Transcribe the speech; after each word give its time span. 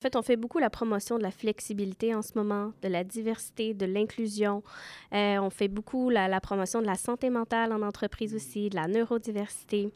En 0.00 0.02
fait, 0.02 0.16
on 0.16 0.22
fait 0.22 0.36
beaucoup 0.36 0.58
la 0.58 0.70
promotion 0.70 1.18
de 1.18 1.22
la 1.22 1.30
flexibilité 1.30 2.14
en 2.14 2.22
ce 2.22 2.32
moment, 2.34 2.72
de 2.80 2.88
la 2.88 3.04
diversité, 3.04 3.74
de 3.74 3.84
l'inclusion. 3.84 4.62
Euh, 5.12 5.36
on 5.36 5.50
fait 5.50 5.68
beaucoup 5.68 6.08
la, 6.08 6.40
promotion 6.40 6.80
de 6.80 6.86
la 6.86 6.94
santé 6.94 7.28
mentale 7.28 7.70
en 7.70 7.82
entreprise 7.82 8.34
aussi, 8.34 8.70
de 8.70 8.76
la 8.76 8.88
neurodiversité. 8.88 9.92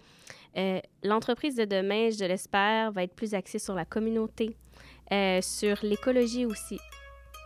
Euh, 0.58 0.78
l'entreprise 1.02 1.54
de 1.54 1.64
demain, 1.64 2.10
je 2.10 2.22
l'espère, 2.26 2.92
va 2.92 3.04
être 3.04 3.14
plus 3.14 3.32
axée 3.32 3.58
sur 3.58 3.74
la 3.74 3.86
communauté, 3.86 4.58
euh, 5.10 5.40
sur 5.40 5.78
l'écologie 5.82 6.44
aussi. 6.44 6.78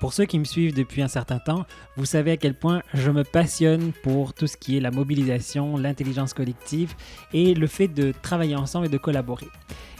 Pour 0.00 0.12
ceux 0.12 0.26
qui 0.26 0.38
me 0.38 0.44
suivent 0.44 0.74
depuis 0.74 1.02
un 1.02 1.08
certain 1.08 1.38
temps, 1.38 1.66
vous 1.96 2.04
savez 2.04 2.32
à 2.32 2.36
quel 2.36 2.54
point 2.54 2.82
je 2.94 3.10
me 3.10 3.24
passionne 3.24 3.92
pour 4.02 4.32
tout 4.32 4.46
ce 4.46 4.56
qui 4.56 4.76
est 4.76 4.80
la 4.80 4.92
mobilisation, 4.92 5.76
l'intelligence 5.76 6.34
collective 6.34 6.94
et 7.32 7.54
le 7.54 7.66
fait 7.66 7.88
de 7.88 8.12
travailler 8.22 8.54
ensemble 8.54 8.86
et 8.86 8.90
de 8.90 8.98
collaborer. 8.98 9.48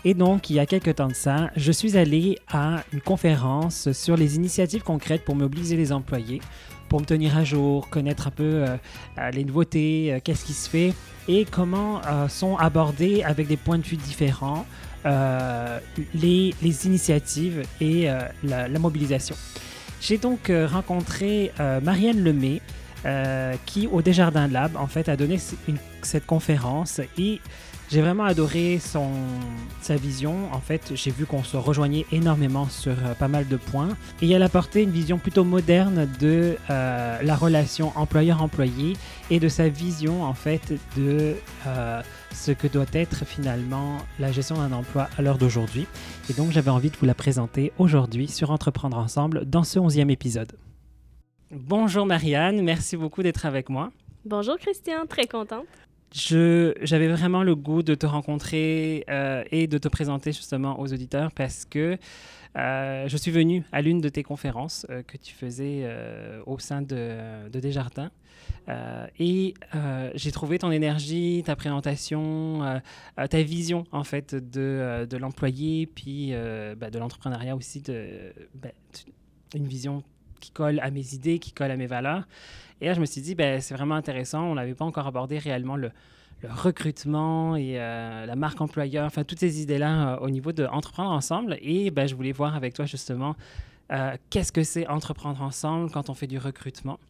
Et 0.04 0.14
donc, 0.14 0.50
il 0.50 0.56
y 0.56 0.60
a 0.60 0.66
quelques 0.66 0.94
temps 0.94 1.08
de 1.08 1.14
ça, 1.14 1.50
je 1.56 1.72
suis 1.72 1.96
allé 1.96 2.38
à 2.48 2.84
une 2.92 3.00
conférence 3.00 3.90
sur 3.92 4.16
les 4.16 4.36
initiatives 4.36 4.82
concrètes 4.82 5.24
pour 5.24 5.34
mobiliser 5.34 5.76
les 5.76 5.92
employés, 5.92 6.40
pour 6.88 7.00
me 7.00 7.04
tenir 7.04 7.36
à 7.36 7.44
jour, 7.44 7.88
connaître 7.90 8.28
un 8.28 8.30
peu 8.30 8.44
euh, 8.44 8.76
euh, 9.18 9.30
les 9.30 9.44
nouveautés, 9.44 10.12
euh, 10.12 10.20
qu'est-ce 10.22 10.44
qui 10.44 10.52
se 10.52 10.68
fait 10.68 10.94
et 11.30 11.44
comment 11.44 12.00
sont 12.30 12.56
abordées 12.56 13.22
avec 13.22 13.48
des 13.48 13.58
points 13.58 13.76
de 13.76 13.82
vue 13.82 13.98
différents 13.98 14.64
les, 15.04 16.54
initiatives 16.86 17.64
et 17.82 18.08
la, 18.42 18.78
mobilisation. 18.78 19.36
J'ai 20.00 20.18
donc 20.18 20.50
rencontré 20.50 21.52
Marianne 21.82 22.22
Lemay, 22.22 22.60
qui 23.66 23.86
au 23.86 24.02
Desjardins 24.02 24.48
Lab 24.48 24.76
en 24.76 24.86
fait 24.86 25.08
a 25.08 25.16
donné 25.16 25.38
cette 26.02 26.26
conférence 26.26 27.00
et 27.18 27.40
j'ai 27.90 28.02
vraiment 28.02 28.24
adoré 28.24 28.78
son, 28.78 29.10
sa 29.80 29.96
vision. 29.96 30.52
En 30.52 30.60
fait, 30.60 30.92
j'ai 30.94 31.10
vu 31.10 31.24
qu'on 31.24 31.42
se 31.42 31.56
rejoignait 31.56 32.04
énormément 32.12 32.68
sur 32.68 32.92
euh, 32.92 33.14
pas 33.14 33.28
mal 33.28 33.48
de 33.48 33.56
points. 33.56 33.96
Et 34.20 34.30
elle 34.30 34.42
apportait 34.42 34.82
une 34.82 34.90
vision 34.90 35.18
plutôt 35.18 35.44
moderne 35.44 36.06
de 36.20 36.56
euh, 36.68 37.22
la 37.22 37.36
relation 37.36 37.92
employeur-employé 37.96 38.94
et 39.30 39.40
de 39.40 39.48
sa 39.48 39.68
vision, 39.68 40.22
en 40.22 40.34
fait, 40.34 40.74
de 40.96 41.34
euh, 41.66 42.02
ce 42.34 42.52
que 42.52 42.66
doit 42.66 42.84
être 42.92 43.24
finalement 43.24 43.98
la 44.18 44.32
gestion 44.32 44.56
d'un 44.56 44.72
emploi 44.72 45.08
à 45.16 45.22
l'heure 45.22 45.38
d'aujourd'hui. 45.38 45.86
Et 46.28 46.34
donc, 46.34 46.50
j'avais 46.50 46.70
envie 46.70 46.90
de 46.90 46.96
vous 46.96 47.06
la 47.06 47.14
présenter 47.14 47.72
aujourd'hui 47.78 48.28
sur 48.28 48.50
Entreprendre 48.50 48.98
Ensemble 48.98 49.46
dans 49.46 49.64
ce 49.64 49.78
onzième 49.78 50.10
épisode. 50.10 50.52
Bonjour 51.50 52.04
Marianne, 52.04 52.60
merci 52.62 52.98
beaucoup 52.98 53.22
d'être 53.22 53.46
avec 53.46 53.70
moi. 53.70 53.90
Bonjour 54.26 54.58
Christian, 54.58 55.06
très 55.06 55.26
contente 55.26 55.87
j'avais 56.12 57.08
vraiment 57.08 57.42
le 57.42 57.54
goût 57.54 57.82
de 57.82 57.94
te 57.94 58.06
rencontrer 58.06 59.04
euh, 59.10 59.44
et 59.50 59.66
de 59.66 59.78
te 59.78 59.88
présenter 59.88 60.32
justement 60.32 60.80
aux 60.80 60.92
auditeurs 60.92 61.32
parce 61.32 61.64
que 61.64 61.98
euh, 62.56 63.08
je 63.08 63.16
suis 63.16 63.30
venu 63.30 63.64
à 63.72 63.82
l'une 63.82 64.00
de 64.00 64.08
tes 64.08 64.22
conférences 64.22 64.86
euh, 64.88 65.02
que 65.02 65.16
tu 65.16 65.34
faisais 65.34 65.88
au 66.46 66.58
sein 66.58 66.82
de, 66.82 67.48
de 67.50 67.60
Desjardins. 67.60 68.10
et 69.18 69.54
j'ai 70.14 70.32
trouvé 70.32 70.58
ton 70.58 70.70
énergie, 70.70 71.42
ta 71.44 71.56
présentation, 71.56 72.80
ta 73.16 73.42
vision 73.42 73.84
en 73.92 74.04
fait 74.04 74.34
de, 74.34 75.06
de 75.08 75.16
l'employé, 75.16 75.86
puis 75.86 76.32
bah, 76.76 76.90
de 76.90 76.98
l'entrepreneuriat 76.98 77.54
aussi, 77.54 77.80
de, 77.82 78.32
bah, 78.54 78.70
une 79.54 79.66
vision 79.66 80.02
qui 80.40 80.50
colle 80.50 80.80
à 80.80 80.90
mes 80.90 81.14
idées, 81.14 81.38
qui 81.38 81.52
colle 81.52 81.70
à 81.70 81.76
mes 81.76 81.86
valeurs. 81.86 82.26
Et 82.80 82.86
là, 82.86 82.94
je 82.94 83.00
me 83.00 83.06
suis 83.06 83.20
dit, 83.20 83.34
ben, 83.34 83.60
c'est 83.60 83.74
vraiment 83.74 83.94
intéressant. 83.94 84.42
On 84.44 84.54
n'avait 84.54 84.74
pas 84.74 84.84
encore 84.84 85.06
abordé 85.06 85.38
réellement 85.38 85.76
le, 85.76 85.90
recrutement 86.44 87.56
et 87.56 87.80
euh, 87.80 88.24
la 88.24 88.36
marque 88.36 88.60
employeur, 88.60 89.06
enfin, 89.06 89.24
toutes 89.24 89.40
ces 89.40 89.60
idées-là 89.60 90.14
euh, 90.14 90.18
au 90.18 90.30
niveau 90.30 90.52
de 90.52 90.66
ensemble. 90.66 91.58
Et 91.60 91.90
ben, 91.90 92.06
je 92.06 92.14
voulais 92.14 92.30
voir 92.30 92.54
avec 92.54 92.74
toi 92.74 92.86
justement 92.86 93.34
euh, 93.90 94.14
qu'est-ce 94.30 94.52
que 94.52 94.62
c'est 94.62 94.86
entreprendre 94.86 95.42
ensemble 95.42 95.90
quand 95.90 96.10
on 96.10 96.14
fait 96.14 96.28
du 96.28 96.38
recrutement? 96.38 97.00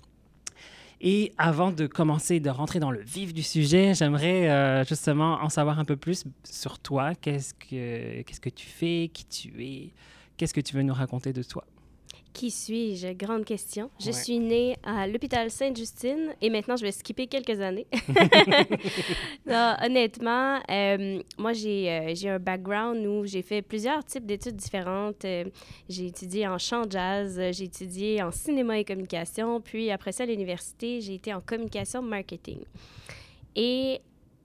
Et 1.01 1.33
avant 1.37 1.71
de 1.71 1.87
commencer, 1.87 2.41
de 2.41 2.49
rentrer 2.49 2.81
dans 2.81 2.91
le 2.91 3.03
vif 3.03 3.35
du 3.35 3.43
sujet, 3.43 3.93
j'aimerais 3.95 4.85
justement 4.85 5.35
en 5.43 5.49
savoir 5.49 5.79
un 5.79 5.85
peu 5.85 5.97
plus 5.97 6.25
sur 6.43 6.81
toi. 6.81 7.15
Qu'est-ce 7.15 7.55
que, 7.55 8.23
qu'est-ce 8.23 8.41
que 8.41 8.49
tu 8.49 8.67
fais, 8.67 9.09
qui 9.13 9.25
tu 9.27 9.63
es, 9.63 9.93
qu'est-ce 10.37 10.55
que 10.55 10.61
tu 10.61 10.75
veux 10.75 10.83
nous 10.83 10.95
raconter 10.95 11.33
de 11.33 11.45
toi? 11.45 11.65
Qui 12.33 12.51
suis-je? 12.51 13.13
Grande 13.15 13.45
question. 13.45 13.91
Je 13.99 14.11
suis 14.11 14.39
née 14.39 14.77
à 14.85 15.07
l'hôpital 15.07 15.51
Sainte-Justine 15.51 16.35
et 16.41 16.51
maintenant 16.51 16.77
je 16.77 16.85
vais 16.85 16.93
skipper 16.93 17.27
quelques 17.27 17.61
années. 17.61 17.87
honnêtement, 19.83 20.61
euh, 20.71 21.21
moi 21.37 21.51
euh, 21.51 22.13
j'ai 22.15 22.29
un 22.29 22.39
background 22.39 23.05
où 23.07 23.27
j'ai 23.27 23.43
fait 23.43 23.63
plusieurs 23.63 24.05
types 24.05 24.27
d'études 24.27 24.57
différentes. 24.57 25.25
Euh, 25.25 25.45
j'ai 25.89 26.07
étudié 26.07 26.47
en 26.47 26.59
chant 26.59 26.85
jazz, 26.89 27.41
j'ai 27.53 27.65
étudié 27.65 28.23
en 28.23 28.31
cinéma 28.31 28.79
et 28.79 28.85
communication, 28.85 29.61
puis 29.61 29.91
après 29.91 30.13
ça 30.13 30.23
à 30.23 30.27
l'université, 30.27 31.01
j'ai 31.01 31.15
été 31.15 31.35
en 31.35 31.41
communication 31.41 32.03
marketing. 32.03 32.61
Et 33.57 34.01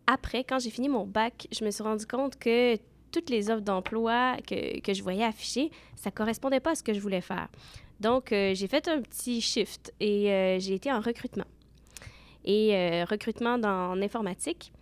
après, 0.07 0.43
quand 0.43 0.59
j'ai 0.59 0.69
fini 0.69 0.89
mon 0.89 1.05
bac, 1.05 1.47
je 1.51 1.63
me 1.63 1.71
suis 1.71 1.83
rendu 1.83 2.05
compte 2.05 2.37
que 2.37 2.77
toutes 3.13 3.29
les 3.29 3.49
offres 3.49 3.61
d'emploi 3.61 4.35
que, 4.45 4.81
que, 4.81 4.93
je 4.93 5.03
voyais 5.03 5.23
affichées, 5.23 5.71
ça 5.95 6.11
correspondait 6.11 6.59
pas 6.59 6.71
à 6.71 6.75
ce 6.75 6.83
que 6.83 6.93
je 6.93 6.99
voulais 6.99 7.21
faire. 7.21 7.47
Donc, 7.99 8.33
euh, 8.33 8.53
j'ai 8.53 8.67
fait 8.67 8.87
un 8.89 9.01
petit 9.01 9.39
shift 9.39 9.93
et 9.99 10.31
euh, 10.31 10.59
j'ai 10.59 10.73
été 10.73 10.91
en 10.91 10.99
recrutement. 10.99 11.45
Et 12.43 12.75
euh, 12.75 13.05
recrutement 13.05 13.57
dans, 13.57 13.91
en 13.91 14.01
informatique. 14.01 14.73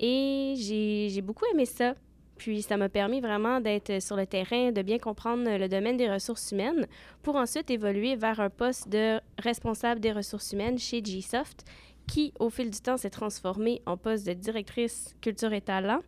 Et 0.00 0.54
j'ai 0.56 1.20
beaucoup 1.20 1.44
aimé 1.52 1.66
ça. 1.66 1.94
Puis 2.36 2.62
ça 2.62 2.76
m'a 2.76 2.88
permis 2.88 3.20
vraiment 3.20 3.60
d'être 3.60 4.02
sur 4.02 4.16
le 4.16 4.26
terrain, 4.26 4.72
de 4.72 4.82
bien 4.82 4.98
comprendre 4.98 5.56
le 5.56 5.68
domaine 5.68 5.96
des 5.96 6.10
ressources 6.10 6.50
humaines 6.50 6.88
pour 7.22 7.36
ensuite 7.36 7.70
évoluer 7.70 8.16
vers 8.16 8.40
un 8.40 8.50
poste 8.50 8.88
de 8.88 9.20
responsable 9.38 10.00
des 10.00 10.10
ressources 10.10 10.50
humaines 10.52 10.78
chez 10.78 11.00
Gsoft 11.00 11.64
qui, 12.08 12.32
au 12.40 12.50
fil 12.50 12.70
du 12.70 12.80
temps, 12.80 12.96
s'est 12.96 13.10
transformé 13.10 13.82
en 13.86 13.96
poste 13.96 14.26
de 14.26 14.32
directrice 14.32 15.14
culture 15.20 15.52
et 15.52 15.60
talent 15.60 16.00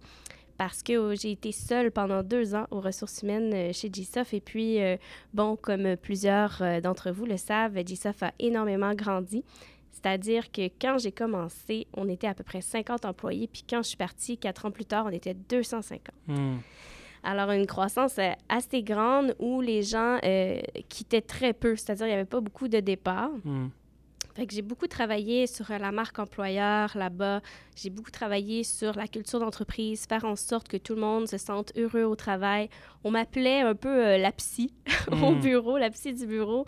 parce 0.57 0.83
que 0.83 0.97
oh, 0.97 1.15
j'ai 1.15 1.33
été 1.33 1.53
seule 1.53 1.91
pendant 1.91 2.23
deux 2.23 2.55
ans 2.55 2.67
aux 2.71 2.81
ressources 2.81 3.23
humaines 3.23 3.53
euh, 3.53 3.73
chez 3.73 3.91
GSOF. 3.91 4.35
Et 4.35 4.41
puis, 4.41 4.83
euh, 4.83 4.97
bon, 5.35 5.57
comme 5.57 5.97
plusieurs 5.97 6.61
euh, 6.63 6.81
d'entre 6.81 7.11
vous 7.11 7.27
le 7.27 7.37
savent, 7.37 7.77
GSOF 7.77 8.23
a 8.23 8.33
énormément 8.39 8.95
grandi. 8.95 9.45
C'est-à-dire 9.93 10.51
que 10.53 10.69
quand 10.81 10.99
j'ai 10.99 11.13
commencé, 11.13 11.87
on 11.95 12.09
était 12.09 12.27
à 12.27 12.35
peu 12.35 12.45
près 12.45 12.61
50 12.61 13.05
employés, 13.05 13.49
puis 13.49 13.65
quand 13.69 13.83
je 13.83 13.89
suis 13.89 13.97
partie, 13.97 14.37
quatre 14.39 14.67
ans 14.67 14.71
plus 14.71 14.85
tard, 14.85 15.07
on 15.07 15.11
était 15.11 15.35
250. 15.35 16.01
Hmm. 16.29 16.59
Alors, 17.23 17.51
une 17.51 17.67
croissance 17.67 18.21
assez 18.49 18.83
grande 18.83 19.35
où 19.41 19.61
les 19.61 19.83
gens 19.83 20.21
quittaient 20.89 21.23
très 21.23 21.53
peu, 21.55 21.75
c'est-à-dire 21.75 22.07
il 22.07 22.11
n'y 22.11 22.15
avait 22.15 22.25
pas 22.25 22.41
beaucoup 22.41 22.69
de 22.69 22.79
départs. 22.79 23.31
Hmm. 23.45 23.69
Fait 24.37 24.47
que 24.47 24.53
j'ai 24.53 24.61
beaucoup 24.61 24.87
travaillé 24.87 25.47
sur 25.47 25.71
euh, 25.71 25.79
la 25.79 25.93
marque 25.93 26.19
employeur 26.19 26.95
là-bas. 26.95 27.41
J'ai 27.75 27.89
beaucoup 27.89 28.11
travaillé 28.11 28.65
sur 28.65 28.95
la 28.95 29.09
culture 29.09 29.41
d'entreprise, 29.41 30.05
faire 30.07 30.27
en 30.27 30.37
sorte 30.37 30.69
que 30.69 30.77
tout 30.77 30.95
le 30.95 31.01
monde 31.01 31.27
se 31.27 31.39
sente 31.39 31.73
heureux 31.75 32.03
au 32.03 32.17
travail. 32.17 32.69
On 33.03 33.11
m'appelait 33.11 33.63
un 33.63 33.75
peu 33.75 33.89
euh, 33.89 34.19
la 34.19 34.33
psy 34.33 34.75
au 35.11 35.33
hmm. 35.33 35.41
bureau, 35.41 35.79
la 35.79 35.89
psy 35.89 36.13
du 36.13 36.27
bureau. 36.27 36.67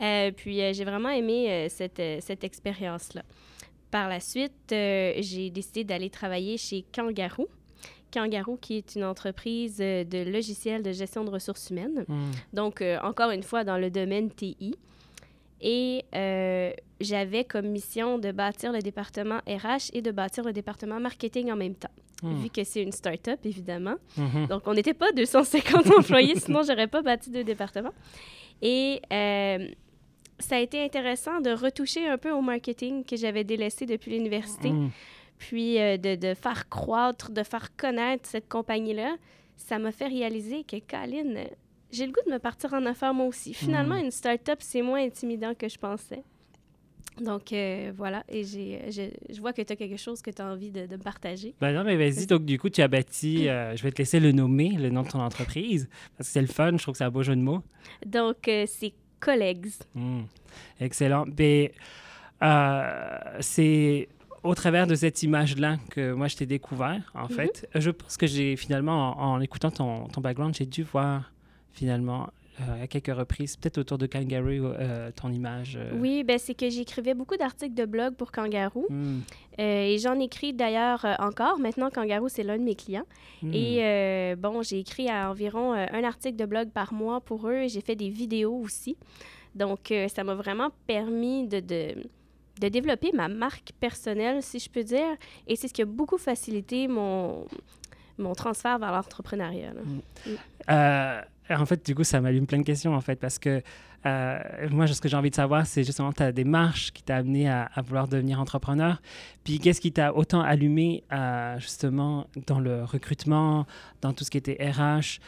Euh, 0.00 0.30
puis 0.34 0.60
j'ai 0.72 0.84
vraiment 0.84 1.10
aimé 1.10 1.68
cette, 1.68 2.00
cette 2.20 2.42
expérience-là. 2.42 3.22
Par 3.90 4.08
la 4.08 4.20
suite, 4.20 4.54
j'ai 4.70 5.50
décidé 5.50 5.84
d'aller 5.84 6.08
travailler 6.08 6.56
chez 6.56 6.86
Kangaroo. 6.94 7.48
Kangaroo, 8.14 8.56
qui 8.56 8.78
est 8.78 8.94
une 8.94 9.04
entreprise 9.04 9.76
de 9.76 10.30
logiciels 10.30 10.82
de 10.82 10.92
gestion 10.92 11.24
de 11.24 11.30
ressources 11.30 11.68
humaines. 11.68 12.06
Hmm. 12.08 12.30
Donc, 12.54 12.82
encore 13.02 13.30
une 13.30 13.42
fois, 13.42 13.62
dans 13.62 13.76
le 13.76 13.90
domaine 13.90 14.30
TI. 14.30 14.74
Et 15.60 16.04
euh, 16.14 16.72
j'avais 17.00 17.44
comme 17.44 17.66
mission 17.66 18.18
de 18.18 18.32
bâtir 18.32 18.72
le 18.72 18.80
département 18.80 19.38
RH 19.46 19.90
et 19.92 20.02
de 20.02 20.10
bâtir 20.10 20.44
le 20.44 20.52
département 20.52 21.00
marketing 21.00 21.50
en 21.52 21.56
même 21.56 21.74
temps, 21.74 21.90
hmm. 22.22 22.34
vu 22.36 22.50
que 22.50 22.64
c'est 22.64 22.82
une 22.82 22.92
start-up, 22.92 23.40
évidemment. 23.44 23.96
Mhm. 24.16 24.46
Donc, 24.46 24.62
on 24.66 24.74
n'était 24.74 24.94
pas 24.94 25.12
250 25.12 25.90
employés, 25.98 26.36
sinon, 26.36 26.62
j'aurais 26.62 26.86
pas 26.86 27.02
bâti 27.02 27.30
deux 27.30 27.44
départements. 27.44 27.94
Et 28.62 29.00
euh, 29.12 29.68
ça 30.38 30.56
a 30.56 30.60
été 30.60 30.82
intéressant 30.82 31.40
de 31.40 31.50
retoucher 31.50 32.06
un 32.06 32.16
peu 32.16 32.30
au 32.30 32.40
marketing 32.40 33.04
que 33.04 33.16
j'avais 33.16 33.44
délaissé 33.44 33.84
depuis 33.84 34.12
l'université, 34.12 34.70
hmm. 34.70 34.90
puis 35.38 35.78
euh, 35.78 35.98
de, 35.98 36.14
de, 36.14 36.34
faire 36.34 36.68
croître, 36.70 37.30
de 37.30 37.42
faire 37.42 37.76
connaître 37.76 38.28
cette 38.28 38.48
compagnie-là. 38.48 39.16
Ça 39.56 39.78
m'a 39.78 39.92
fait 39.92 40.08
réaliser 40.08 40.64
que, 40.64 40.76
Colin, 40.78 41.44
j'ai 41.92 42.06
le 42.06 42.12
goût 42.12 42.20
de 42.26 42.32
me 42.32 42.38
partir 42.38 42.72
en 42.74 42.84
affaires 42.86 43.14
moi 43.14 43.26
aussi. 43.26 43.54
Finalement, 43.54 43.96
hmm. 43.96 44.04
une 44.04 44.10
start-up, 44.10 44.58
c'est 44.60 44.82
moins 44.82 45.04
intimidant 45.04 45.54
que 45.54 45.68
je 45.68 45.78
pensais. 45.78 46.22
Donc 47.20 47.52
euh, 47.52 47.92
voilà, 47.96 48.24
et 48.28 48.44
j'ai, 48.44 48.90
je, 48.90 49.40
vois 49.40 49.52
que 49.52 49.60
tu 49.60 49.72
as 49.72 49.76
quelque 49.76 49.98
chose 49.98 50.22
que 50.22 50.30
tu 50.30 50.40
as 50.40 50.46
envie 50.46 50.70
de, 50.70 50.86
de 50.86 50.96
partager. 50.96 51.54
Ben 51.60 51.72
non, 51.74 51.84
mais 51.84 51.96
vas-y. 51.96 52.26
Donc 52.26 52.44
du 52.44 52.58
coup, 52.58 52.70
tu 52.70 52.80
as 52.80 52.88
bâti, 52.88 53.48
euh, 53.48 53.76
je 53.76 53.82
vais 53.82 53.90
te 53.90 53.98
laisser 53.98 54.20
le 54.20 54.32
nommer, 54.32 54.70
le 54.70 54.88
nom 54.90 55.02
de 55.02 55.08
ton 55.08 55.20
entreprise, 55.20 55.88
parce 56.16 56.28
que 56.28 56.32
c'est 56.32 56.40
le 56.40 56.46
fun, 56.46 56.72
je 56.72 56.82
trouve 56.82 56.92
que 56.92 56.98
c'est 56.98 57.04
un 57.04 57.10
beau 57.10 57.22
jeu 57.22 57.36
de 57.36 57.42
mots. 57.42 57.62
Donc 58.06 58.48
euh, 58.48 58.64
c'est 58.66 58.94
Colleagues. 59.18 59.68
Hmm. 59.94 60.22
Excellent. 60.80 61.26
Ben, 61.26 61.68
c'est 63.40 64.08
au 64.42 64.54
travers 64.54 64.86
de 64.86 64.94
cette 64.94 65.22
image-là 65.22 65.76
que 65.90 66.12
moi 66.12 66.26
je 66.28 66.36
t'ai 66.36 66.46
découvert, 66.46 67.12
en 67.14 67.26
mm-hmm. 67.26 67.34
fait. 67.34 67.68
Je 67.74 67.90
pense 67.90 68.16
que 68.16 68.26
j'ai 68.26 68.56
finalement, 68.56 69.20
en, 69.20 69.34
en 69.34 69.40
écoutant 69.40 69.70
ton, 69.70 70.06
ton 70.06 70.22
background, 70.22 70.54
j'ai 70.54 70.64
dû 70.64 70.84
voir 70.84 71.30
finalement 71.72 72.30
à 72.82 72.86
quelques 72.86 73.14
reprises, 73.14 73.56
peut-être 73.56 73.78
autour 73.78 73.96
de 73.96 74.06
Kangaroo, 74.06 74.74
ton 75.16 75.32
image. 75.32 75.78
Oui, 75.94 76.24
ben 76.24 76.38
c'est 76.38 76.52
que 76.54 76.68
j'écrivais 76.68 77.14
beaucoup 77.14 77.38
d'articles 77.38 77.74
de 77.74 77.86
blog 77.86 78.16
pour 78.16 78.32
Kangaroo. 78.32 78.86
Hmm. 78.90 79.20
et 79.56 79.96
j'en 79.98 80.18
écris 80.20 80.52
d'ailleurs 80.52 81.06
encore. 81.20 81.58
Maintenant, 81.58 81.88
Kangaroo, 81.88 82.28
c'est 82.28 82.42
l'un 82.42 82.58
de 82.58 82.62
mes 82.62 82.74
clients. 82.74 83.06
Hmm. 83.42 83.54
Et 83.54 84.34
bon, 84.36 84.60
j'ai 84.60 84.78
écrit 84.78 85.08
à 85.08 85.30
environ 85.30 85.72
un 85.72 86.04
article 86.04 86.36
de 86.36 86.44
blog 86.44 86.68
par 86.68 86.92
mois 86.92 87.22
pour 87.22 87.48
eux. 87.48 87.66
J'ai 87.66 87.80
fait 87.80 87.96
des 87.96 88.10
vidéos 88.10 88.60
aussi. 88.62 88.94
Donc, 89.54 89.90
ça 90.14 90.22
m'a 90.22 90.34
vraiment 90.34 90.68
permis 90.86 91.48
de, 91.48 91.60
de 91.60 91.94
de 92.60 92.68
développer 92.68 93.10
ma 93.12 93.28
marque 93.28 93.72
personnelle, 93.80 94.42
si 94.42 94.58
je 94.58 94.68
peux 94.70 94.84
dire. 94.84 95.16
Et 95.46 95.56
c'est 95.56 95.68
ce 95.68 95.72
qui 95.72 95.82
a 95.82 95.86
beaucoup 95.86 96.18
facilité 96.18 96.88
mon, 96.88 97.46
mon 98.18 98.34
transfert 98.34 98.78
vers 98.78 98.92
l'entrepreneuriat. 98.92 99.72
Mm. 101.50 101.54
Mm. 101.54 101.56
Euh, 101.58 101.62
en 101.62 101.66
fait, 101.66 101.84
du 101.84 101.94
coup, 101.94 102.04
ça 102.04 102.20
m'allume 102.20 102.46
plein 102.46 102.58
de 102.58 102.64
questions, 102.64 102.94
en 102.94 103.00
fait, 103.00 103.16
parce 103.16 103.38
que 103.38 103.62
euh, 104.06 104.38
moi, 104.70 104.86
ce 104.86 105.00
que 105.00 105.08
j'ai 105.08 105.16
envie 105.16 105.30
de 105.30 105.34
savoir, 105.34 105.66
c'est 105.66 105.84
justement 105.84 106.12
ta 106.12 106.32
démarche 106.32 106.92
qui 106.92 107.02
t'a 107.02 107.16
amené 107.16 107.48
à, 107.48 107.70
vouloir 107.84 108.08
devenir 108.08 108.40
entrepreneur. 108.40 109.00
Puis, 109.44 109.58
qu'est-ce 109.58 109.80
qui 109.80 109.92
t'a 109.92 110.14
autant 110.14 110.40
allumé, 110.40 111.04
euh, 111.12 111.58
justement, 111.58 112.26
dans 112.46 112.60
le 112.60 112.84
recrutement, 112.84 113.66
dans 114.00 114.12
tout 114.12 114.24
ce 114.24 114.30
qui 114.30 114.38
était 114.38 114.58
RH. 114.60 115.20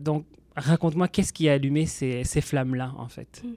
donc, 0.00 0.26
raconte-moi, 0.56 1.08
qu'est-ce 1.08 1.32
qui 1.32 1.48
a 1.48 1.54
allumé 1.54 1.86
ces, 1.86 2.24
ces 2.24 2.40
flammes-là, 2.40 2.92
en 2.96 3.08
fait? 3.08 3.42
Mm. 3.44 3.54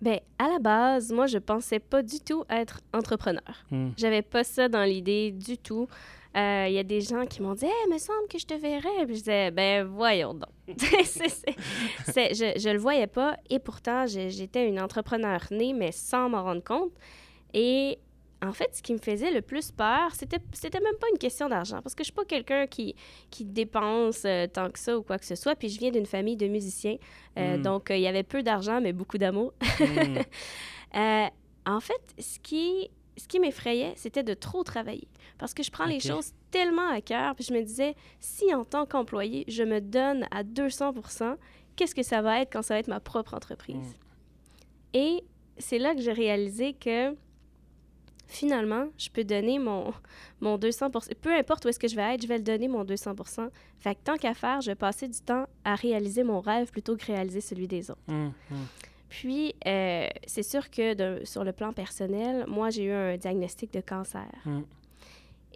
Ben, 0.00 0.18
à 0.38 0.48
la 0.48 0.58
base, 0.58 1.12
moi, 1.12 1.26
je 1.26 1.38
pensais 1.38 1.78
pas 1.78 2.02
du 2.02 2.20
tout 2.20 2.44
être 2.48 2.80
entrepreneur. 2.94 3.42
Hmm. 3.70 3.90
J'avais 3.98 4.22
pas 4.22 4.44
ça 4.44 4.68
dans 4.68 4.82
l'idée 4.82 5.30
du 5.30 5.58
tout. 5.58 5.88
Il 6.34 6.40
euh, 6.40 6.68
y 6.68 6.78
a 6.78 6.84
des 6.84 7.00
gens 7.00 7.26
qui 7.26 7.42
m'ont 7.42 7.54
dit 7.54 7.64
hey, 7.64 7.72
il 7.86 7.92
me 7.92 7.98
semble 7.98 8.28
que 8.28 8.38
je 8.38 8.46
te 8.46 8.54
verrais. 8.54 9.04
Puis 9.06 9.16
je 9.16 9.20
disais 9.20 9.50
Ben, 9.50 9.84
voyons 9.84 10.34
donc. 10.34 10.50
je, 10.68 12.52
je 12.56 12.68
le 12.70 12.78
voyais 12.78 13.08
pas. 13.08 13.36
Et 13.48 13.58
pourtant, 13.58 14.06
j'étais 14.06 14.68
une 14.68 14.80
entrepreneur 14.80 15.40
née, 15.50 15.72
mais 15.72 15.92
sans 15.92 16.28
m'en 16.28 16.44
rendre 16.44 16.62
compte. 16.62 16.92
Et 17.52 17.98
en 18.42 18.52
fait, 18.52 18.74
ce 18.74 18.82
qui 18.82 18.92
me 18.92 18.98
faisait 18.98 19.30
le 19.30 19.42
plus 19.42 19.70
peur, 19.70 20.14
c'était, 20.14 20.38
c'était 20.52 20.80
même 20.80 20.96
pas 20.98 21.08
une 21.12 21.18
question 21.18 21.48
d'argent, 21.48 21.80
parce 21.82 21.94
que 21.94 22.02
je 22.02 22.06
suis 22.06 22.14
pas 22.14 22.24
quelqu'un 22.24 22.66
qui, 22.66 22.94
qui 23.30 23.44
dépense 23.44 24.22
euh, 24.24 24.46
tant 24.46 24.70
que 24.70 24.78
ça 24.78 24.96
ou 24.96 25.02
quoi 25.02 25.18
que 25.18 25.26
ce 25.26 25.34
soit. 25.34 25.54
Puis 25.56 25.68
je 25.68 25.78
viens 25.78 25.90
d'une 25.90 26.06
famille 26.06 26.36
de 26.36 26.46
musiciens, 26.46 26.96
euh, 27.38 27.56
hmm. 27.56 27.62
donc 27.62 27.90
euh, 27.90 27.96
il 27.96 28.02
y 28.02 28.06
avait 28.06 28.22
peu 28.22 28.42
d'argent, 28.42 28.80
mais 28.80 28.92
beaucoup 28.92 29.18
d'amour. 29.18 29.52
Hmm. 29.78 30.18
en 31.66 31.80
fait, 31.80 32.02
ce 32.18 32.38
qui, 32.38 32.90
ce 33.20 33.28
qui 33.28 33.40
m'effrayait, 33.40 33.92
c'était 33.96 34.22
de 34.22 34.34
trop 34.34 34.64
travailler, 34.64 35.08
parce 35.38 35.54
que 35.54 35.62
je 35.62 35.70
prends 35.70 35.86
les 35.86 36.00
choses 36.00 36.32
tellement 36.50 36.88
à 36.88 37.00
cœur, 37.00 37.34
puis 37.34 37.44
je 37.44 37.52
me 37.52 37.62
disais, 37.62 37.94
si 38.18 38.54
en 38.54 38.64
tant 38.64 38.86
qu'employé, 38.86 39.44
je 39.48 39.62
me 39.62 39.80
donne 39.80 40.26
à 40.30 40.42
200% 40.42 41.36
qu'est-ce 41.76 41.94
que 41.94 42.02
ça 42.02 42.20
va 42.20 42.42
être 42.42 42.52
quand 42.52 42.62
ça 42.62 42.74
va 42.74 42.80
être 42.80 42.88
ma 42.88 43.00
propre 43.00 43.34
entreprise? 43.34 43.76
Hmm. 43.76 44.94
Et 44.94 45.24
c'est 45.58 45.78
là 45.78 45.94
que 45.94 46.00
j'ai 46.00 46.12
réalisé 46.12 46.74
que 46.74 47.16
finalement, 48.26 48.88
je 48.96 49.08
peux 49.10 49.24
donner 49.24 49.58
mon, 49.58 49.92
mon 50.40 50.56
200% 50.56 51.14
Peu 51.20 51.34
importe 51.34 51.64
où 51.64 51.68
est-ce 51.68 51.78
que 51.78 51.88
je 51.88 51.96
vais 51.96 52.14
être, 52.14 52.22
je 52.22 52.28
vais 52.28 52.38
le 52.38 52.44
donner 52.44 52.68
mon 52.68 52.84
200% 52.84 53.48
Fait 53.78 53.94
que 53.94 54.00
tant 54.04 54.16
qu'à 54.16 54.34
faire, 54.34 54.60
je 54.60 54.70
vais 54.70 54.76
passer 54.76 55.08
du 55.08 55.20
temps 55.20 55.46
à 55.64 55.74
réaliser 55.74 56.22
mon 56.22 56.40
rêve 56.40 56.70
plutôt 56.70 56.96
que 56.96 57.06
réaliser 57.06 57.40
celui 57.40 57.66
des 57.66 57.90
autres. 57.90 58.00
Hum, 58.08 58.32
hum. 58.50 58.66
Puis, 59.10 59.54
euh, 59.66 60.08
c'est 60.24 60.44
sûr 60.44 60.70
que 60.70 61.24
sur 61.24 61.42
le 61.42 61.52
plan 61.52 61.72
personnel, 61.72 62.44
moi, 62.46 62.70
j'ai 62.70 62.84
eu 62.84 62.92
un 62.92 63.16
diagnostic 63.16 63.72
de 63.72 63.80
cancer. 63.80 64.30
Hum. 64.46 64.64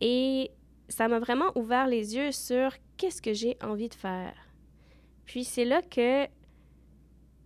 Et 0.00 0.50
ça 0.88 1.06
m'a 1.06 1.20
vraiment 1.20 1.52
ouvert 1.54 1.86
les 1.86 2.16
yeux 2.16 2.32
sur 2.32 2.72
qu'est-ce 2.96 3.22
que 3.22 3.32
j'ai 3.32 3.56
envie 3.62 3.88
de 3.88 3.94
faire. 3.94 4.34
Puis, 5.24 5.44
c'est 5.44 5.64
là 5.64 5.82
que 5.82 6.26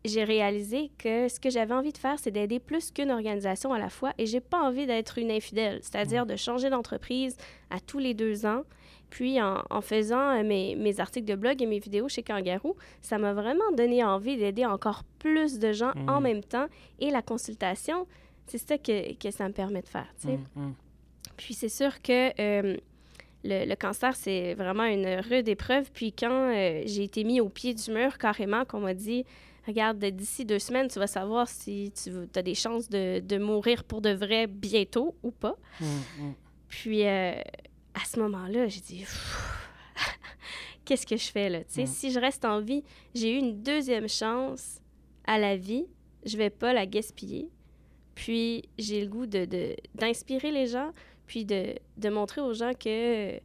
j'ai 0.06 0.24
réalisé 0.24 0.90
que 0.96 1.28
ce 1.28 1.38
que 1.38 1.50
j'avais 1.50 1.74
envie 1.74 1.92
de 1.92 1.98
faire, 1.98 2.18
c'est 2.18 2.30
d'aider 2.30 2.58
plus 2.58 2.90
qu'une 2.90 3.10
organisation 3.10 3.74
à 3.74 3.78
la 3.78 3.90
fois 3.90 4.14
et 4.16 4.24
j'ai 4.24 4.40
pas 4.40 4.62
envie 4.62 4.86
d'être 4.86 5.18
une 5.18 5.30
infidèle, 5.30 5.80
c'est-à-dire 5.82 6.24
de 6.24 6.36
changer 6.36 6.70
d'entreprise 6.70 7.36
à 7.68 7.80
tous 7.80 7.98
les 7.98 8.14
deux 8.14 8.46
ans. 8.46 8.62
Puis 9.10 9.40
en, 9.40 9.80
faisant 9.80 10.38
euh, 10.38 10.42
mes, 10.42 10.76
mes, 10.76 11.00
articles 11.00 11.26
de 11.26 11.34
blog 11.34 11.62
et 11.62 11.66
mes 11.66 11.78
vidéos 11.78 12.08
chez 12.08 12.22
Kangaroo, 12.22 12.76
ça 13.00 13.18
m'a 13.18 13.32
vraiment 13.32 13.72
donné 13.76 14.04
envie 14.04 14.36
d'aider 14.36 14.66
encore 14.66 15.02
plus 15.18 15.58
de 15.58 15.72
gens 15.72 15.92
en 16.06 16.20
mmh. 16.20 16.22
même 16.22 16.44
temps. 16.44 16.66
Et 16.98 17.10
la 17.10 17.22
consultation, 17.22 18.06
c'est 18.46 18.58
ça 18.58 18.76
que, 18.78 19.14
que, 19.14 19.30
ça 19.30 19.48
me 19.48 19.54
permet 19.54 19.82
de 19.82 19.88
faire. 19.88 20.12
Mmh, 20.24 20.60
mmh. 20.60 20.72
Puis 21.36 21.54
c'est 21.54 21.68
sûr 21.68 22.02
que 22.02 22.28
euh, 22.40 22.76
le, 23.44 23.64
le, 23.66 23.76
cancer, 23.76 24.14
c'est 24.14 24.54
vraiment 24.54 24.84
une 24.84 25.20
rude 25.20 25.48
épreuve. 25.48 25.90
Puis 25.92 26.12
quand 26.12 26.52
euh, 26.54 26.82
j'ai 26.84 27.04
été 27.04 27.24
mis 27.24 27.40
au 27.40 27.48
pied 27.48 27.72
du 27.72 27.90
mur, 27.90 28.18
carrément, 28.18 28.64
qu'on 28.64 28.80
m'a 28.80 28.94
dit 28.94 29.24
regarde, 29.66 29.98
d'ici 30.02 30.44
deux 30.44 30.58
semaines, 30.58 30.88
tu 30.88 30.98
vas 30.98 31.06
savoir 31.06 31.46
si 31.48 31.92
tu 31.92 32.10
as 32.34 32.42
des 32.42 32.54
chances 32.54 32.88
de, 32.88 33.20
de, 33.20 33.38
mourir 33.38 33.84
pour 33.84 34.00
de 34.00 34.10
vrai 34.10 34.46
bientôt 34.46 35.14
ou 35.22 35.30
pas. 35.30 35.56
Mm, 35.80 35.84
mm. 35.84 36.34
Puis, 36.68 37.06
euh, 37.06 37.34
à 38.00 38.04
ce 38.04 38.20
moment-là, 38.20 38.68
j'ai 38.68 38.80
dit, 38.80 39.04
qu'est-ce 40.84 41.06
que 41.06 41.16
je 41.16 41.30
fais 41.30 41.48
là? 41.48 41.60
Mm. 41.60 41.86
Si 41.86 42.12
je 42.12 42.20
reste 42.20 42.44
en 42.44 42.60
vie, 42.60 42.84
j'ai 43.14 43.34
eu 43.34 43.38
une 43.38 43.62
deuxième 43.62 44.08
chance 44.08 44.80
à 45.26 45.38
la 45.38 45.56
vie, 45.56 45.86
je 46.24 46.36
vais 46.36 46.50
pas 46.50 46.72
la 46.72 46.86
gaspiller. 46.86 47.48
Puis, 48.14 48.64
j'ai 48.78 49.00
le 49.00 49.08
goût 49.08 49.26
d'inspirer 49.26 50.50
de, 50.50 50.54
les 50.54 50.66
gens, 50.66 50.92
puis 51.26 51.44
de, 51.44 51.74
de, 51.96 52.08
montrer 52.08 52.40
aux 52.40 52.54
gens 52.54 52.72
que 52.72 53.38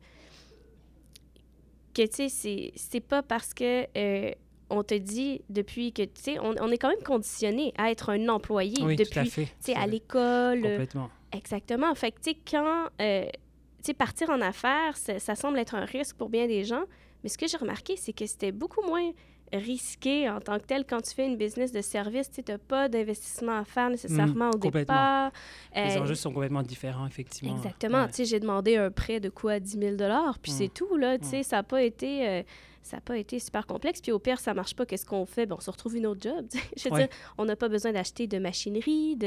que, 1.93 2.07
tu 2.07 2.27
sais, 2.27 2.71
c'est 2.75 2.99
pas 3.01 3.21
parce 3.21 3.53
que 3.53 3.85
euh, 3.95 4.31
on 4.71 4.81
te 4.81 4.95
dit 4.95 5.41
depuis 5.49 5.93
que, 5.93 6.01
tu 6.01 6.09
sais, 6.15 6.39
on, 6.39 6.71
est 6.71 6.77
quand 6.79 6.89
même 6.89 7.03
conditionné 7.03 7.71
à 7.77 7.91
être 7.91 8.09
un 8.09 8.29
employé 8.29 8.95
depuis, 8.95 9.29
tu 9.29 9.47
sais, 9.59 9.75
à 9.75 9.85
l'école. 9.85 10.63
Complètement. 10.63 11.11
Exactement. 11.31 11.93
Fait 11.93 12.11
que, 12.11 12.19
tu 12.19 12.31
sais, 12.31 12.37
quand, 12.49 12.87
euh, 12.99 13.25
tu 13.25 13.39
sais, 13.87 13.93
partir 13.93 14.29
en 14.29 14.41
affaires, 14.41 14.95
ça, 14.97 15.35
semble 15.35 15.59
être 15.59 15.75
un 15.75 15.85
risque 15.85 16.15
pour 16.17 16.29
bien 16.29 16.47
des 16.47 16.63
gens. 16.63 16.83
Mais 17.23 17.29
ce 17.29 17.37
que 17.37 17.47
j'ai 17.47 17.57
remarqué, 17.57 17.95
c'est 17.95 18.13
que 18.13 18.25
c'était 18.25 18.51
beaucoup 18.51 18.81
moins 18.81 19.11
risqué 19.53 20.29
en 20.29 20.39
tant 20.39 20.57
que 20.57 20.65
tel 20.65 20.83
quand 20.85 21.01
tu 21.01 21.13
fais 21.13 21.25
une 21.25 21.37
business 21.37 21.71
de 21.71 21.81
service. 21.81 22.29
Tu 22.31 22.41
n'as 22.47 22.57
pas 22.57 22.89
d'investissement 22.89 23.57
à 23.57 23.65
faire 23.65 23.89
nécessairement 23.89 24.49
au 24.49 24.57
départ. 24.57 25.31
Les 25.75 25.97
euh, 25.97 26.01
enjeux 26.01 26.15
sont 26.15 26.31
complètement 26.31 26.63
différents, 26.63 27.05
effectivement. 27.05 27.55
Exactement. 27.55 28.07
J'ai 28.17 28.39
demandé 28.39 28.77
un 28.77 28.91
prêt 28.91 29.19
de 29.19 29.29
quoi? 29.29 29.59
10 29.59 29.79
000 29.79 29.95
puis 30.41 30.51
c'est 30.51 30.73
tout, 30.73 30.97
là. 30.97 31.17
Sais, 31.21 31.43
ça 31.43 31.57
n'a 31.57 31.63
pas 31.63 31.83
été... 31.83 32.27
Euh, 32.27 32.43
ça 32.83 32.97
n'a 32.97 33.01
pas 33.01 33.17
été 33.17 33.39
super 33.39 33.65
complexe. 33.65 34.01
Puis 34.01 34.11
au 34.11 34.19
pire, 34.19 34.39
ça 34.39 34.53
marche 34.53 34.75
pas, 34.75 34.85
qu'est-ce 34.85 35.05
qu'on 35.05 35.25
fait? 35.25 35.45
Bon, 35.45 35.55
on 35.57 35.61
se 35.61 35.71
retrouve 35.71 35.95
une 35.95 36.05
autre 36.05 36.21
job. 36.21 36.45
Je 36.77 36.89
veux 36.89 36.95
dire, 36.95 37.07
on 37.37 37.45
n'a 37.45 37.55
pas 37.55 37.69
besoin 37.69 37.93
d'acheter 37.93 38.27
de 38.27 38.37
machinerie, 38.37 39.17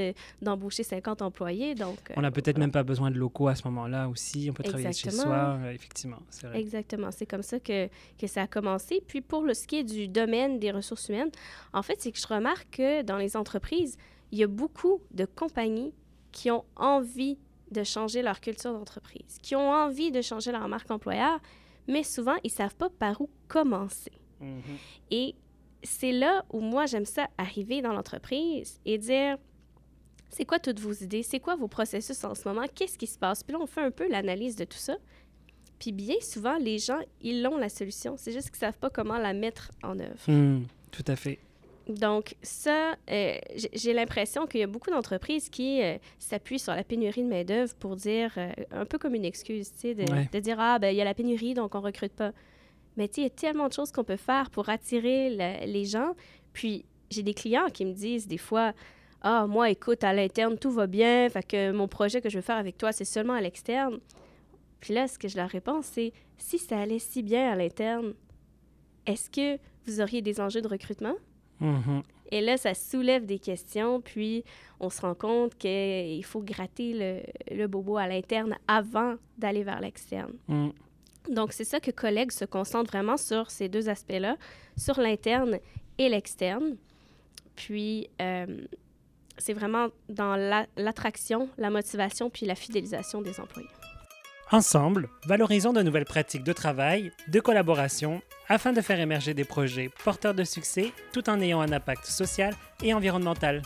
d'embaucher 0.43 0.83
50 0.83 1.23
employés. 1.23 1.75
Donc, 1.75 1.99
on 2.17 2.21
n'a 2.21 2.31
peut-être 2.31 2.59
même 2.59 2.71
pas 2.71 2.83
besoin 2.83 3.11
de 3.11 3.19
locaux 3.19 3.49
à 3.49 3.55
ce 3.55 3.65
moment-là 3.65 4.09
aussi. 4.09 4.49
On 4.51 4.53
peut 4.53 4.63
travailler 4.63 4.93
chez 4.93 5.11
soi, 5.11 5.59
euh, 5.61 5.73
effectivement. 5.73 6.19
Vrai. 6.43 6.61
Exactement. 6.61 7.11
C'est 7.11 7.27
comme 7.27 7.43
ça 7.43 7.59
que, 7.59 7.89
que 8.19 8.27
ça 8.27 8.43
a 8.43 8.47
commencé. 8.47 9.03
Puis 9.07 9.23
pour 9.23 9.43
le, 9.43 9.55
ce 9.55 9.67
qui 9.67 9.77
est 9.77 9.85
du 9.85 10.07
domaine 10.07 10.59
des 10.59 10.71
ressources 10.71 11.09
humaines, 11.09 11.31
en 11.73 11.83
fait, 11.83 12.01
c'est 12.01 12.13
que 12.13 12.19
je 12.19 12.27
remarque 12.27 12.69
que 12.77 13.03
dans 13.03 13.17
les 13.17 13.37
entreprises, 13.37 13.97
il 14.33 14.39
y 14.39 14.43
a 14.43 14.49
beaucoup 14.49 15.01
de 15.13 15.25
compagnies 15.25 15.95
qui 16.33 16.51
ont 16.51 16.65
envie 16.77 17.39
de 17.71 17.83
changer 17.83 18.23
leur 18.23 18.41
culture 18.41 18.73
d'entreprise, 18.73 19.39
qui 19.43 19.57
ont 19.57 19.71
envie 19.71 20.11
de 20.11 20.21
changer 20.21 20.53
leur 20.53 20.69
marque 20.69 20.91
employeur, 20.91 21.41
mais 21.89 22.03
souvent, 22.03 22.37
ils 22.45 22.51
savent 22.51 22.77
pas 22.77 22.91
par 22.91 23.21
où 23.21 23.31
commencer. 23.49 24.13
Mm-hmm. 24.43 24.79
Et 25.11 25.35
c'est 25.83 26.13
là 26.13 26.45
où 26.53 26.61
moi, 26.61 26.87
j'aime 26.87 27.05
ça 27.05 27.29
arriver 27.39 27.83
dans 27.83 27.93
l'entreprise 27.93 28.81
et 28.85 28.99
dire, 28.99 29.37
c'est 30.29 30.45
quoi 30.45 30.59
toutes 30.59 30.81
vos 30.81 30.93
idées? 30.93 31.23
C'est 31.23 31.41
quoi 31.41 31.57
vos 31.57 31.69
processus 31.69 32.23
en 32.25 32.35
ce 32.35 32.47
moment? 32.49 32.65
Qu'est-ce 32.75 32.99
qui 32.99 33.07
se 33.07 33.19
passe? 33.19 33.43
Puis 33.43 33.53
là, 33.53 33.61
on 33.63 33.67
fait 33.67 33.83
un 33.83 33.91
peu 33.91 34.09
l'analyse 34.09 34.57
de 34.57 34.65
tout 34.65 34.79
ça. 34.79 34.97
Puis 35.79 35.93
bien 35.93 36.17
souvent, 36.21 36.57
les 36.59 36.79
gens, 36.79 37.01
ils 37.21 37.47
ont 37.47 37.57
la 37.57 37.69
solution. 37.69 38.17
C'est 38.17 38.33
juste 38.33 38.49
qu'ils 38.51 38.57
ne 38.57 38.73
savent 38.73 38.79
pas 38.79 38.91
comment 38.91 39.19
la 39.19 39.35
mettre 39.35 39.71
en 39.83 39.99
œuvre. 39.99 40.31
Mm, 40.31 40.65
tout 40.91 41.05
à 41.07 41.17
fait. 41.17 41.39
Donc, 41.89 42.35
ça, 42.43 42.97
euh, 43.11 43.37
j'ai 43.73 43.93
l'impression 43.93 44.47
qu'il 44.47 44.61
y 44.61 44.65
a 44.65 44.67
beaucoup 44.67 44.91
d'entreprises 44.91 45.49
qui 45.49 45.83
euh, 45.83 45.99
s'appuient 46.19 46.59
sur 46.59 46.75
la 46.75 46.83
pénurie 46.83 47.23
de 47.23 47.29
main-d'œuvre 47.29 47.75
pour 47.77 47.95
dire, 47.95 48.33
euh, 48.39 48.51
un 48.73 48.85
peu 48.85 48.99
comme 48.99 49.15
une 49.15 49.25
excuse, 49.25 49.73
tu 49.73 49.81
sais, 49.81 49.95
de, 49.95 50.39
dire 50.41 50.57
Ah, 50.59 50.81
ben 50.81 50.91
il 50.91 50.97
y 50.97 51.01
a 51.01 51.05
la 51.05 51.15
pénurie, 51.15 51.55
donc 51.55 51.77
on 51.77 51.81
recrute 51.81 52.13
pas. 52.13 52.33
Mais 52.97 53.07
tu 53.07 53.15
sais, 53.15 53.21
il 53.21 53.25
y 53.25 53.27
a 53.29 53.31
tellement 53.31 53.69
de 53.69 53.73
choses 53.73 53.93
qu'on 53.93 54.03
peut 54.03 54.17
faire 54.17 54.51
pour 54.51 54.69
attirer 54.69 55.31
les 55.65 55.85
gens. 55.85 56.15
Puis, 56.53 56.85
j'ai 57.11 57.23
des 57.23 57.35
clients 57.35 57.69
qui 57.73 57.85
me 57.85 57.93
disent 57.93 58.27
des 58.27 58.39
fois 58.39 58.73
Ah, 59.23 59.47
moi, 59.47 59.71
écoute, 59.71 60.03
à 60.03 60.13
l'interne, 60.13 60.59
tout 60.59 60.73
va 60.73 60.89
bien, 60.89 61.29
fait 61.29 61.47
que 61.47 61.71
mon 61.71 61.87
projet 61.87 62.21
que 62.21 62.29
je 62.29 62.39
veux 62.39 62.43
faire 62.43 62.57
avec 62.57 62.79
toi, 62.79 62.91
c'est 62.91 63.05
seulement 63.05 63.35
à 63.35 63.41
l'externe. 63.41 64.01
Puis 64.81 64.93
là, 64.93 65.07
ce 65.07 65.21
que 65.21 65.29
je 65.29 65.37
leur 65.37 65.49
réponds, 65.49 65.83
c'est 65.83 66.13
Si 66.37 66.59
ça 66.59 66.81
allait 66.81 66.99
si 66.99 67.23
bien 67.23 67.53
à 67.53 67.55
l'interne, 67.55 68.15
est-ce 69.07 69.31
que 69.31 69.61
vous 69.87 70.01
auriez 70.01 70.21
des 70.21 70.41
enjeux 70.41 70.63
de 70.63 70.69
recrutement? 70.69 71.15
Mm-hmm. 71.61 72.03
Et 72.33 72.41
là, 72.41 72.57
ça 72.57 72.75
soulève 72.75 73.25
des 73.25 73.39
questions, 73.39 74.01
puis 74.01 74.45
on 74.81 74.91
se 74.91 75.01
rend 75.01 75.15
compte 75.15 75.57
qu'il 75.57 76.25
faut 76.25 76.43
gratter 76.43 77.23
le, 77.51 77.67
bobo 77.67 77.97
à 77.97 78.09
l'interne 78.09 78.57
avant 78.67 79.15
d'aller 79.39 79.63
vers 79.63 79.81
l'externe. 79.81 80.33
Mm. 80.49 80.71
Donc, 81.31 81.53
c'est 81.53 81.65
ça 81.65 81.81
que 81.81 81.91
collègues 81.91 82.33
se 82.33 82.45
concentrent 82.45 82.91
vraiment 82.91 83.17
sur 83.17 83.51
ces 83.51 83.69
deux 83.69 83.89
aspects-là, 83.89 84.37
sur 84.77 85.01
l'interne 85.01 85.59
et 85.99 86.09
l'externe. 86.09 86.77
Puis, 87.55 88.09
euh, 88.21 88.65
c'est 89.39 89.53
vraiment 89.53 89.89
dans 90.09 90.37
l'attraction, 90.77 91.49
la 91.59 91.71
motivation, 91.71 92.31
puis 92.31 92.47
la 92.47 92.55
fidélisation 92.55 93.23
des 93.23 93.39
employés. 93.41 93.69
Ensemble, 94.53 95.09
valorisons 95.27 95.73
de 95.73 95.83
nouvelles 95.83 96.05
pratiques 96.05 96.45
de 96.45 96.53
travail, 96.53 97.11
de 97.27 97.41
collaboration, 97.41 98.23
afin 98.49 98.73
de 98.73 98.81
faire 98.81 99.01
émerger 99.01 99.35
des 99.35 99.45
projets 99.45 99.91
porteurs 100.05 100.35
de 100.35 100.45
succès 100.45 100.93
tout 101.13 101.29
en 101.29 101.41
ayant 101.41 101.61
un 101.61 101.73
impact 101.73 102.07
social 102.07 102.55
et 102.81 102.95
environnemental. 102.95 103.63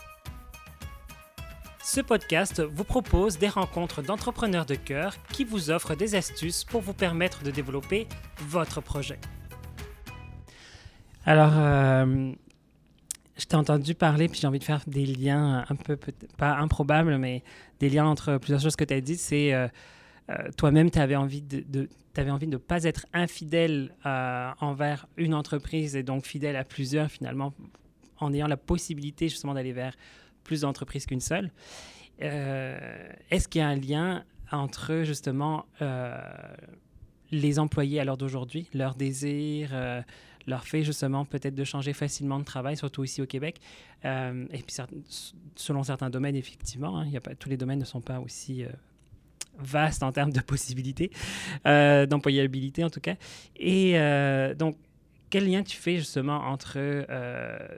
Ce 1.85 2.01
podcast 2.01 2.63
vous 2.63 2.85
propose 2.85 3.39
des 3.39 3.51
rencontres 3.51 4.01
d'entrepreneurs 4.01 4.65
de 4.65 4.75
cœur 4.75 5.17
qui 5.35 5.45
vous 5.45 5.71
offrent 5.71 5.97
des 5.97 6.15
astuces 6.15 6.65
pour 6.65 6.81
vous 6.81 6.95
permettre 6.95 7.43
de 7.43 7.51
développer 7.51 8.09
votre 8.39 8.81
projet. 8.81 9.19
Alors, 11.27 11.53
euh, 11.57 12.33
je 13.37 13.45
t'ai 13.45 13.57
entendu 13.57 13.95
parler, 13.95 14.29
puis 14.29 14.41
j'ai 14.41 14.47
envie 14.47 14.59
de 14.59 14.65
faire 14.65 14.81
des 14.87 15.05
liens 15.05 15.67
un 15.69 15.77
peu, 15.77 15.99
pas 16.39 16.57
improbables, 16.57 17.19
mais 17.19 17.45
des 17.81 17.91
liens 17.91 18.07
entre 18.07 18.39
plusieurs 18.39 18.61
choses 18.61 18.77
que 18.77 18.85
tu 18.85 18.95
as 18.95 19.03
dites. 19.03 19.21
C'est 19.21 19.53
euh, 19.53 19.69
toi-même, 20.57 20.91
tu 20.91 20.99
avais 20.99 21.17
envie 21.17 21.43
de, 21.43 21.89
ne 22.17 22.57
pas 22.57 22.85
être 22.85 23.07
infidèle 23.13 23.95
envers 24.05 25.07
une 25.17 25.35
entreprise 25.35 25.97
et 25.97 26.03
donc 26.03 26.27
fidèle 26.27 26.57
à 26.57 26.65
plusieurs 26.65 27.11
finalement, 27.11 27.53
en 28.19 28.33
ayant 28.33 28.47
la 28.47 28.57
possibilité 28.57 29.29
justement 29.29 29.55
d'aller 29.55 29.73
vers 29.73 29.95
plus 30.45 30.63
d'entreprises 30.63 31.07
qu'une 31.07 31.21
seule. 31.21 31.51
Est-ce 32.19 33.49
qu'il 33.49 33.61
y 33.61 33.65
a 33.65 33.69
un 33.69 33.77
lien 33.77 34.25
entre 34.53 35.03
justement 35.05 35.67
les 37.31 37.59
employés 37.59 38.01
à 38.01 38.05
l'heure 38.05 38.19
d'aujourd'hui, 38.19 38.69
leurs 38.75 38.95
désirs, 38.95 39.75
leur 40.47 40.67
fait 40.67 40.83
justement 40.83 41.25
peut-être 41.25 41.55
de 41.55 41.65
changer 41.65 41.93
facilement 41.93 42.39
de 42.39 42.45
travail, 42.45 42.77
surtout 42.77 43.05
ici 43.05 43.23
au 43.23 43.27
Québec? 43.27 43.61
Euh, 44.05 44.47
et 44.53 44.63
puis 44.63 44.77
selon 45.57 45.83
certains 45.83 46.11
domaines, 46.11 46.37
effectivement, 46.37 47.01
hein, 47.01 47.09
tous 47.39 47.49
les 47.49 47.57
domaines 47.57 47.79
ne 47.79 47.85
sont 47.85 48.01
pas 48.01 48.21
aussi 48.21 48.65
euh, 48.65 48.69
vastes 49.63 50.03
en 50.03 50.13
termes 50.13 50.33
de 50.33 50.41
possibilités, 50.41 51.11
euh, 51.67 52.07
d'employabilité 52.07 52.85
en 52.85 52.91
tout 52.91 53.01
cas. 53.01 53.17
Et 53.57 53.95
donc, 54.57 54.77
quel 55.31 55.49
lien 55.49 55.63
tu 55.63 55.77
fais 55.77 55.97
justement 55.97 56.39
entre 56.39 56.75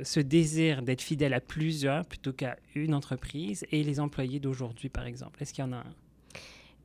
ce 0.02 0.20
désir 0.20 0.82
d'être 0.82 1.02
fidèle 1.02 1.34
à 1.34 1.40
plusieurs 1.40 2.04
plutôt 2.06 2.32
qu'à 2.32 2.56
une 2.74 2.94
entreprise 2.94 3.66
et 3.70 3.82
les 3.82 4.00
employés 4.00 4.40
d'aujourd'hui, 4.40 4.88
par 4.88 5.06
exemple? 5.06 5.42
Est-ce 5.42 5.52
qu'il 5.52 5.64
y 5.64 5.66
en 5.66 5.72
a 5.72 5.76
un? 5.76 5.94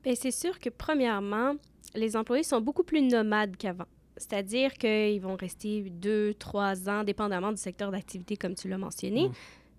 Bien, 0.03 0.15
c'est 0.15 0.31
sûr 0.31 0.59
que 0.59 0.69
premièrement, 0.69 1.55
les 1.95 2.15
employés 2.15 2.43
sont 2.43 2.61
beaucoup 2.61 2.83
plus 2.83 3.01
nomades 3.01 3.57
qu'avant. 3.57 3.87
C'est-à-dire 4.17 4.73
qu'ils 4.73 5.21
vont 5.21 5.35
rester 5.35 5.81
deux, 5.89 6.33
trois 6.33 6.89
ans, 6.89 7.03
dépendamment 7.03 7.51
du 7.51 7.57
secteur 7.57 7.91
d'activité, 7.91 8.35
comme 8.35 8.55
tu 8.55 8.67
l'as 8.67 8.77
mentionné. 8.77 9.29
Mm. 9.29 9.33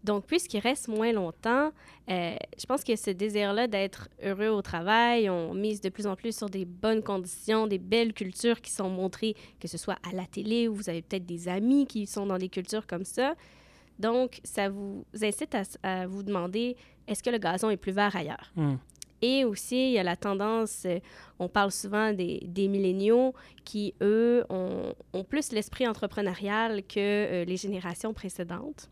Donc, 0.05 0.27
puisqu'ils 0.27 0.61
restent 0.61 0.89
moins 0.89 1.13
longtemps, 1.13 1.71
euh, 2.09 2.37
je 2.59 2.67
pense 2.67 2.85
que 2.85 2.95
ce 2.95 3.11
désir-là 3.11 3.67
d'être 3.67 4.09
heureux 4.23 4.49
au 4.49 4.63
travail, 4.63 5.29
on 5.29 5.55
mise 5.55 5.81
de 5.81 5.89
plus 5.89 6.07
en 6.07 6.15
plus 6.15 6.37
sur 6.37 6.49
des 6.49 6.65
bonnes 6.65 7.03
conditions, 7.03 7.67
des 7.67 7.79
belles 7.79 8.13
cultures 8.13 8.61
qui 8.61 8.71
sont 8.71 8.89
montrées, 8.89 9.35
que 9.61 9.67
ce 9.67 9.77
soit 9.77 9.99
à 10.09 10.15
la 10.15 10.25
télé 10.25 10.69
ou 10.69 10.75
vous 10.75 10.89
avez 10.89 11.03
peut-être 11.03 11.27
des 11.27 11.49
amis 11.49 11.87
qui 11.87 12.07
sont 12.07 12.27
dans 12.27 12.39
des 12.39 12.49
cultures 12.49 12.87
comme 12.87 13.05
ça. 13.05 13.35
Donc, 13.99 14.41
ça 14.45 14.69
vous 14.69 15.05
incite 15.21 15.57
à, 15.83 16.07
vous 16.07 16.23
demander 16.23 16.77
est-ce 17.09 17.23
que 17.23 17.31
le 17.31 17.39
gazon 17.39 17.71
est 17.71 17.77
plus 17.77 17.93
vert 17.93 18.15
ailleurs? 18.15 18.53
Mm. 18.55 18.75
Et 19.21 19.45
aussi, 19.45 19.89
il 19.89 19.93
y 19.95 19.99
a 19.99 20.05
la 20.05 20.15
tendance, 20.15 20.85
euh, 20.87 21.01
on 21.41 21.49
parle 21.49 21.73
souvent 21.73 22.13
des, 22.13 22.41
des 22.47 22.69
milléniaux 22.69 23.35
qui, 23.65 23.95
eux, 24.01 24.45
ont, 24.49 24.95
ont 25.13 25.25
plus 25.25 25.51
l'esprit 25.51 25.89
entrepreneurial 25.89 26.85
que 26.85 27.01
euh, 27.01 27.45
les 27.45 27.57
générations 27.57 28.15
précédentes. 28.15 28.89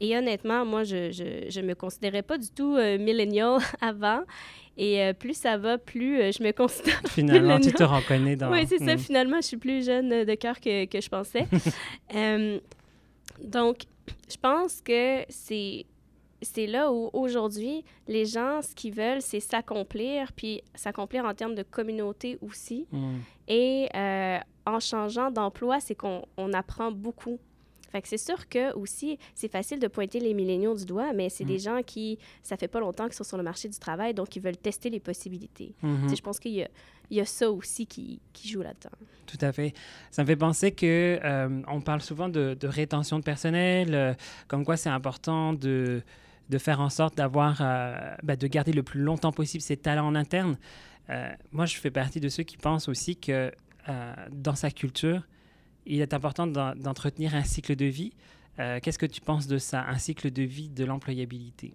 Et 0.00 0.16
honnêtement, 0.16 0.64
moi, 0.64 0.84
je 0.84 1.60
ne 1.60 1.66
me 1.66 1.74
considérais 1.74 2.22
pas 2.22 2.38
du 2.38 2.50
tout 2.50 2.76
euh, 2.76 2.98
millénial 2.98 3.58
avant. 3.80 4.22
Et 4.76 5.02
euh, 5.02 5.12
plus 5.12 5.34
ça 5.34 5.56
va, 5.56 5.76
plus 5.76 6.32
je 6.32 6.42
me 6.42 6.52
considère. 6.52 7.00
Finalement, 7.08 7.58
tu 7.58 7.72
te 7.72 7.82
reconnais 7.82 8.36
dans. 8.36 8.50
Oui, 8.50 8.64
c'est 8.66 8.78
ça. 8.78 8.94
Hmm. 8.94 8.98
Finalement, 8.98 9.36
je 9.40 9.46
suis 9.46 9.56
plus 9.56 9.84
jeune 9.84 10.24
de 10.24 10.34
cœur 10.34 10.60
que, 10.60 10.84
que, 10.84 11.00
je 11.00 11.08
pensais. 11.08 11.46
donc, 13.42 13.78
je 14.30 14.36
pense 14.36 14.80
que 14.80 15.24
c'est 15.28 15.84
c'est 16.42 16.66
là 16.66 16.92
où 16.92 17.10
aujourd'hui, 17.12 17.84
les 18.06 18.24
gens, 18.24 18.62
ce 18.62 18.74
qu'ils 18.74 18.94
veulent, 18.94 19.22
c'est 19.22 19.40
s'accomplir, 19.40 20.32
puis 20.32 20.62
s'accomplir 20.74 21.24
en 21.24 21.34
termes 21.34 21.54
de 21.54 21.62
communauté 21.62 22.38
aussi. 22.40 22.86
Mm. 22.92 23.16
Et 23.48 23.88
euh, 23.94 24.38
en 24.66 24.80
changeant 24.80 25.30
d'emploi, 25.30 25.80
c'est 25.80 25.94
qu'on 25.94 26.52
apprend 26.52 26.92
beaucoup. 26.92 27.38
Fait 27.90 28.02
que 28.02 28.08
c'est 28.08 28.18
sûr 28.18 28.48
que 28.48 28.74
aussi, 28.74 29.18
c'est 29.34 29.50
facile 29.50 29.78
de 29.78 29.88
pointer 29.88 30.20
les 30.20 30.34
milléniaux 30.34 30.74
du 30.74 30.84
doigt, 30.84 31.12
mais 31.12 31.28
c'est 31.28 31.44
mm. 31.44 31.48
des 31.48 31.58
gens 31.58 31.82
qui, 31.82 32.18
ça 32.42 32.56
fait 32.56 32.68
pas 32.68 32.80
longtemps 32.80 33.06
qu'ils 33.06 33.14
sont 33.14 33.24
sur 33.24 33.36
le 33.36 33.42
marché 33.42 33.68
du 33.68 33.78
travail, 33.78 34.14
donc 34.14 34.36
ils 34.36 34.42
veulent 34.42 34.56
tester 34.56 34.90
les 34.90 35.00
possibilités. 35.00 35.74
Mm-hmm. 35.82 36.16
Je 36.16 36.22
pense 36.22 36.38
qu'il 36.38 36.52
y 36.52 36.62
a, 36.62 36.68
il 37.10 37.16
y 37.16 37.20
a 37.20 37.24
ça 37.24 37.50
aussi 37.50 37.86
qui, 37.86 38.20
qui 38.32 38.48
joue 38.48 38.62
là-dedans. 38.62 38.90
Tout 39.26 39.38
à 39.40 39.52
fait. 39.52 39.72
Ça 40.10 40.22
me 40.22 40.26
fait 40.26 40.36
penser 40.36 40.72
que 40.72 41.18
euh, 41.22 41.62
on 41.68 41.80
parle 41.80 42.02
souvent 42.02 42.28
de, 42.28 42.56
de 42.58 42.68
rétention 42.68 43.18
de 43.18 43.24
personnel, 43.24 43.94
euh, 43.94 44.14
comme 44.46 44.64
quoi 44.64 44.76
c'est 44.76 44.90
important 44.90 45.52
de 45.52 46.02
de 46.48 46.56
faire 46.56 46.80
en 46.80 46.88
sorte 46.88 47.14
d'avoir, 47.14 47.58
euh, 47.60 48.14
ben, 48.22 48.34
de 48.34 48.46
garder 48.46 48.72
le 48.72 48.82
plus 48.82 49.00
longtemps 49.00 49.32
possible 49.32 49.60
ses 49.60 49.76
talents 49.76 50.06
en 50.06 50.14
interne. 50.14 50.56
Euh, 51.10 51.30
moi, 51.52 51.66
je 51.66 51.76
fais 51.76 51.90
partie 51.90 52.20
de 52.20 52.30
ceux 52.30 52.42
qui 52.42 52.56
pensent 52.56 52.88
aussi 52.88 53.16
que 53.16 53.52
dans 54.30 54.54
sa 54.54 54.70
culture, 54.70 55.26
il 55.88 56.00
est 56.00 56.14
important 56.14 56.46
d'entretenir 56.46 57.34
un 57.34 57.44
cycle 57.44 57.76
de 57.76 57.86
vie. 57.86 58.12
Qu'est-ce 58.82 58.98
que 58.98 59.06
tu 59.06 59.20
penses 59.20 59.46
de 59.46 59.58
ça, 59.58 59.86
un 59.86 59.98
cycle 59.98 60.32
de 60.32 60.42
vie 60.42 60.68
de 60.68 60.84
l'employabilité? 60.84 61.74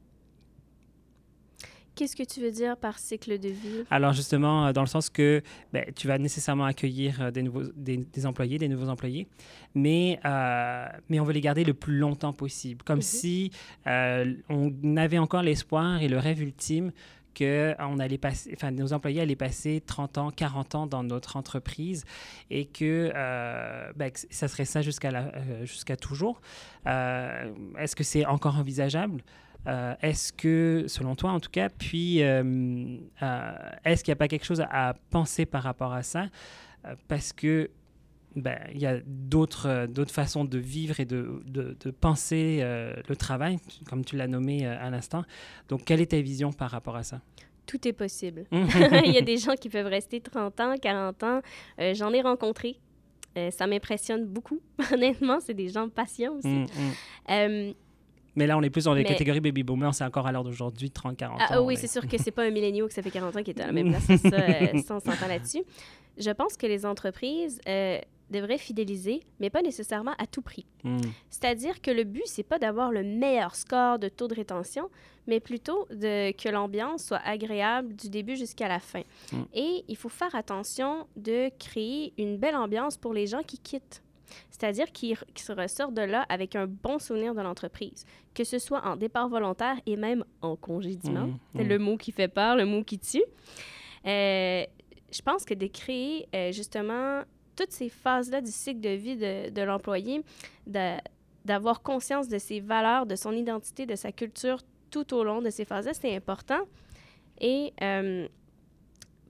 Qu'est-ce 1.95 2.15
que 2.15 2.23
tu 2.23 2.41
veux 2.41 2.51
dire 2.51 2.75
par 2.75 2.97
cycle 2.97 3.37
de 3.37 3.49
vie? 3.49 3.83
Alors 3.91 4.13
justement, 4.13 4.65
euh, 4.65 4.73
dans 4.73 4.81
le 4.81 4.87
sens 4.87 5.11
que 5.11 5.43
ben, 5.71 5.85
tu 5.95 6.07
vas 6.07 6.17
nécessairement 6.17 6.65
accueillir 6.65 7.21
euh, 7.21 7.31
des, 7.31 7.43
nouveaux, 7.43 7.65
des, 7.75 8.25
employés, 8.25 8.57
des 8.57 8.67
nouveaux 8.67 8.89
employés, 8.89 9.27
mais, 9.75 10.19
euh, 10.25 10.87
mais 11.09 11.19
on 11.19 11.23
veut 11.23 11.33
les 11.33 11.41
garder 11.41 11.63
le 11.63 11.75
plus 11.75 11.97
longtemps 11.97 12.33
possible, 12.33 12.83
comme 12.83 12.97
mhm. 12.97 13.03
si 13.03 13.51
on 13.85 14.97
avait 14.97 15.19
encore 15.19 15.43
l'espoir 15.43 16.01
et 16.01 16.07
le 16.07 16.17
rêve 16.17 16.41
ultime 16.41 16.91
que 17.33 17.75
on 17.79 17.99
allait 17.99 18.17
passer, 18.17 18.51
enfin, 18.55 18.71
nos 18.71 18.93
employés 18.93 19.21
allaient 19.21 19.35
passer 19.35 19.81
30 19.85 20.17
ans, 20.17 20.31
40 20.31 20.75
ans 20.75 20.87
dans 20.87 21.03
notre 21.03 21.37
entreprise 21.37 22.05
et 22.49 22.65
que, 22.65 23.11
ben, 23.95 24.11
ça 24.29 24.47
serait 24.47 24.65
ça 24.65 24.81
jusqu'à 24.81 25.31
jusqu'à 25.63 25.95
toujours. 25.95 26.41
Est-ce 26.85 27.95
que 27.95 28.03
c'est 28.03 28.25
encore 28.25 28.57
envisageable? 28.57 29.23
Euh, 29.67 29.95
est-ce 30.01 30.33
que, 30.33 30.85
selon 30.87 31.15
toi 31.15 31.31
en 31.31 31.39
tout 31.39 31.49
cas, 31.49 31.69
puis 31.69 32.21
euh, 32.21 32.97
euh, 33.21 33.51
est-ce 33.85 34.03
qu'il 34.03 34.11
n'y 34.11 34.17
a 34.17 34.17
pas 34.17 34.27
quelque 34.27 34.45
chose 34.45 34.63
à, 34.69 34.93
penser 35.09 35.45
par 35.45 35.63
rapport 35.63 35.93
à 35.93 36.03
ça? 36.03 36.27
Parce 37.07 37.31
que 37.31 37.69
ben, 38.35 38.57
il 38.73 38.79
y 38.79 38.85
a 38.85 38.99
d'autres 39.05 39.87
d'autres 39.87 40.13
façons 40.13 40.45
de 40.45 40.57
vivre 40.57 40.99
et 40.99 41.05
de, 41.05 41.41
de, 41.45 41.91
penser 41.91 42.59
le 42.61 43.15
travail, 43.15 43.57
comme 43.89 44.03
tu 44.03 44.15
l'as 44.15 44.27
nommé 44.27 44.65
à 44.65 44.89
l'instant. 44.89 45.23
Donc, 45.69 45.85
quelle 45.85 46.01
est 46.01 46.11
ta 46.11 46.21
vision 46.21 46.51
par 46.51 46.71
rapport 46.71 46.95
à 46.95 47.03
ça? 47.03 47.21
Tout 47.65 47.87
est 47.87 47.93
possible. 47.93 48.45
il 48.51 49.11
y 49.11 49.17
a 49.17 49.21
des 49.21 49.37
gens 49.37 49.55
qui 49.55 49.69
peuvent 49.69 49.87
rester 49.87 50.19
30 50.19 50.59
ans, 50.59 50.75
40 50.81 51.23
ans. 51.23 51.41
J'en 51.93 52.11
ai 52.11 52.21
rencontré. 52.21 52.79
ça 53.51 53.67
m'impressionne 53.67 54.25
beaucoup. 54.25 54.59
Honnêtement, 54.93 55.39
c'est 55.39 55.53
des 55.53 55.69
gens 55.69 55.89
patients 55.89 56.33
aussi. 56.33 56.47
Hum, 56.47 56.67
hum. 57.29 57.73
Mais 58.35 58.47
là, 58.47 58.57
on 58.57 58.61
est 58.61 58.69
plus 58.69 58.85
dans 58.85 58.93
les 58.93 59.03
catégories 59.03 59.39
baby 59.39 59.63
boomers, 59.63 59.93
c'est 59.93 60.03
encore 60.03 60.25
à 60.25 60.31
l'heure 60.31 60.43
d'aujourd'hui, 60.43 60.89
30-40 60.89 61.15
ah, 61.21 61.25
ans. 61.25 61.37
Ah 61.49 61.61
oui, 61.61 61.75
c'est 61.77 61.87
sûr 61.87 62.07
que 62.07 62.17
c'est 62.17 62.31
pas 62.31 62.43
un 62.43 62.49
milléniaux 62.49 62.87
que 62.87 62.93
ça 62.93 63.01
fait 63.01 63.11
40 63.11 63.35
ans 63.35 63.43
qui 63.43 63.51
est 63.51 63.61
à 63.61 63.67
la 63.67 63.71
même 63.71 63.89
place, 63.89 64.05
ça, 64.05 64.27
euh, 64.27 64.67
on 64.73 64.99
s'entend 64.99 65.27
là-dessus. 65.27 65.63
Je 66.17 66.31
pense 66.31 66.57
que 66.57 66.65
les 66.65 66.85
entreprises 66.85 67.59
euh, 67.67 67.99
devraient 68.29 68.57
fidéliser, 68.57 69.21
mais 69.39 69.49
pas 69.49 69.61
nécessairement 69.61 70.13
à 70.17 70.27
tout 70.27 70.41
prix. 70.41 70.65
Hmm. 70.83 70.97
C'est-à-dire 71.29 71.81
que 71.81 71.91
le 71.91 72.03
but, 72.03 72.23
c'est 72.25 72.43
pas 72.43 72.59
d'avoir 72.59 72.91
le 72.91 73.03
meilleur 73.03 73.55
score 73.55 73.99
de 73.99 74.09
taux 74.09 74.27
de 74.27 74.35
rétention, 74.35 74.89
mais 75.27 75.39
plutôt 75.39 75.87
de, 75.89 76.31
que 76.31 76.49
l'ambiance 76.49 77.05
soit 77.05 77.21
agréable 77.23 77.95
du 77.95 78.09
début 78.09 78.35
jusqu'à 78.35 78.67
la 78.67 78.79
fin. 78.79 79.03
Hmm. 79.31 79.43
Et 79.53 79.83
il 79.87 79.95
faut 79.95 80.09
faire 80.09 80.33
attention 80.35 81.07
de 81.15 81.49
créer 81.59 82.13
une 82.17 82.37
belle 82.37 82.55
ambiance 82.55 82.97
pour 82.97 83.13
les 83.13 83.27
gens 83.27 83.43
qui 83.43 83.59
quittent. 83.59 84.01
C'est-à-dire 84.49 84.91
qu'ils 84.91 85.17
se 85.35 85.51
ressortent 85.51 85.93
de 85.93 86.01
là 86.01 86.25
avec 86.29 86.55
un 86.55 86.65
bon 86.65 86.97
souvenir 86.97 87.35
de 87.35 87.41
l'entreprise, 87.41 88.05
que 88.33 88.43
ce 88.43 88.57
soit 88.57 88.83
en 88.85 88.95
départ 88.95 89.29
volontaire 89.29 89.75
et 89.85 89.95
même 89.95 90.23
en 90.41 90.55
congédiement. 90.55 91.27
Mmh, 91.27 91.39
C'est 91.55 91.63
le 91.63 91.77
mot 91.77 91.97
qui 91.97 92.11
fait 92.11 92.27
peur, 92.27 92.55
le 92.55 92.65
mot 92.65 92.83
qui 92.83 92.97
tue. 92.97 93.23
Euh, 94.05 94.65
je 95.11 95.21
pense 95.21 95.45
que 95.45 95.53
de 95.53 95.67
créer 95.67 96.27
euh, 96.33 96.51
justement 96.51 97.21
toutes 97.55 97.71
ces 97.71 97.89
phases-là 97.89 98.41
du 98.41 98.51
cycle 98.51 98.79
de 98.79 98.89
vie 98.89 99.15
de, 99.15 99.49
de 99.49 99.61
l'employé, 99.61 100.23
d'avoir 100.65 101.81
conscience 101.81 102.27
de 102.27 102.37
ses 102.37 102.59
valeurs, 102.59 103.05
de 103.05 103.15
son 103.15 103.33
identité, 103.33 103.85
de 103.85 103.95
sa 103.95 104.11
culture 104.11 104.61
tout 104.89 105.13
au 105.13 105.23
long 105.23 105.41
de 105.41 105.49
ces 105.49 105.65
phases-là, 105.65 105.93
c'est 105.93 106.15
important. 106.15 106.61
Et 107.41 107.73
euh, 107.81 108.27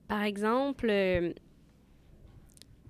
par 0.07 0.23
exemple, 0.23 0.87
tu 0.87 1.35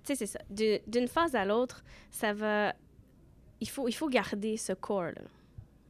sais, 0.03 0.15
c'est 0.15 0.25
ça. 0.25 0.39
D'une 0.49 1.07
phase 1.07 1.35
à 1.35 1.45
l'autre, 1.45 1.83
ça 2.11 2.33
va. 2.33 2.73
il, 3.61 3.69
faut, 3.69 3.87
il 3.87 3.93
faut 3.93 4.09
garder 4.09 4.57
ce 4.57 4.73
corps-là. 4.73 5.21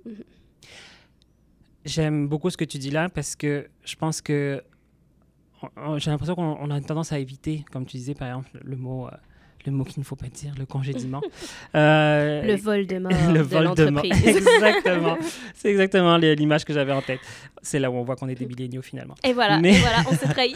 Mhm. 0.05 0.23
J'aime 1.85 2.27
beaucoup 2.27 2.49
ce 2.49 2.55
que 2.55 2.63
tu 2.65 2.77
dis 2.77 2.91
là 2.91 3.09
parce 3.09 3.35
que 3.35 3.67
je 3.83 3.95
pense 3.95 4.21
que 4.21 4.63
j'ai 5.97 6.11
l'impression 6.11 6.35
qu'on 6.35 6.69
a 6.69 6.81
tendance 6.81 7.11
à 7.11 7.19
éviter, 7.19 7.65
comme 7.71 7.85
tu 7.85 7.97
disais 7.97 8.13
par 8.13 8.27
exemple, 8.27 8.59
le 8.63 8.75
mot, 8.77 9.07
euh, 9.07 9.11
le 9.65 9.71
mot 9.71 9.83
qu'il 9.83 9.99
ne 9.99 10.05
faut 10.05 10.15
pas 10.15 10.27
dire, 10.27 10.53
le 10.57 10.65
congédiement. 10.65 11.21
Euh, 11.75 12.43
le 12.43 12.55
vol 12.55 12.85
de 12.85 12.99
mort 12.99 13.11
le 13.33 13.41
vol 13.41 13.73
de 13.73 13.89
mort. 13.89 14.03
exactement. 14.25 15.17
C'est 15.55 15.69
exactement 15.69 16.17
l'image 16.17 16.65
que 16.65 16.73
j'avais 16.73 16.91
en 16.91 17.01
tête. 17.01 17.19
C'est 17.61 17.79
là 17.79 17.89
où 17.89 17.95
on 17.95 18.03
voit 18.03 18.15
qu'on 18.15 18.27
est 18.29 18.35
des 18.35 18.45
milléniaux 18.45 18.81
finalement. 18.81 19.15
Et 19.23 19.33
voilà, 19.33 19.59
et 19.59 19.71
voilà 19.79 20.03
on 20.07 20.13
s'est 20.13 20.27
trahi. 20.27 20.55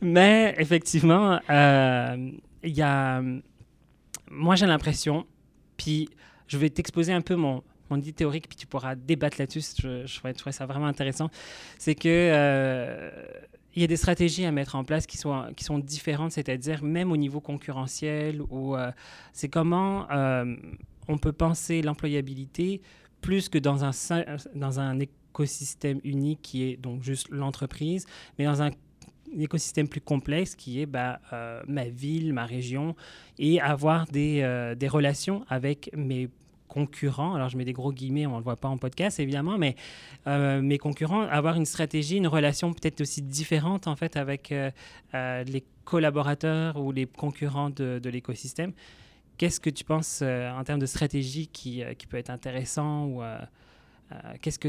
Mais 0.00 0.54
effectivement, 0.58 1.38
euh, 1.50 2.30
il 2.62 2.72
y 2.72 2.82
a... 2.82 3.22
Moi 4.30 4.54
j'ai 4.54 4.66
l'impression, 4.66 5.26
puis 5.76 6.08
je 6.46 6.56
vais 6.56 6.70
t'exposer 6.70 7.12
un 7.12 7.20
peu 7.20 7.34
mon, 7.34 7.62
mon 7.90 7.96
idée 7.96 8.12
théorique, 8.12 8.48
puis 8.48 8.56
tu 8.56 8.66
pourras 8.66 8.94
débattre 8.94 9.36
là-dessus. 9.38 9.62
Je, 9.82 10.06
je, 10.06 10.32
trouve 10.32 10.52
ça 10.52 10.66
vraiment 10.66 10.86
intéressant. 10.86 11.28
C'est 11.78 11.94
que 11.94 12.08
il 13.74 13.82
y 13.82 13.84
a 13.84 13.86
des 13.86 13.96
stratégies 13.96 14.44
à 14.44 14.52
mettre 14.52 14.74
en 14.74 14.84
place 14.84 15.06
qui 15.06 15.16
sont, 15.16 15.52
qui 15.56 15.64
sont 15.64 15.78
différentes, 15.78 16.32
c'est-à-dire 16.32 16.82
même 16.82 17.12
au 17.12 17.16
niveau 17.16 17.40
concurrentiel, 17.40 18.42
ou 18.50 18.76
euh, 18.76 18.90
c'est 19.32 19.48
comment 19.48 20.10
euh, 20.10 20.56
on 21.08 21.18
peut 21.18 21.32
penser 21.32 21.82
l'employabilité 21.82 22.80
plus 23.20 23.48
que 23.48 23.58
dans 23.58 23.84
un, 23.84 23.90
dans 24.54 24.80
un 24.80 24.98
écosystème 24.98 26.00
unique 26.04 26.40
qui 26.42 26.64
est 26.64 26.76
donc 26.76 27.02
juste 27.02 27.28
l'entreprise, 27.30 28.06
mais 28.38 28.44
dans 28.44 28.62
un 28.62 28.70
écosystème 29.38 29.88
plus 29.88 30.00
complexe 30.00 30.56
qui 30.56 30.80
est 30.80 30.86
bah, 30.86 31.20
euh, 31.32 31.62
ma 31.68 31.84
ville, 31.84 32.32
ma 32.32 32.46
région, 32.46 32.96
et 33.38 33.60
avoir 33.60 34.06
des, 34.06 34.74
des 34.76 34.88
relations 34.88 35.44
avec 35.48 35.90
mes 35.94 36.28
concurrents, 36.70 37.34
alors 37.34 37.48
je 37.48 37.58
mets 37.58 37.64
des 37.64 37.72
gros 37.72 37.92
guillemets, 37.92 38.26
on 38.26 38.32
ne 38.32 38.36
le 38.36 38.44
voit 38.44 38.56
pas 38.56 38.68
en 38.68 38.78
podcast 38.78 39.18
évidemment, 39.18 39.58
mais 39.58 39.74
euh, 40.28 40.62
mes 40.62 40.78
concurrents, 40.78 41.22
avoir 41.22 41.56
une 41.56 41.66
stratégie, 41.66 42.16
une 42.16 42.28
relation 42.28 42.72
peut-être 42.72 43.00
aussi 43.00 43.22
différente 43.22 43.88
en 43.88 43.96
fait 43.96 44.16
avec 44.16 44.52
euh, 44.52 44.70
euh, 45.14 45.42
les 45.44 45.64
collaborateurs 45.84 46.76
ou 46.76 46.92
les 46.92 47.06
concurrents 47.06 47.70
de, 47.70 48.00
l'écosystème. 48.08 48.72
Qu'est-ce 49.36 49.58
que 49.58 49.70
tu 49.70 49.82
penses 49.84 50.22
en 50.22 50.62
termes 50.64 50.78
de 50.78 50.86
stratégie 50.86 51.48
qui, 51.48 51.82
qui 51.98 52.06
peut 52.06 52.18
être 52.18 52.30
intéressant 52.30 53.06
ou 53.06 53.22
qu'est-ce 54.40 54.58
que 54.58 54.68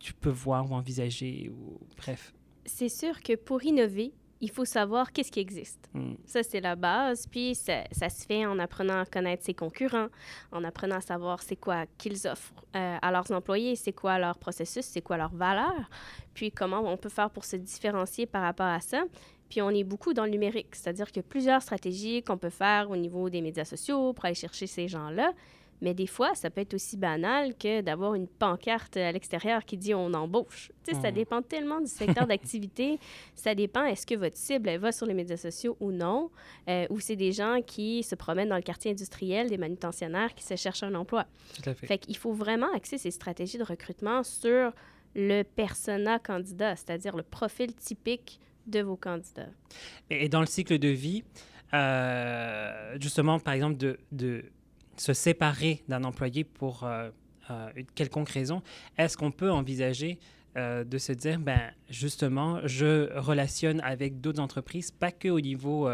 tu 0.00 0.14
peux 0.14 0.30
voir 0.30 0.70
ou 0.70 0.74
envisager 0.74 1.50
ou 1.50 1.78
bref? 1.96 2.32
C'est 2.64 2.88
sûr 2.88 3.22
que 3.22 3.36
pour 3.36 3.62
innover, 3.62 4.12
il 4.40 4.50
faut 4.50 4.64
savoir 4.64 5.12
qu'est-ce 5.12 5.32
qui 5.32 5.40
existe. 5.40 5.88
Hmm. 5.94 6.14
Ça, 6.26 6.42
c'est 6.42 6.60
la 6.60 6.76
base. 6.76 7.26
Puis 7.26 7.54
ça, 7.54 7.84
ça, 7.90 8.08
se 8.08 8.24
fait 8.26 8.44
en 8.44 8.58
apprenant 8.58 9.00
à 9.00 9.06
connaître 9.06 9.44
ses 9.44 9.54
concurrents, 9.54 10.08
en 10.52 10.64
apprenant 10.64 10.96
à 10.96 11.00
savoir 11.00 11.42
c'est 11.42 11.56
quoi 11.56 11.86
qu'ils 11.98 12.26
offrent 12.26 12.64
euh, 12.74 12.98
à 13.00 13.10
leurs 13.10 13.30
employés, 13.32 13.76
c'est 13.76 13.92
quoi 13.92 14.18
leur 14.18 14.38
processus, 14.38 14.84
c'est 14.84 15.00
quoi 15.00 15.16
leur 15.16 15.34
valeur, 15.34 15.88
puis 16.34 16.52
comment 16.52 16.80
on 16.80 16.96
peut 16.96 17.08
faire 17.08 17.30
pour 17.30 17.44
se 17.44 17.56
différencier 17.56 18.26
par 18.26 18.42
rapport 18.42 18.66
à 18.66 18.80
ça. 18.80 19.04
Puis 19.48 19.62
on 19.62 19.70
est 19.70 19.84
beaucoup 19.84 20.12
dans 20.12 20.24
le 20.24 20.30
numérique, 20.30 20.74
c'est-à-dire 20.74 21.06
qu'il 21.06 21.18
y 21.18 21.24
a 21.24 21.28
plusieurs 21.28 21.62
stratégies 21.62 22.22
qu'on 22.22 22.36
peut 22.36 22.50
faire 22.50 22.90
au 22.90 22.96
niveau 22.96 23.30
des 23.30 23.40
médias 23.40 23.64
sociaux 23.64 24.12
pour 24.12 24.24
aller 24.24 24.34
chercher 24.34 24.66
ces 24.66 24.88
gens-là. 24.88 25.32
Mais 25.80 25.94
des 25.94 26.06
fois, 26.06 26.34
ça 26.34 26.50
peut 26.50 26.60
être 26.60 26.74
aussi 26.74 26.96
banal 26.96 27.54
que 27.54 27.80
d'avoir 27.80 28.14
une 28.14 28.26
pancarte 28.26 28.96
à 28.96 29.12
l'extérieur 29.12 29.64
qui 29.64 29.76
dit 29.76 29.94
on 29.94 30.12
embauche. 30.14 30.72
Tu 30.84 30.94
sais, 30.94 31.00
Ça 31.00 31.10
mmh. 31.10 31.14
dépend 31.14 31.42
tellement 31.42 31.80
du 31.80 31.88
secteur 31.88 32.26
d'activité. 32.26 32.98
Ça 33.34 33.54
dépend, 33.54 33.84
est-ce 33.84 34.06
que 34.06 34.14
votre 34.14 34.36
cible, 34.36 34.68
elle 34.68 34.80
va 34.80 34.92
sur 34.92 35.06
les 35.06 35.14
médias 35.14 35.36
sociaux 35.36 35.76
ou 35.80 35.92
non, 35.92 36.30
euh, 36.68 36.86
ou 36.90 37.00
c'est 37.00 37.16
des 37.16 37.32
gens 37.32 37.60
qui 37.64 38.02
se 38.02 38.14
promènent 38.14 38.48
dans 38.48 38.56
le 38.56 38.62
quartier 38.62 38.90
industriel, 38.90 39.48
des 39.48 39.58
manutentionnaires 39.58 40.34
qui 40.34 40.44
se 40.44 40.56
cherchent 40.56 40.82
un 40.82 40.94
emploi. 40.94 41.26
Tout 41.54 41.68
à 41.68 41.74
fait. 41.74 41.86
Fait 41.86 41.98
qu'il 41.98 42.16
faut 42.16 42.32
vraiment 42.32 42.72
axer 42.74 42.98
ces 42.98 43.10
stratégies 43.10 43.58
de 43.58 43.64
recrutement 43.64 44.22
sur 44.22 44.72
le 45.14 45.42
persona 45.42 46.18
candidat, 46.18 46.76
c'est-à-dire 46.76 47.16
le 47.16 47.22
profil 47.22 47.74
typique 47.74 48.40
de 48.66 48.80
vos 48.80 48.96
candidats. 48.96 49.48
Et 50.10 50.28
dans 50.28 50.40
le 50.40 50.46
cycle 50.46 50.78
de 50.78 50.88
vie, 50.88 51.24
euh, 51.74 52.96
justement, 53.00 53.38
par 53.38 53.54
exemple, 53.54 53.76
de, 53.76 53.98
de 54.12 54.44
se 54.96 55.12
séparer 55.12 55.82
d'un 55.88 56.04
employé 56.04 56.44
pour 56.44 56.84
euh, 56.84 57.10
euh, 57.50 57.70
une 57.76 57.86
quelconque 57.86 58.30
raison, 58.30 58.62
est-ce 58.98 59.16
qu'on 59.16 59.30
peut 59.30 59.50
envisager 59.50 60.18
euh, 60.56 60.84
de 60.84 60.98
se 60.98 61.12
dire, 61.12 61.38
ben, 61.38 61.60
justement, 61.90 62.60
je 62.64 63.16
relationne 63.18 63.80
avec 63.80 64.20
d'autres 64.20 64.40
entreprises, 64.40 64.90
pas 64.90 65.12
que 65.12 65.28
au 65.28 65.40
niveau 65.40 65.88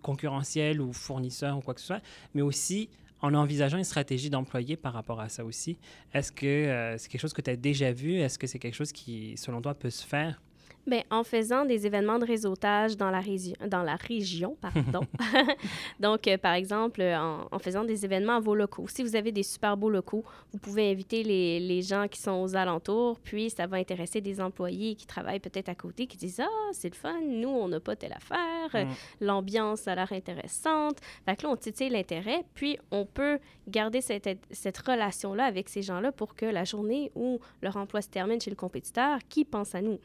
concurrentiel 0.00 0.80
ou 0.80 0.94
fournisseur 0.94 1.58
ou 1.58 1.60
quoi 1.60 1.74
que 1.74 1.80
ce 1.80 1.88
soit, 1.88 2.02
mais 2.34 2.40
aussi 2.40 2.88
en 3.20 3.34
envisageant 3.34 3.78
une 3.78 3.84
stratégie 3.84 4.30
d'employé 4.30 4.76
par 4.76 4.94
rapport 4.94 5.20
à 5.20 5.28
ça 5.28 5.44
aussi? 5.44 5.78
Est-ce 6.14 6.32
que 6.32 6.94
c'est 6.98 7.08
quelque 7.10 7.20
chose 7.20 7.34
que 7.34 7.42
tu 7.42 7.50
as 7.50 7.56
déjà 7.56 7.92
vu? 7.92 8.14
Est-ce 8.14 8.38
que 8.38 8.46
c'est 8.46 8.58
quelque 8.58 8.74
chose 8.74 8.92
qui, 8.92 9.34
selon 9.36 9.60
toi, 9.60 9.74
peut 9.74 9.90
se 9.90 10.06
faire? 10.06 10.40
Bien, 10.86 11.02
en 11.10 11.24
faisant 11.24 11.64
des 11.64 11.86
événements 11.86 12.18
de 12.18 12.26
réseautage 12.26 12.96
dans 12.96 13.10
la, 13.10 13.20
région, 13.20 13.54
dans 13.66 13.82
la 13.82 13.96
région. 13.96 14.56
Pardon. 14.60 15.06
Donc, 16.00 16.28
euh, 16.28 16.36
par 16.36 16.52
exemple, 16.52 17.00
en, 17.00 17.48
en, 17.50 17.58
faisant 17.58 17.84
des 17.84 18.04
événements 18.04 18.36
à 18.36 18.40
vos 18.40 18.54
locaux. 18.54 18.86
Si 18.88 19.02
vous 19.02 19.16
avez 19.16 19.32
des 19.32 19.42
super 19.42 19.78
beaux 19.78 19.88
locaux, 19.88 20.24
vous 20.52 20.58
pouvez 20.58 20.90
inviter 20.90 21.22
les, 21.22 21.58
les, 21.58 21.80
gens 21.80 22.06
qui 22.06 22.20
sont 22.20 22.32
aux 22.32 22.54
alentours, 22.54 23.18
puis 23.20 23.48
ça 23.48 23.66
va 23.66 23.78
intéresser 23.78 24.20
des 24.20 24.42
employés 24.42 24.94
qui 24.94 25.06
travaillent 25.06 25.40
peut-être 25.40 25.70
à 25.70 25.74
côté, 25.74 26.06
qui 26.06 26.18
disent 26.18 26.40
Ah, 26.40 26.70
c'est 26.72 26.90
le 26.90 26.94
fun, 26.94 27.18
nous, 27.22 27.48
on 27.48 27.68
n'a 27.68 27.80
pas 27.80 27.96
telle 27.96 28.12
affaire, 28.12 28.86
mm. 28.86 29.24
l'ambiance 29.24 29.88
a 29.88 29.94
l'air 29.94 30.12
intéressante. 30.12 30.98
Fait 31.24 31.36
que 31.36 31.44
là, 31.44 31.50
on 31.50 31.56
titille 31.56 31.88
l'intérêt, 31.90 32.44
puis 32.54 32.78
on 32.90 33.06
peut 33.06 33.38
garder 33.68 34.02
cette, 34.02 34.28
cette 34.50 34.78
relation-là 34.78 35.44
avec 35.44 35.70
ces 35.70 35.80
gens-là 35.80 36.12
pour 36.12 36.34
que 36.34 36.44
la 36.44 36.64
journée 36.64 37.10
où 37.14 37.40
leur 37.62 37.78
emploi 37.78 38.02
se 38.02 38.08
termine 38.08 38.38
chez 38.38 38.50
le 38.50 38.56
compétiteur, 38.56 39.18
qui 39.30 39.46
pense 39.46 39.74
à 39.74 39.80
nous? 39.80 39.98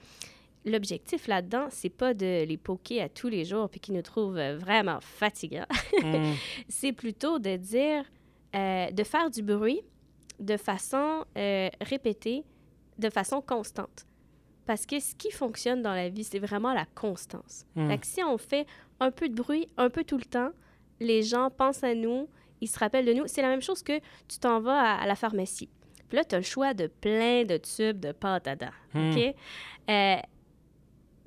L'objectif 0.65 1.27
là-dedans, 1.27 1.67
c'est 1.69 1.89
pas 1.89 2.13
de 2.13 2.43
les 2.43 2.57
poker 2.57 3.03
à 3.03 3.09
tous 3.09 3.29
les 3.29 3.45
jours 3.45 3.69
puis 3.69 3.79
qu'ils 3.79 3.95
nous 3.95 4.01
trouvent 4.01 4.37
euh, 4.37 4.57
vraiment 4.57 4.99
fatigants. 5.01 5.67
Mm. 6.03 6.33
c'est 6.67 6.91
plutôt 6.91 7.39
de 7.39 7.55
dire, 7.55 8.03
euh, 8.55 8.91
de 8.91 9.03
faire 9.03 9.29
du 9.29 9.41
bruit 9.41 9.81
de 10.39 10.57
façon 10.57 11.25
euh, 11.37 11.69
répétée, 11.81 12.43
de 12.97 13.09
façon 13.09 13.41
constante. 13.41 14.05
Parce 14.65 14.85
que 14.85 14.99
ce 14.99 15.15
qui 15.15 15.31
fonctionne 15.31 15.81
dans 15.81 15.93
la 15.93 16.09
vie, 16.09 16.23
c'est 16.23 16.39
vraiment 16.39 16.73
la 16.73 16.85
constance. 16.85 17.65
Mm. 17.75 17.95
si 18.03 18.23
on 18.23 18.37
fait 18.37 18.67
un 18.99 19.11
peu 19.11 19.29
de 19.29 19.35
bruit, 19.35 19.67
un 19.77 19.89
peu 19.89 20.03
tout 20.03 20.17
le 20.17 20.25
temps, 20.25 20.51
les 20.99 21.23
gens 21.23 21.49
pensent 21.49 21.83
à 21.83 21.95
nous, 21.95 22.27
ils 22.61 22.67
se 22.67 22.77
rappellent 22.77 23.05
de 23.05 23.13
nous. 23.13 23.23
C'est 23.27 23.41
la 23.41 23.47
même 23.47 23.61
chose 23.61 23.81
que 23.81 23.99
tu 24.27 24.37
t'en 24.39 24.59
vas 24.59 24.95
à, 24.95 25.05
la 25.05 25.15
pharmacie. 25.15 25.69
Puis 26.09 26.17
là, 26.17 26.25
tu 26.25 26.35
as 26.35 26.39
le 26.39 26.43
choix 26.43 26.73
de 26.73 26.87
plein 26.87 27.45
de 27.45 27.57
tubes 27.57 27.99
de 27.99 28.11
pâte 28.11 28.47
à 28.47 28.55
dents. 28.55 28.67
Mm. 28.93 29.11
OK? 29.11 29.35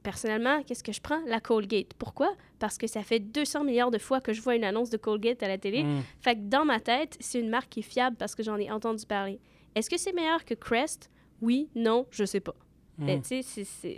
Personnellement, 0.02 0.62
qu'est-ce 0.62 0.84
que 0.84 0.92
je 0.92 1.00
prends? 1.00 1.20
La 1.26 1.40
Colgate. 1.40 1.94
Pourquoi? 1.98 2.34
Parce 2.58 2.78
que 2.78 2.86
ça 2.86 3.02
fait 3.02 3.20
200 3.20 3.64
milliards 3.64 3.90
de 3.90 3.98
fois 3.98 4.20
que 4.20 4.32
je 4.32 4.40
vois 4.40 4.54
une 4.56 4.64
annonce 4.64 4.90
de 4.90 4.96
Colgate 4.96 5.42
à 5.42 5.48
la 5.48 5.58
télé. 5.58 5.84
Mm. 5.84 6.02
Fait 6.20 6.34
que 6.34 6.40
dans 6.42 6.64
ma 6.64 6.80
tête, 6.80 7.16
c'est 7.20 7.40
une 7.40 7.48
marque 7.48 7.70
qui 7.70 7.80
est 7.80 7.82
fiable 7.82 8.16
parce 8.16 8.34
que 8.34 8.42
j'en 8.42 8.56
ai 8.56 8.70
entendu 8.70 9.04
parler. 9.06 9.38
Est-ce 9.74 9.88
que 9.88 9.98
c'est 9.98 10.12
meilleur 10.12 10.44
que 10.44 10.54
Crest? 10.54 11.10
Oui, 11.40 11.68
non, 11.74 12.06
je 12.10 12.24
sais 12.24 12.40
pas. 12.40 12.54
Ben, 12.98 13.20
mm. 13.20 13.42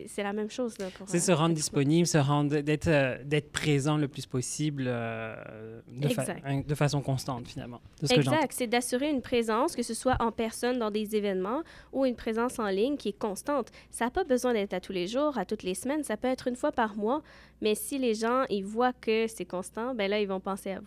c'est 0.07 0.23
la 0.23 0.33
même 0.33 0.51
chose. 0.51 0.75
C'est 1.07 1.19
se 1.19 1.33
rendre 1.33 1.55
disponible, 1.55 2.07
se 2.07 2.19
rendre, 2.19 2.61
d'être 2.61 2.89
euh, 2.89 3.41
présent 3.53 3.97
le 3.97 4.07
plus 4.07 4.25
possible 4.25 4.85
euh, 4.87 5.81
de, 5.89 6.63
de, 6.63 6.75
façon 6.75 7.01
constante, 7.01 7.49
finalement. 7.49 7.81
exact. 8.09 8.53
C'est 8.53 8.69
d'assurer 8.69 9.11
une 9.11 9.21
présence, 9.21 9.75
que 9.75 9.83
ce 9.83 9.95
soit 9.95 10.17
en 10.21 10.31
personne 10.31 10.79
dans 10.79 10.93
des 10.93 11.17
événements 11.17 11.63
ou 11.93 12.07
une 12.07 12.15
présence 12.15 12.59
en 12.61 12.69
ligne 12.69 12.97
qui 12.97 13.09
est 13.09 13.19
constante. 13.19 13.71
Ça 13.91 14.05
n'a 14.05 14.11
pas 14.13 14.25
besoin 14.25 14.53
d'être 14.53 14.75
à 14.75 14.81
tous 14.81 14.93
les 14.93 15.09
jours, 15.09 15.37
à 15.39 15.45
toutes 15.45 15.65
les 15.65 15.75
semaines. 15.75 16.05
Ça 16.05 16.17
peut 16.17 16.29
être 16.29 16.47
une 16.47 16.57
fois 16.57 16.71
par 16.71 16.97
mois. 16.97 17.21
Mais 17.61 17.75
si 17.75 17.99
les 17.99 18.15
gens 18.15 18.45
ils 18.49 18.65
voient 18.65 18.93
que 18.93 19.27
c'est 19.27 19.45
constant, 19.45 19.95
ben 19.95 20.09
là, 20.09 20.21
ils 20.21 20.29
vont 20.29 20.41
penser 20.41 20.71
à 20.71 20.81
vous. 20.81 20.87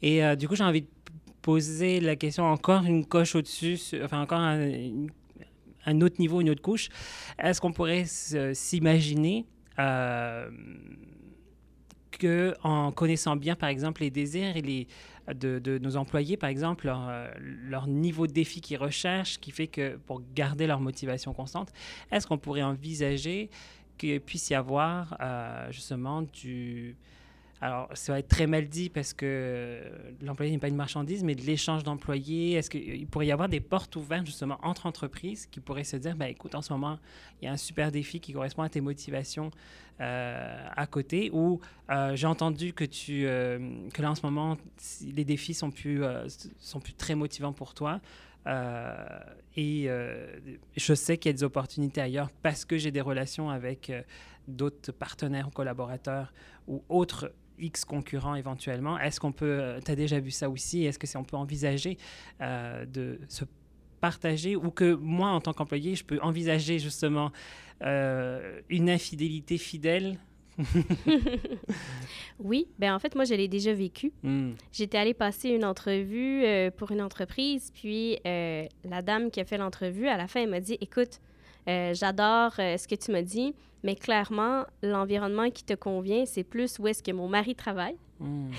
Et 0.00 0.24
euh, 0.24 0.36
du 0.36 0.46
coup, 0.46 0.54
j'ai 0.54 0.64
envie 0.64 0.82
de 0.82 0.88
poser 1.42 2.00
la 2.00 2.16
question 2.16 2.44
encore 2.44 2.84
une 2.84 3.04
coche 3.04 3.34
au-dessus, 3.34 3.78
enfin 4.02 4.20
encore 4.20 4.40
une 4.40 5.10
un 5.86 6.00
autre 6.00 6.16
niveau, 6.18 6.40
une 6.40 6.50
autre 6.50 6.62
couche. 6.62 6.88
Est-ce 7.38 7.60
qu'on 7.60 7.72
pourrait 7.72 8.04
s'imaginer 8.06 9.46
euh, 9.78 10.50
que 12.10 12.54
en 12.62 12.92
connaissant 12.92 13.36
bien, 13.36 13.56
par 13.56 13.68
exemple, 13.68 14.02
les 14.02 14.10
désirs 14.10 14.54
de, 15.34 15.78
nos 15.78 15.96
employés, 15.96 16.36
par 16.36 16.50
exemple, 16.50 16.86
leur, 16.86 17.08
euh, 17.08 17.28
leur 17.38 17.86
niveau 17.86 18.26
de 18.26 18.32
défi 18.32 18.60
qu'ils 18.60 18.78
recherchent, 18.78 19.38
qui 19.38 19.50
fait 19.50 19.66
que 19.66 19.96
pour 20.06 20.22
garder 20.34 20.66
leur 20.66 20.80
motivation 20.80 21.32
constante, 21.32 21.72
est-ce 22.10 22.26
qu'on 22.26 22.38
pourrait 22.38 22.62
envisager 22.62 23.50
qu'il 23.98 24.20
puisse 24.20 24.50
y 24.50 24.54
avoir 24.54 25.16
euh, 25.20 25.70
justement 25.72 26.22
du, 26.22 26.96
alors, 27.60 27.88
ça 27.94 28.12
va 28.12 28.18
être 28.18 28.28
très 28.28 28.46
mal 28.46 28.68
dit 28.68 28.90
parce 28.90 29.14
que 29.14 29.80
l'employé 30.20 30.52
n'est 30.52 30.58
pas 30.58 30.68
une 30.68 30.76
marchandise, 30.76 31.24
mais 31.24 31.34
de 31.34 31.40
l'échange 31.40 31.84
d'employés. 31.84 32.52
Est-ce 32.52 32.68
qu'il 32.68 33.06
pourrait 33.06 33.28
y 33.28 33.32
avoir 33.32 33.48
des 33.48 33.60
portes 33.60 33.96
ouvertes 33.96 34.26
justement 34.26 34.58
entre 34.62 34.84
entreprises 34.84 35.46
qui 35.46 35.60
pourraient 35.60 35.84
se 35.84 35.96
dire, 35.96 36.16
ben, 36.16 36.26
écoute, 36.26 36.54
en 36.54 36.60
ce 36.60 36.72
moment, 36.72 36.98
il 37.40 37.46
y 37.46 37.48
a 37.48 37.52
un 37.52 37.56
super 37.56 37.90
défi 37.90 38.20
qui 38.20 38.34
correspond 38.34 38.62
à 38.62 38.68
tes 38.68 38.82
motivations 38.82 39.50
euh, 40.02 40.68
à 40.76 40.86
côté? 40.86 41.30
Ou 41.32 41.60
euh, 41.90 42.14
j'ai 42.14 42.26
entendu 42.26 42.74
que, 42.74 42.84
tu, 42.84 43.26
euh, 43.26 43.58
que 43.94 44.02
là, 44.02 44.10
en 44.10 44.14
ce 44.14 44.22
moment, 44.22 44.58
les 45.00 45.24
défis 45.24 45.54
sont 45.54 45.70
plus, 45.70 46.02
sont 46.58 46.80
plus 46.80 46.94
très 46.94 47.14
motivants 47.14 47.54
pour 47.54 47.72
toi. 47.72 48.00
et 49.56 49.88
je 50.76 50.94
sais 50.94 51.16
qu'il 51.16 51.30
y 51.30 51.34
a 51.34 51.36
des 51.36 51.44
opportunités 51.44 52.02
ailleurs 52.02 52.30
parce 52.42 52.66
que 52.66 52.76
j'ai 52.76 52.90
des 52.90 53.00
relations 53.00 53.48
avec 53.48 53.90
d'autres 54.46 54.92
partenaires 54.92 55.48
ou 55.48 55.50
collaborateurs 55.50 56.32
ou 56.68 56.84
autres 56.88 57.32
X 57.58 57.84
concurrents 57.84 58.34
éventuellement. 58.34 58.98
Est-ce 58.98 59.20
qu'on 59.20 59.32
peut, 59.32 59.58
euh, 59.60 59.80
tu 59.84 59.90
as 59.90 59.96
déjà 59.96 60.20
vu 60.20 60.30
ça 60.30 60.48
aussi, 60.48 60.84
est-ce 60.84 60.98
que 60.98 61.06
c'est 61.06 61.18
on 61.18 61.24
peut 61.24 61.36
envisager 61.36 61.98
euh, 62.40 62.84
de 62.86 63.20
se 63.28 63.44
partager 64.00 64.56
ou 64.56 64.70
que 64.70 64.94
moi, 64.94 65.30
en 65.30 65.40
tant 65.40 65.52
qu'employé, 65.52 65.94
je 65.94 66.04
peux 66.04 66.20
envisager 66.20 66.78
justement 66.78 67.32
euh, 67.82 68.60
une 68.68 68.90
infidélité 68.90 69.58
fidèle? 69.58 70.18
Oui, 72.38 72.68
ben 72.78 72.94
en 72.94 72.98
fait, 72.98 73.14
moi, 73.14 73.24
je 73.24 73.32
l'ai 73.32 73.48
déjà 73.48 73.72
vécu. 73.72 74.12
Hmm. 74.22 74.52
J'étais 74.70 74.98
allée 74.98 75.14
passer 75.14 75.48
une 75.48 75.64
entrevue 75.64 76.44
pour 76.76 76.90
une 76.90 77.00
entreprise, 77.00 77.72
puis 77.72 78.18
la 78.24 79.02
dame 79.02 79.30
qui 79.30 79.40
a 79.40 79.46
fait 79.46 79.56
l'entrevue, 79.56 80.06
à 80.06 80.18
la 80.18 80.28
fin, 80.28 80.42
elle 80.42 80.50
m'a 80.50 80.60
dit 80.60 80.76
Écoute, 80.82 81.20
j'adore 81.66 82.52
ce 82.56 82.86
que 82.86 82.94
tu 82.94 83.10
m'as 83.10 83.22
dit, 83.22 83.54
mais 83.86 83.94
clairement, 83.94 84.64
l'environnement 84.82 85.48
qui 85.48 85.62
te 85.62 85.74
convient, 85.74 86.26
c'est 86.26 86.42
plus 86.42 86.80
où 86.80 86.88
est-ce 86.88 87.04
que 87.04 87.12
mon 87.12 87.28
mari 87.28 87.54
travaille. 87.54 87.96
Mmh. 88.18 88.50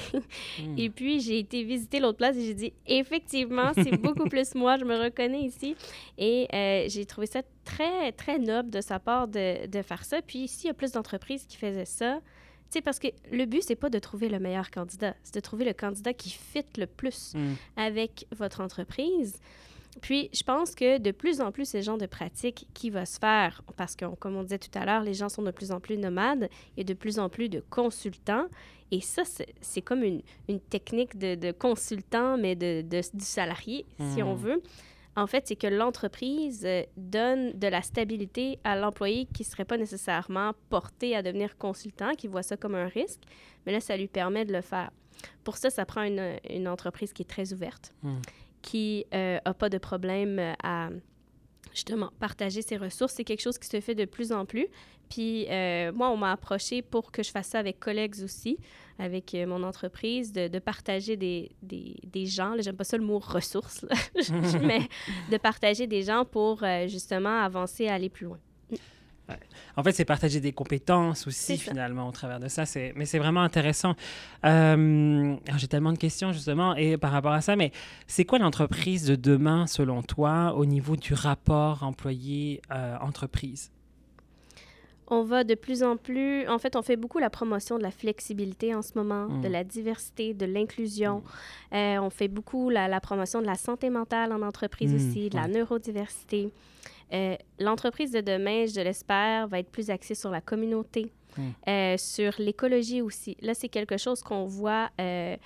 Mmh. 0.63 0.77
et 0.77 0.89
puis, 0.89 1.19
j'ai 1.19 1.37
été 1.37 1.65
visiter 1.65 1.99
l'autre 1.99 2.17
place 2.17 2.37
et 2.37 2.45
j'ai 2.45 2.53
dit, 2.53 2.73
effectivement, 2.85 3.71
c'est 3.73 3.97
beaucoup 4.01 4.29
plus 4.29 4.55
moi, 4.55 4.77
je 4.77 4.85
me 4.85 4.95
reconnais 4.95 5.41
ici. 5.41 5.75
Et 6.17 6.47
euh, 6.53 6.85
j'ai 6.87 7.05
trouvé 7.05 7.27
ça 7.27 7.41
très, 7.65 8.13
très 8.13 8.39
noble 8.39 8.69
de 8.69 8.79
sa 8.79 8.99
part 8.99 9.27
de, 9.27 9.67
de 9.67 9.81
faire 9.81 10.05
ça. 10.05 10.21
Puis, 10.21 10.39
ici, 10.39 10.61
il 10.63 10.67
y 10.67 10.71
a 10.71 10.73
plus 10.73 10.93
d'entreprises 10.93 11.45
qui 11.45 11.57
faisaient 11.57 11.83
ça, 11.83 12.21
tu 12.69 12.77
sais, 12.77 12.81
parce 12.81 12.99
que 12.99 13.07
le 13.29 13.45
but, 13.45 13.63
c'est 13.63 13.75
pas 13.75 13.89
de 13.89 13.99
trouver 13.99 14.29
le 14.29 14.39
meilleur 14.39 14.71
candidat, 14.71 15.13
c'est 15.23 15.35
de 15.35 15.41
trouver 15.41 15.65
le 15.65 15.73
candidat 15.73 16.13
qui 16.13 16.29
fit 16.29 16.65
le 16.77 16.85
plus 16.85 17.33
mmh. 17.33 17.53
avec 17.75 18.27
votre 18.31 18.61
entreprise. 18.61 19.41
Puis, 20.01 20.29
je 20.33 20.43
pense 20.43 20.75
que 20.75 20.97
de 20.97 21.11
plus 21.11 21.41
en 21.41 21.51
plus, 21.51 21.69
ce 21.69 21.81
genre 21.81 21.97
de 21.97 22.05
pratique 22.05 22.67
qui 22.73 22.89
va 22.89 23.05
se 23.05 23.19
faire, 23.19 23.61
parce 23.75 23.95
que, 23.95 24.05
comme 24.15 24.35
on 24.35 24.43
disait 24.43 24.59
tout 24.59 24.77
à 24.77 24.85
l'heure, 24.85 25.01
les 25.01 25.13
gens 25.13 25.29
sont 25.29 25.43
de 25.43 25.51
plus 25.51 25.71
en 25.71 25.79
plus 25.79 25.97
nomades, 25.97 26.49
et 26.77 26.83
de 26.83 26.93
plus 26.93 27.19
en 27.19 27.29
plus 27.29 27.49
de 27.49 27.63
consultants. 27.69 28.47
Et 28.91 29.01
ça, 29.01 29.23
c'est 29.59 29.81
comme 29.81 30.03
une, 30.03 30.21
une, 30.47 30.59
technique 30.59 31.17
de, 31.17 31.35
de, 31.35 31.51
consultant, 31.51 32.37
mais 32.37 32.55
de, 32.55 32.81
de, 32.81 33.01
du 33.13 33.25
salarié, 33.25 33.85
si 34.13 34.23
on 34.23 34.35
hmm. 34.35 34.39
veut. 34.39 34.63
En 35.17 35.25
fait, 35.25 35.47
c'est 35.47 35.55
que 35.55 35.67
l'entreprise 35.67 36.63
euh, 36.63 36.83
donne 36.95 37.51
de 37.57 37.67
la 37.67 37.81
stabilité 37.81 38.59
à 38.63 38.75
l'employé 38.75 39.25
qui 39.33 39.41
ne 39.41 39.47
serait 39.47 39.65
pas 39.65 39.77
nécessairement 39.77 40.53
porté 40.69 41.15
à 41.15 41.23
devenir 41.23 41.57
consultant, 41.57 42.13
qui 42.13 42.27
voit 42.27 42.43
ça 42.43 42.55
comme 42.55 42.75
un 42.75 42.87
risque, 42.87 43.21
mais 43.65 43.71
là, 43.71 43.79
ça 43.79 43.97
lui 43.97 44.07
permet 44.07 44.45
de 44.45 44.53
le 44.53 44.61
faire. 44.61 44.91
Pour 45.43 45.57
ça, 45.57 45.71
ça 45.71 45.85
prend 45.85 46.03
une, 46.03 46.37
une 46.47 46.67
entreprise 46.67 47.11
qui 47.13 47.23
est 47.23 47.25
très 47.25 47.51
ouverte. 47.51 47.93
Hmm 48.03 48.19
qui 48.61 49.05
n'a 49.11 49.17
euh, 49.17 49.53
pas 49.57 49.69
de 49.69 49.77
problème 49.77 50.39
euh, 50.39 50.53
à 50.63 50.89
justement 51.73 52.11
partager 52.19 52.61
ses 52.61 52.77
ressources. 52.77 53.13
C'est 53.13 53.23
quelque 53.23 53.41
chose 53.41 53.57
qui 53.57 53.67
se 53.67 53.79
fait 53.79 53.95
de 53.95 54.05
plus 54.05 54.31
en 54.31 54.45
plus. 54.45 54.67
Puis 55.09 55.47
euh, 55.49 55.91
moi, 55.93 56.09
on 56.09 56.17
m'a 56.17 56.33
approché 56.33 56.81
pour 56.81 57.11
que 57.11 57.23
je 57.23 57.31
fasse 57.31 57.47
ça 57.47 57.59
avec 57.59 57.79
collègues 57.79 58.15
aussi, 58.23 58.57
avec 58.99 59.33
mon 59.47 59.63
entreprise, 59.63 60.33
de, 60.33 60.47
de 60.47 60.59
partager 60.59 61.15
des, 61.15 61.51
des, 61.61 61.95
des 62.03 62.25
gens. 62.25 62.55
J'aime 62.59 62.75
pas 62.75 62.83
ça 62.83 62.97
le 62.97 63.05
mot 63.05 63.19
ressources, 63.19 63.85
mais 64.61 64.81
de 65.31 65.37
partager 65.37 65.87
des 65.87 66.03
gens 66.03 66.25
pour 66.25 66.63
justement 66.87 67.39
avancer, 67.39 67.87
aller 67.87 68.09
plus 68.09 68.25
loin. 68.25 68.39
En 69.75 69.83
fait, 69.83 69.91
c'est 69.91 70.05
partager 70.05 70.39
des 70.39 70.53
compétences 70.53 71.27
aussi, 71.27 71.57
finalement, 71.57 72.07
au 72.07 72.11
travers 72.11 72.39
de 72.39 72.47
ça. 72.47 72.63
Mais 72.95 73.05
c'est 73.05 73.19
vraiment 73.19 73.41
intéressant. 73.41 73.95
Euh, 74.45 75.35
j'ai 75.57 75.67
tellement 75.67 75.93
de 75.93 75.97
questions, 75.97 76.31
justement, 76.31 76.75
et 76.75 76.97
par 76.97 77.11
rapport 77.11 77.33
à 77.33 77.41
ça, 77.41 77.55
mais 77.55 77.71
c'est 78.07 78.25
quoi 78.25 78.39
l'entreprise 78.39 79.05
de 79.05 79.15
demain, 79.15 79.67
selon 79.67 80.01
toi, 80.01 80.53
au 80.55 80.65
niveau 80.65 80.95
du 80.95 81.13
rapport 81.13 81.83
employé-entreprise? 81.83 83.71
on 85.09 85.23
va 85.23 85.43
de 85.43 85.55
plus 85.55 85.83
en 85.83 85.97
plus, 85.97 86.47
en 86.47 86.59
fait, 86.59 86.75
on 86.75 86.81
fait 86.81 86.97
beaucoup 86.97 87.19
la 87.19 87.29
promotion 87.29 87.77
de 87.77 87.83
la 87.83 87.91
flexibilité 87.91 88.75
en 88.75 88.81
ce 88.81 88.91
moment, 88.95 89.27
de 89.27 89.47
mm. 89.47 89.51
la 89.51 89.63
diversité, 89.63 90.33
de 90.33 90.45
l'inclusion. 90.45 91.23
Mm. 91.71 91.75
Euh, 91.75 92.01
on 92.01 92.09
fait 92.09 92.27
beaucoup 92.27 92.69
la, 92.69 92.99
promotion 92.99 93.41
de 93.41 93.45
la 93.45 93.55
santé 93.55 93.89
mentale 93.89 94.33
en 94.33 94.41
entreprise 94.41 94.91
mm. 94.91 94.95
aussi, 94.95 95.29
de 95.29 95.35
la 95.35 95.47
neurodiversité. 95.47 96.51
Euh, 97.13 97.35
l'entreprise 97.59 98.11
de 98.11 98.21
demain, 98.21 98.65
je 98.65 98.81
l'espère, 98.81 99.47
va 99.47 99.59
être 99.59 99.69
plus 99.69 99.89
axée 99.89 100.15
sur 100.15 100.29
la 100.29 100.41
communauté, 100.41 101.11
hmm. 101.37 101.41
euh, 101.67 101.97
sur 101.97 102.33
l'écologie 102.37 103.01
aussi. 103.01 103.37
Là, 103.41 103.53
c'est 103.53 103.69
quelque 103.69 103.97
chose 103.97 104.21
qu'on 104.21 104.45
voit. 104.45 104.89
Euh, 104.99 105.37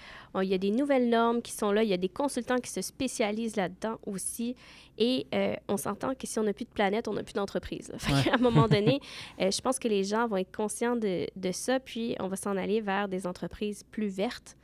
il 0.41 0.47
y 0.47 0.53
a 0.53 0.57
des 0.57 0.71
nouvelles 0.71 1.09
normes 1.09 1.41
qui 1.41 1.51
sont 1.51 1.71
là. 1.71 1.83
Il 1.83 1.89
y 1.89 1.93
a 1.93 1.97
des 1.97 2.09
consultants 2.09 2.57
qui 2.57 2.71
se 2.71 2.81
spécialisent 2.81 3.55
là-dedans 3.55 3.99
aussi. 4.05 4.55
Et 4.97 5.25
on 5.67 5.77
s'entend 5.77 6.13
que 6.13 6.27
si 6.27 6.37
on 6.37 6.43
n'a 6.43 6.53
plus 6.53 6.65
de 6.65 6.69
planète, 6.69 7.07
on 7.07 7.13
n'a 7.13 7.23
plus 7.23 7.33
d'entreprise. 7.33 7.91
À 8.07 8.33
un 8.35 8.37
moment 8.37 8.67
donné, 8.67 8.99
je 9.39 9.61
pense 9.61 9.79
que 9.79 9.87
les 9.87 10.03
gens 10.03 10.27
vont 10.27 10.37
être 10.37 10.55
conscients 10.55 10.95
de, 10.95 11.27
de 11.35 11.51
ça, 11.51 11.79
puis 11.79 12.15
on 12.19 12.27
va 12.27 12.35
s'en 12.35 12.55
aller 12.55 12.81
vers 12.81 13.07
des 13.07 13.25
entreprises 13.25 13.83
plus 13.83 14.07
vertes. 14.07 14.57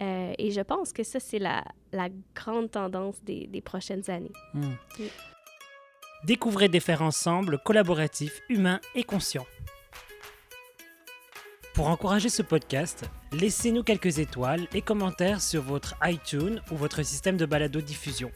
et 0.00 0.50
je 0.50 0.60
pense 0.60 0.92
que 0.92 1.04
ça, 1.04 1.20
c'est 1.20 1.38
la, 1.38 1.64
la, 1.92 2.08
grande 2.34 2.70
tendance 2.70 3.22
des, 3.22 3.46
des 3.46 3.60
prochaines 3.60 4.08
années. 4.10 4.32
Hmm. 4.52 4.72
Découvrez 6.24 6.68
des 6.68 6.80
faits 6.80 7.02
ensemble 7.02 7.58
collaboratifs, 7.58 8.40
humains 8.48 8.80
et 8.94 9.04
conscients. 9.04 9.46
Pour 11.74 11.88
encourager 11.88 12.30
ce 12.30 12.40
podcast, 12.40 13.04
laissez-nous 13.32 13.82
quelques 13.82 14.20
étoiles 14.20 14.66
et 14.72 14.80
commentaires 14.80 15.42
sur 15.42 15.60
votre 15.60 15.96
iTunes 16.02 16.62
ou 16.70 16.76
votre 16.76 17.02
système 17.02 17.36
de 17.36 17.44
balado-diffusion. 17.44 18.30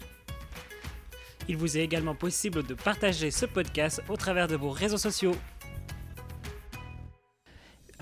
Il 1.49 1.57
vous 1.57 1.79
est 1.79 1.83
également 1.83 2.15
possible 2.15 2.63
de 2.63 2.75
partager 2.75 3.31
ce 3.31 3.47
podcast 3.47 4.03
au 4.11 4.17
travers 4.17 4.49
de 4.49 4.57
vos 4.57 4.71
réseaux 4.71 4.99
sociaux. 4.99 5.35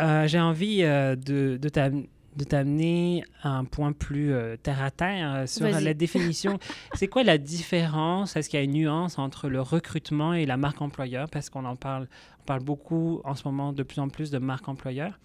Euh, 0.01 0.27
j'ai 0.27 0.41
envie 0.41 0.83
euh, 0.83 1.15
de, 1.15 1.59
de, 1.63 1.69
de 2.37 2.45
t'amener 2.45 3.25
à 3.43 3.51
un 3.51 3.65
point 3.65 3.93
plus 3.93 4.33
euh, 4.33 4.57
terre 4.57 4.83
à 4.83 4.91
terre 4.91 5.35
euh, 5.35 5.47
sur 5.47 5.67
la 5.67 5.95
définition. 5.95 6.59
c'est 6.95 7.09
quoi 7.09 7.23
la 7.23 7.39
différence? 7.39 8.37
Est-ce 8.37 8.49
qu'il 8.49 8.59
y 8.59 8.61
a 8.61 8.65
une 8.65 8.73
nuance 8.73 9.19
entre 9.19 9.49
le 9.49 9.61
recrutement 9.61 10.35
et 10.35 10.47
la 10.47 10.57
marque 10.57 10.81
employeur? 10.83 11.29
Parce 11.31 11.51
qu'on 11.51 11.65
en 11.65 11.77
parle, 11.77 12.09
on 12.41 12.45
parle 12.45 12.63
beaucoup 12.63 13.21
en 13.25 13.35
ce 13.35 13.45
moment 13.45 13.73
de 13.73 13.83
plus 13.83 14.01
en 14.01 14.09
plus 14.09 14.31
de 14.31 14.39
marque 14.39 14.69
employeur. 14.69 15.19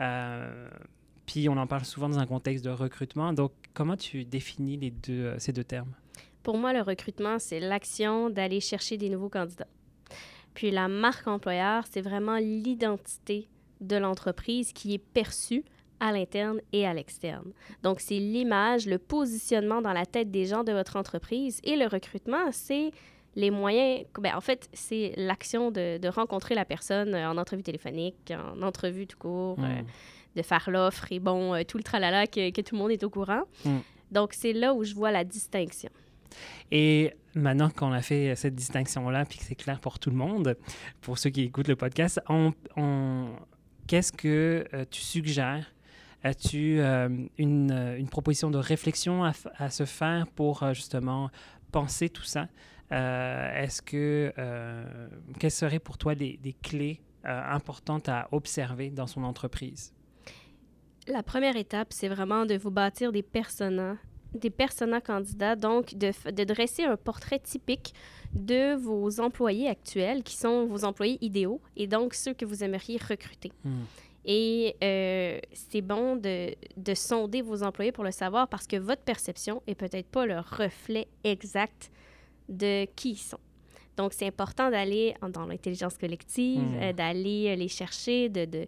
Euh, 0.00 0.68
puis 1.26 1.48
on 1.48 1.56
en 1.56 1.66
parle 1.66 1.84
souvent 1.84 2.08
dans 2.08 2.18
un 2.18 2.26
contexte 2.26 2.64
de 2.64 2.70
recrutement. 2.70 3.32
Donc, 3.32 3.52
comment 3.74 3.96
tu 3.96 4.24
définis 4.24 4.76
les 4.76 4.90
deux, 4.90 5.34
ces 5.38 5.52
deux 5.52 5.64
termes? 5.64 5.92
Pour 6.42 6.58
moi, 6.58 6.72
le 6.72 6.82
recrutement, 6.82 7.38
c'est 7.38 7.60
l'action 7.60 8.30
d'aller 8.30 8.60
chercher 8.60 8.96
des 8.96 9.08
nouveaux 9.08 9.28
candidats. 9.28 9.68
Puis 10.54 10.70
la 10.70 10.88
marque 10.88 11.26
employeur, 11.26 11.84
c'est 11.90 12.02
vraiment 12.02 12.36
l'identité 12.36 13.48
de 13.80 13.96
l'entreprise 13.96 14.72
qui 14.72 14.94
est 14.94 14.98
perçue 14.98 15.64
à 16.02 16.10
l'interne 16.10 16.60
et 16.72 16.84
à 16.84 16.92
l'externe. 16.92 17.52
Donc, 17.84 18.00
c'est 18.00 18.18
l'image, 18.18 18.86
le 18.86 18.98
positionnement 18.98 19.80
dans 19.80 19.92
la 19.92 20.04
tête 20.04 20.32
des 20.32 20.46
gens 20.46 20.64
de 20.64 20.72
votre 20.72 20.96
entreprise 20.96 21.60
et 21.62 21.76
le 21.76 21.86
recrutement, 21.86 22.50
c'est 22.50 22.90
les 23.36 23.52
moyens, 23.52 24.04
ben, 24.20 24.34
en 24.34 24.40
fait, 24.40 24.68
c'est 24.72 25.14
l'action 25.16 25.70
de, 25.70 25.98
de, 25.98 26.08
rencontrer 26.08 26.56
la 26.56 26.64
personne 26.64 27.14
en 27.14 27.38
entrevue 27.38 27.62
téléphonique, 27.62 28.32
en 28.32 28.60
entrevue 28.62 29.06
tout 29.06 29.16
court, 29.16 29.58
euh, 29.60 29.80
hmm. 29.80 29.86
de 30.36 30.42
faire 30.42 30.68
l'offre 30.70 31.06
et 31.12 31.20
bon, 31.20 31.54
euh, 31.54 31.62
tout 31.66 31.78
le 31.78 31.84
tralala 31.84 32.26
que, 32.26 32.50
que, 32.50 32.60
tout 32.60 32.74
le 32.74 32.80
monde 32.80 32.90
est 32.90 33.04
au 33.04 33.08
courant. 33.08 33.44
Hmm. 33.64 33.78
Donc, 34.10 34.34
c'est 34.34 34.52
là 34.52 34.74
où 34.74 34.82
je 34.82 34.94
vois 34.94 35.12
la 35.12 35.22
distinction. 35.22 35.90
Et 36.72 37.12
maintenant 37.34 37.70
qu'on 37.70 37.92
a 37.92 38.02
fait 38.02 38.34
cette 38.34 38.56
distinction-là, 38.56 39.24
puis 39.24 39.38
que 39.38 39.44
c'est 39.44 39.54
clair 39.54 39.78
pour 39.78 40.00
tout 40.00 40.10
le 40.10 40.16
monde, 40.16 40.56
pour 41.00 41.16
ceux 41.16 41.30
qui 41.30 41.42
écoutent 41.42 41.68
le 41.68 41.76
podcast, 41.76 42.20
on, 42.28 42.52
on 42.76 43.28
qu'est-ce 43.86 44.12
que 44.12 44.66
euh, 44.74 44.84
tu 44.90 45.00
suggères 45.00 45.72
As-tu 46.24 46.78
euh, 46.78 47.08
une, 47.36 47.72
euh, 47.72 47.98
une, 47.98 48.08
proposition 48.08 48.50
de 48.50 48.58
réflexion 48.58 49.24
à, 49.24 49.32
à 49.58 49.70
se 49.70 49.84
faire 49.84 50.28
pour 50.28 50.62
euh, 50.62 50.72
justement 50.72 51.30
penser 51.72 52.08
tout 52.08 52.22
ça? 52.22 52.48
Est-ce 52.90 53.80
que, 53.80 54.34
quelles 55.38 55.50
seraient 55.50 55.78
pour 55.78 55.96
toi 55.96 56.14
des, 56.14 56.36
des 56.36 56.52
clés 56.52 57.00
importantes 57.24 58.10
à 58.10 58.28
observer 58.32 58.90
dans 58.90 59.06
son 59.06 59.24
entreprise? 59.24 59.94
La 61.08 61.22
première 61.22 61.56
étape, 61.56 61.88
c'est 61.90 62.08
vraiment 62.08 62.44
de 62.44 62.54
vous 62.54 62.70
bâtir 62.70 63.10
des 63.10 63.22
personas, 63.22 63.96
des 64.34 64.50
personas 64.50 65.00
candidats, 65.00 65.56
donc 65.56 65.94
de, 65.94 66.12
de, 66.30 66.44
dresser 66.44 66.84
un 66.84 66.98
portrait 66.98 67.38
typique 67.38 67.94
de 68.34 68.74
vos 68.74 69.20
employés 69.20 69.70
actuels, 69.70 70.22
qui 70.22 70.36
sont 70.36 70.66
vos 70.66 70.84
employés 70.84 71.16
idéaux, 71.22 71.62
et 71.76 71.86
donc 71.86 72.12
ceux 72.12 72.34
que 72.34 72.44
vous 72.44 72.62
aimeriez 72.62 72.98
recruter. 72.98 73.52
Hmm. 73.64 73.84
Et 74.24 74.76
euh, 74.82 75.40
c'est 75.52 75.80
bon 75.80 76.16
de, 76.16 76.54
de, 76.76 76.94
sonder 76.94 77.42
vos 77.42 77.62
employés 77.62 77.90
pour 77.90 78.04
le 78.04 78.12
savoir 78.12 78.48
parce 78.48 78.66
que 78.66 78.76
votre 78.76 79.02
perception 79.02 79.62
est 79.66 79.74
peut-être 79.74 80.06
pas 80.06 80.26
le 80.26 80.38
reflet 80.38 81.08
exact 81.24 81.90
de 82.48 82.86
qui 82.94 83.10
ils 83.12 83.16
sont. 83.16 83.40
Donc, 83.96 84.12
c'est 84.14 84.26
important 84.26 84.70
d'aller 84.70 85.14
dans 85.32 85.44
l'intelligence 85.44 85.98
collective, 85.98 86.60
Hmm. 86.62 86.82
euh, 86.82 86.92
d'aller 86.92 87.48
euh, 87.48 87.56
les 87.56 87.68
chercher, 87.68 88.28
de, 88.28 88.44
de, 88.44 88.66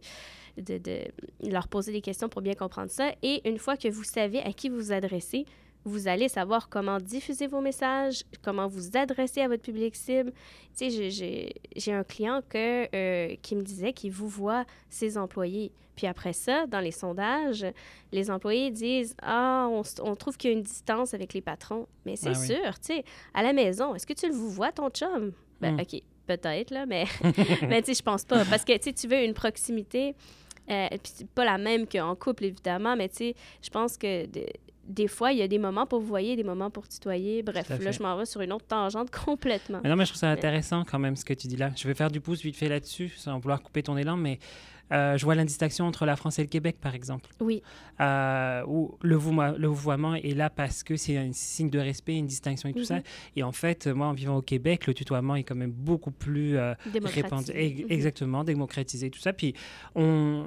de, 0.59 0.79
de 0.79 1.51
leur 1.51 1.69
poser 1.69 1.93
des 1.93 2.01
questions 2.01 2.29
pour 2.29 2.43
bien 2.43 2.55
comprendre 2.55 2.91
ça. 2.91 3.13
Et 3.23 3.49
une 3.49 3.59
fois 3.59 3.77
que 3.77 3.89
vous 3.89 4.05
savez 4.05 4.41
à 4.41 4.53
qui 4.53 4.69
vous 4.69 4.93
adressez, 4.93 5.47
vous 5.85 6.09
allez 6.09 6.29
savoir 6.29 6.69
comment 6.69 6.99
diffuser 6.99 7.47
vos 7.47 7.61
messages, 7.61 8.25
comment 8.43 8.67
vous 8.67 8.97
adresser 8.97 9.41
à 9.43 9.49
votre 9.49 9.63
public 9.63 9.95
cible. 9.97 10.33
Tu 10.77 10.91
sais, 10.91 11.11
j'ai- 11.11 11.53
un 11.93 12.05
client 12.05 12.41
que, 12.49 12.89
euh, 12.95 13.35
qui 13.43 13.55
me 13.57 13.63
disait 13.63 13.93
qu'il 13.93 14.11
vous 14.13 14.29
voit 14.29 14.65
ses 14.89 15.19
employés. 15.19 15.73
Puis 15.97 16.07
après 16.09 16.33
ça, 16.33 16.67
dans 16.67 16.81
les 16.81 16.91
sondages, 16.91 17.65
les 18.11 18.31
employés 18.31 18.71
disent 18.71 19.15
Ah, 19.23 19.69
on, 19.71 19.83
trouve 20.17 20.37
qu'il 20.37 20.51
y 20.51 20.55
a 20.55 20.57
une 20.57 20.63
distance 20.63 21.15
avec 21.15 21.35
les 21.35 21.41
patrons. 21.41 21.87
Mais 22.05 22.17
c'est 22.17 22.31
Ah 22.31 22.39
oui. 22.41 22.47
sûr, 22.47 22.81
tu 22.81 22.95
sais, 22.95 23.05
à 23.33 23.43
la 23.43 23.53
maison, 23.53 23.95
est-ce 23.95 24.07
que 24.07 24.13
tu 24.15 24.27
le 24.27 24.35
vous 24.35 24.51
vois, 24.51 24.73
ton 24.73 24.89
chum? 24.91 25.33
Ben, 25.61 25.77
Hmm. 25.77 25.81
OK, 25.81 26.03
peut-être, 26.27 26.71
là, 26.73 26.85
mais, 26.87 27.05
mais 27.69 27.81
tu 27.83 27.93
sais, 27.95 27.99
je 27.99 28.03
pense 28.03 28.25
pas. 28.25 28.45
Parce 28.45 28.65
que, 28.65 28.73
tu 28.77 28.85
sais, 28.85 28.93
tu 28.93 29.07
veux 29.07 29.23
une 29.23 29.35
proximité, 29.35 30.17
euh, 30.71 30.89
puis 31.03 31.27
pas 31.35 31.45
la 31.45 31.59
même 31.59 31.87
qu'en 31.87 32.17
couple, 32.17 32.47
évidemment, 32.47 32.97
mais 32.97 33.09
tu 33.09 33.17
sais, 33.17 33.35
je 33.63 33.71
pense 33.71 33.97
que 33.97 34.27
de- 34.27 34.47
des 34.87 35.09
fois, 35.09 35.33
il 35.33 35.39
y 35.39 35.43
a 35.43 35.49
des 35.49 35.59
moments 35.59 35.87
pour 35.87 36.01
vous 36.01 36.07
voyer, 36.07 36.37
des 36.37 36.45
moments 36.45 36.71
pour 36.71 36.89
tutoyer. 36.89 37.43
Bref, 37.43 37.69
là, 37.69 37.91
je 37.91 38.03
m'en 38.03 38.17
vais 38.17 38.27
sur 38.27 38.41
une 38.41 38.53
autre 38.53 38.67
tangente 38.67 39.11
complètement. 39.25 39.81
Mais 39.83 39.91
non, 39.91 39.97
mais 39.97 40.05
je 40.05 40.11
trouve 40.11 40.21
ça 40.21 40.31
intéressant 40.31 40.85
quand 40.85 40.99
même 40.99 41.17
ce 41.17 41.25
que 41.25 41.35
tu 41.35 41.47
dis 41.47 41.57
là. 41.57 41.71
Je 41.77 41.87
vais 41.89 41.95
faire 41.95 42.11
du 42.11 42.21
pouce 42.21 42.43
vite 42.43 42.57
fait 42.57 42.69
là-dessus, 42.69 43.11
sans 43.17 43.39
vouloir 43.39 43.63
couper 43.63 43.83
ton 43.83 43.97
élan, 43.97 44.17
mais 44.17 44.39
euh, 44.93 45.17
je 45.17 45.25
vois 45.25 45.35
la 45.35 45.45
distinction 45.45 45.87
entre 45.87 46.05
la 46.05 46.15
France 46.15 46.39
et 46.39 46.43
le 46.43 46.49
Québec, 46.49 46.77
par 46.81 46.95
exemple. 46.95 47.31
Oui, 47.41 47.63
euh, 48.01 48.63
où 48.67 48.99
le, 49.01 49.17
vouvoiement, 49.17 49.57
le 49.57 49.67
vouvoiement 49.69 50.15
est 50.15 50.35
là 50.37 50.51
parce 50.51 50.83
que 50.83 50.97
c'est 50.97 51.17
un 51.17 51.31
signe 51.33 51.71
de 51.71 51.79
respect, 51.79 52.17
une 52.17 52.27
distinction 52.27 52.69
et 52.69 52.75
tout 52.75 52.85
ça. 52.85 52.97
Mhm. 52.97 53.03
Et 53.37 53.43
en 53.43 53.53
fait, 53.53 53.87
moi, 53.87 54.09
en 54.09 54.13
vivant 54.13 54.37
au 54.37 54.43
Québec, 54.43 54.87
le 54.87 54.93
tutoiement 54.95 55.37
est 55.37 55.43
quand 55.45 55.55
même 55.55 55.73
beaucoup 55.73 56.11
plus 56.11 56.59
euh, 56.59 56.75
répandu, 57.03 57.51
Mhm. 57.53 57.87
exactement, 57.89 58.45
démocratisé, 58.45 59.11
tout 59.11 59.21
ça. 59.21 59.33
Puis, 59.33 59.55
on, 59.95 60.45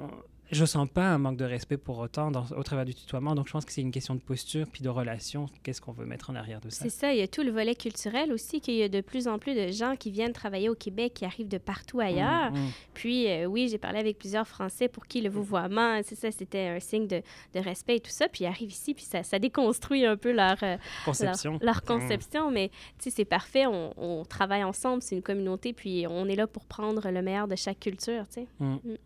je 0.50 0.64
sens 0.64 0.88
pas 0.88 1.02
un 1.02 1.18
manque 1.18 1.36
de 1.36 1.44
respect 1.44 1.76
pour 1.76 1.98
autant 1.98 2.30
dans, 2.30 2.44
au 2.56 2.62
travers 2.62 2.84
du 2.84 2.94
tutoiement. 2.94 3.34
Donc, 3.34 3.48
je 3.48 3.52
pense 3.52 3.64
que 3.64 3.72
c'est 3.72 3.82
une 3.82 3.90
question 3.90 4.14
de 4.14 4.20
posture 4.20 4.66
puis 4.72 4.82
de 4.82 4.88
relation. 4.88 5.46
Qu'est-ce 5.62 5.80
qu'on 5.80 5.92
veut 5.92 6.06
mettre 6.06 6.30
en 6.30 6.34
arrière 6.34 6.60
de 6.60 6.70
ça 6.70 6.84
C'est 6.84 6.90
ça, 6.90 7.12
il 7.12 7.18
y 7.18 7.22
a 7.22 7.28
tout 7.28 7.42
le 7.42 7.50
volet 7.50 7.74
culturel 7.74 8.32
aussi, 8.32 8.60
qu'il 8.60 8.74
y 8.74 8.82
a 8.82 8.88
de 8.88 9.00
plus 9.00 9.28
en 9.28 9.38
plus 9.38 9.54
de 9.54 9.70
gens 9.70 9.94
qui 9.96 10.10
viennent 10.10 10.32
travailler 10.32 10.68
au 10.68 10.74
Québec, 10.74 11.12
qui 11.14 11.24
arrivent 11.24 11.48
de 11.48 11.58
partout 11.58 12.00
ailleurs. 12.00 12.50
Mm, 12.52 12.58
mm. 12.58 12.70
Puis, 12.94 13.28
euh, 13.28 13.44
oui, 13.44 13.68
j'ai 13.70 13.78
parlé 13.78 13.98
avec 13.98 14.18
plusieurs 14.18 14.48
Français 14.48 14.88
pour 14.88 15.06
qui 15.06 15.20
le 15.20 15.28
vouvoiement, 15.28 16.00
c'est 16.02 16.14
ça, 16.14 16.30
c'était 16.30 16.68
un 16.68 16.80
signe 16.80 17.06
de, 17.06 17.22
de 17.54 17.60
respect 17.60 17.96
et 17.96 18.00
tout 18.00 18.10
ça. 18.10 18.28
Puis, 18.28 18.44
ils 18.44 18.46
arrivent 18.46 18.72
ici, 18.72 18.94
puis 18.94 19.04
ça, 19.04 19.22
ça 19.22 19.38
déconstruit 19.38 20.06
un 20.06 20.16
peu 20.16 20.32
leur, 20.32 20.56
euh, 20.62 20.76
Conception. 21.04 21.52
leur, 21.52 21.74
leur 21.74 21.82
conception. 21.82 22.50
Mais, 22.50 22.70
tu 22.98 23.04
sais, 23.04 23.10
c'est 23.10 23.24
parfait, 23.24 23.66
on, 23.66 23.92
on 23.98 24.24
travaille 24.24 24.64
ensemble, 24.64 25.02
c'est 25.02 25.16
une 25.16 25.22
communauté, 25.22 25.74
puis 25.74 26.06
on 26.08 26.26
est 26.26 26.36
là 26.36 26.46
pour 26.46 26.64
prendre 26.64 27.10
le 27.10 27.22
meilleur 27.22 27.48
de 27.48 27.56
chaque 27.56 27.80
culture, 27.80 28.26
tu 28.28 28.42
sais. 28.42 28.98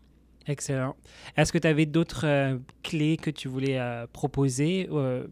Excellent. 0.47 0.95
Est-ce 1.37 1.53
que 1.53 1.57
tu 1.57 1.67
avais 1.67 1.85
d'autres 1.85 2.25
euh, 2.25 2.57
clés 2.83 3.17
que 3.17 3.29
tu 3.29 3.47
voulais 3.47 3.79
euh, 3.79 4.05
proposer, 4.11 4.89
euh, 4.91 5.25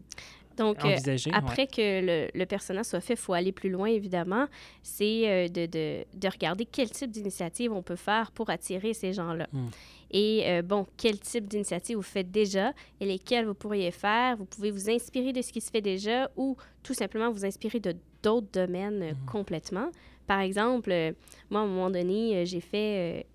Donc, 0.56 0.84
envisager? 0.84 1.30
Ouais. 1.30 1.36
Après 1.36 1.66
que 1.66 2.00
le, 2.00 2.28
le 2.34 2.46
personnage 2.46 2.86
soit 2.86 3.00
fait, 3.00 3.14
il 3.14 3.18
faut 3.18 3.32
aller 3.34 3.52
plus 3.52 3.68
loin, 3.70 3.86
évidemment. 3.88 4.46
C'est 4.82 5.48
de, 5.50 5.66
de, 5.66 6.04
de 6.14 6.28
regarder 6.28 6.64
quel 6.64 6.90
type 6.90 7.10
d'initiative 7.10 7.72
on 7.72 7.82
peut 7.82 7.96
faire 7.96 8.32
pour 8.32 8.48
attirer 8.50 8.94
ces 8.94 9.12
gens-là. 9.12 9.48
Hmm. 9.52 9.68
Et 10.10 10.60
bon, 10.62 10.86
quel 10.98 11.18
type 11.18 11.48
d'initiative 11.48 11.96
vous 11.96 12.02
faites 12.02 12.30
déjà 12.30 12.72
et 13.00 13.06
lesquelles 13.06 13.46
vous 13.46 13.54
pourriez 13.54 13.90
faire. 13.90 14.36
Vous 14.36 14.44
pouvez 14.44 14.70
vous 14.70 14.90
inspirer 14.90 15.32
de 15.32 15.40
ce 15.40 15.50
qui 15.52 15.60
se 15.62 15.70
fait 15.70 15.80
déjà 15.80 16.30
ou 16.36 16.56
tout 16.82 16.92
simplement 16.94 17.30
vous 17.30 17.44
inspirer 17.46 17.80
de 17.80 17.94
d'autres 18.22 18.48
domaines 18.52 19.12
Hmm. 19.14 19.26
complètement. 19.26 19.90
Par 20.26 20.40
exemple, 20.40 20.90
moi, 21.50 21.60
à 21.60 21.64
un 21.64 21.66
moment 21.66 21.90
donné, 21.90 22.44
j'ai 22.46 22.60
fait... 22.60 23.26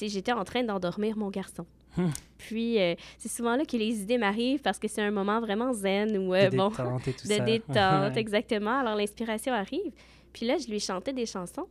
J'étais 0.00 0.32
en 0.32 0.44
train 0.44 0.62
d'endormir 0.62 1.16
mon 1.16 1.30
garçon. 1.30 1.66
Hmm. 1.96 2.10
Puis, 2.36 2.78
euh, 2.78 2.94
c'est 3.18 3.30
souvent 3.30 3.56
là 3.56 3.64
que 3.64 3.76
les 3.76 4.02
idées 4.02 4.18
m'arrivent 4.18 4.60
parce 4.60 4.78
que 4.78 4.86
c'est 4.86 5.00
un 5.00 5.10
moment 5.10 5.40
vraiment 5.40 5.72
zen 5.72 6.16
où, 6.18 6.34
euh, 6.34 6.50
de 6.50 6.56
bon, 6.56 6.68
détente 6.68 7.08
et 7.08 7.12
tout 7.14 7.26
de 7.28 7.32
ça. 7.32 7.40
détente, 7.40 8.16
exactement. 8.16 8.78
Alors, 8.80 8.96
l'inspiration 8.96 9.52
arrive. 9.52 9.92
Puis 10.32 10.46
là, 10.46 10.56
je 10.58 10.70
lui 10.70 10.80
chantais 10.80 11.12
des 11.12 11.26
chansons. 11.26 11.66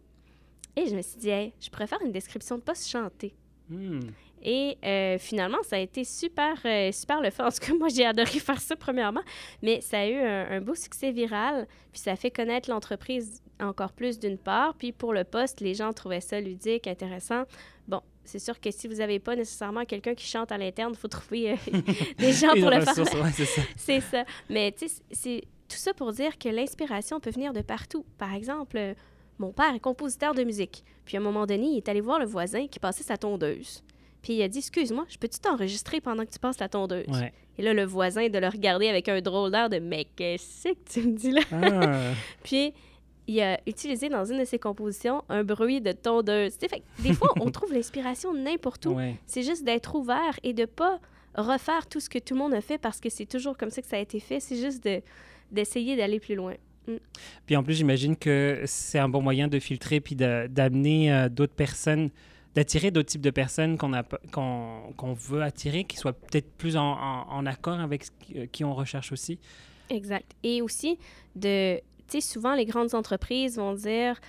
Et 0.76 0.88
je 0.88 0.95
me 0.95 1.02
suis 1.02 1.19
dit, 1.19 1.30
Hey, 1.30 1.54
je 1.60 1.69
préfère 1.69 2.00
une 2.04 2.12
description 2.12 2.58
de 2.58 2.62
poste 2.62 2.88
chantée. 2.88 3.34
Hmm. 3.69 4.00
Et 4.47 4.77
euh, 4.86 5.17
finalement, 5.17 5.58
ça 5.63 5.75
a 5.75 5.79
été 5.79 6.03
super, 6.03 6.55
euh, 6.65 6.91
super 6.91 7.19
le 7.19 7.31
fun. 7.31 7.47
En 7.47 7.51
tout 7.51 7.58
cas, 7.60 7.73
moi, 7.79 7.88
j'ai 7.89 8.05
adoré 8.05 8.39
faire 8.39 8.62
ça 8.62 8.75
premièrement. 8.75 9.23
Mais 9.63 9.81
ça 9.81 9.99
a 9.99 10.08
eu 10.08 10.15
un, 10.15 10.51
un 10.51 10.62
beau 10.62 10.75
succès 10.75 11.12
viral. 11.12 11.67
Puis 11.91 12.01
ça 12.01 12.12
a 12.12 12.15
fait 12.15 12.29
connaître 12.31 12.69
l'entreprise 12.69 13.41
encore 13.60 13.91
plus 13.91 14.19
d'une 14.19 14.38
part. 14.38 14.75
Puis 14.75 14.91
pour 14.91 15.13
le 15.13 15.23
poste, 15.23 15.62
les 15.62 15.73
gens 15.73 15.91
trouvaient 15.93 16.21
ça 16.21 16.39
ludique, 16.39 16.88
intéressant. 16.88 17.43
Bon, 17.88 18.01
c'est 18.23 18.39
sûr 18.39 18.60
que 18.60 18.71
si 18.71 18.88
vous 18.88 18.95
n'avez 18.95 19.19
pas 19.19 19.36
nécessairement 19.36 19.86
quelqu'un 19.86 20.15
qui 20.15 20.25
chante 20.25 20.51
à 20.51 20.58
l'interne, 20.58 20.93
il 20.93 20.99
faut 20.99 21.08
trouver 21.08 21.51
euh, 21.51 21.55
des 22.17 22.31
gens 22.31 22.53
pour 22.60 22.69
le 22.69 22.81
faire. 22.81 22.97
ouais, 22.97 23.31
c'est 23.34 23.45
ça. 23.45 23.62
C'est 23.77 24.01
ça. 24.01 24.25
Mais 24.49 24.71
tu 24.71 24.88
sais, 24.88 25.01
c'est 25.12 25.41
tout 25.67 25.77
ça 25.77 25.93
pour 25.93 26.12
dire 26.12 26.38
que 26.38 26.49
l'inspiration 26.49 27.19
peut 27.19 27.31
venir 27.31 27.53
de 27.53 27.62
partout. 27.62 28.05
Par 28.17 28.34
exemple, 28.34 28.77
euh, 28.77 28.93
mon 29.38 29.51
père 29.51 29.73
est 29.73 29.79
compositeur 29.79 30.34
de 30.34 30.43
musique. 30.43 30.84
Puis 31.05 31.17
à 31.17 31.19
un 31.19 31.23
moment 31.23 31.45
donné, 31.45 31.67
il 31.67 31.77
est 31.77 31.89
allé 31.89 32.01
voir 32.01 32.19
le 32.19 32.25
voisin 32.25 32.67
qui 32.67 32.79
passait 32.79 33.03
sa 33.03 33.17
tondeuse. 33.17 33.84
Puis 34.25 34.33
il 34.33 34.41
a 34.41 34.47
dit 34.47 34.57
Excuse-moi, 34.57 35.05
je 35.07 35.19
peux-tu 35.19 35.38
t'enregistrer 35.38 36.01
pendant 36.01 36.25
que 36.25 36.31
tu 36.31 36.39
passes 36.39 36.59
la 36.59 36.67
tondeuse? 36.67 37.05
Ouais. 37.07 37.31
Et 37.59 37.61
là, 37.61 37.75
le 37.75 37.85
voisin 37.85 38.27
de 38.27 38.39
le 38.39 38.47
regarder 38.47 38.89
avec 38.89 39.07
un 39.07 39.21
drôle 39.21 39.51
d'air 39.51 39.69
de 39.69 39.77
Mais 39.77 40.07
qu'est-ce 40.15 40.69
que 40.69 40.75
tu 40.91 41.01
me 41.03 41.15
dis 41.15 41.29
là? 41.29 41.41
Ah. 41.51 42.11
Puis 42.43 42.73
il 43.27 43.39
a 43.39 43.59
utilisé 43.67 44.09
dans 44.09 44.25
une 44.25 44.39
de 44.39 44.45
ses 44.45 44.57
compositions 44.57 45.23
un 45.29 45.43
bruit 45.43 45.79
de 45.79 45.91
tondeuse. 45.91 46.53
Fait 46.55 46.81
des 47.03 47.13
fois, 47.13 47.29
on 47.39 47.51
trouve 47.51 47.71
l'inspiration 47.71 48.33
n'importe 48.33 48.88
où. 48.88 48.93
Ouais. 48.93 49.15
C'est 49.27 49.43
juste 49.43 49.63
d'être 49.63 49.93
ouvert 49.93 50.39
et 50.41 50.53
de 50.53 50.65
pas 50.65 50.99
refaire 51.35 51.85
tout 51.85 51.99
ce 51.99 52.09
que 52.09 52.17
tout 52.17 52.33
le 52.33 52.39
monde 52.39 52.55
a 52.55 52.61
fait 52.61 52.79
parce 52.79 52.99
que 52.99 53.09
c'est 53.09 53.27
toujours 53.27 53.55
comme 53.55 53.69
ça 53.69 53.83
que 53.83 53.88
ça 53.88 53.97
a 53.97 53.99
été 53.99 54.19
fait. 54.19 54.39
C'est 54.39 54.57
juste 54.57 54.83
de, 54.83 55.03
d'essayer 55.51 55.95
d'aller 55.95 56.19
plus 56.19 56.33
loin. 56.33 56.55
Puis 57.45 57.55
en 57.55 57.63
plus, 57.63 57.75
j'imagine 57.75 58.15
que 58.15 58.63
c'est 58.65 58.99
un 58.99 59.09
bon 59.09 59.21
moyen 59.21 59.47
de 59.47 59.59
filtrer 59.59 59.99
puis 59.99 60.15
d'amener 60.15 61.13
euh, 61.13 61.29
d'autres 61.29 61.53
personnes, 61.53 62.09
d'attirer 62.56 62.89
d'autres 62.91 63.10
types 63.10 63.22
de 63.22 63.30
personnes 63.32 63.78
qu'on 63.78 63.91
qu'on 64.32 64.94
qu'on 64.98 65.13
veut 65.13 65.41
attirer, 65.44 65.84
qui 65.84 65.98
soient 65.98 66.13
peut-être 66.13 66.52
plus 66.58 66.78
en, 66.78 66.84
en- 66.94 67.28
en 67.30 67.46
accord 67.46 67.80
avec 67.80 68.06
ce 68.06 68.12
qui, 68.20 68.39
euh, 68.39 68.46
qui 68.52 68.63
on 68.63 68.74
recherche 68.74 69.12
aussi. 69.12 69.39
Exact. 69.89 70.32
Et 70.44 70.62
aussi, 70.62 70.98
de, 71.36 71.78
tu 71.78 71.84
sais, 72.08 72.22
souvent, 72.22 72.56
les 72.56 72.65
grandes 72.65 72.96
entreprises 72.96 73.58
vont 73.58 73.74
dire, 73.74 74.20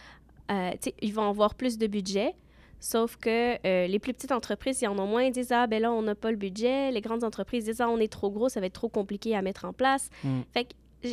euh, 0.50 0.70
tu 0.72 0.78
sais, 0.90 0.94
ils 1.00 1.14
vont 1.14 1.28
avoir 1.30 1.54
plus 1.54 1.78
de 1.78 1.86
budget. 1.86 2.34
Sauf 2.78 3.16
que 3.16 3.56
euh, 3.66 3.86
les 3.86 3.98
plus 3.98 4.12
petites 4.12 4.32
entreprises, 4.32 4.82
ils 4.82 4.86
en 4.88 4.98
ont 4.98 5.06
moins, 5.06 5.22
ils 5.22 5.32
disent 5.32 5.50
Ah, 5.52 5.66
ben 5.66 5.80
là, 5.80 5.90
on 5.92 6.02
n'a 6.02 6.14
pas 6.14 6.30
le 6.30 6.36
budget. 6.36 6.90
Les 6.92 7.00
grandes 7.00 7.24
entreprises 7.24 7.64
disent 7.64 7.80
Ah, 7.80 7.88
on 7.88 7.98
est 7.98 8.12
trop 8.12 8.30
gros, 8.30 8.48
ça 8.50 8.60
va 8.60 8.66
être 8.66 8.74
trop 8.74 8.90
compliqué 8.90 9.34
à 9.34 9.40
mettre 9.40 9.64
en 9.64 9.72
place. 9.72 10.10
Mm. 10.24 10.40
Fait 10.52 10.68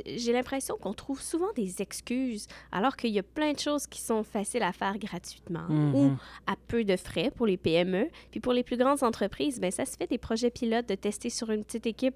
j'ai 0.06 0.34
l'impression 0.34 0.76
qu'on 0.80 0.94
trouve 0.94 1.22
souvent 1.22 1.52
des 1.56 1.82
excuses, 1.82 2.48
alors 2.72 2.96
qu'il 2.98 3.12
y 3.12 3.20
a 3.20 3.24
plein 3.24 3.54
de 3.54 3.60
choses 3.60 3.88
qui 3.88 4.02
sont 4.02 4.24
faciles 4.24 4.64
à 4.64 4.72
faire 4.72 4.98
gratuitement 4.98 5.66
ou 5.70 6.04
Mhm. 6.10 6.18
à 6.48 6.56
peu 6.68 6.84
de 6.84 6.96
frais 6.96 7.32
pour 7.36 7.46
les 7.46 7.58
PME. 7.58 8.08
Puis 8.32 8.40
pour 8.40 8.54
les 8.54 8.64
plus 8.64 8.78
grandes 8.78 9.04
entreprises, 9.04 9.60
ben 9.60 9.72
ça 9.72 9.86
se 9.86 9.96
fait 9.98 10.08
des 10.08 10.18
projets 10.18 10.50
pilotes 10.52 10.88
de 10.90 10.96
tester 10.96 11.30
sur 11.30 11.50
une 11.52 11.64
petite 11.64 11.86
équipe. 11.86 12.16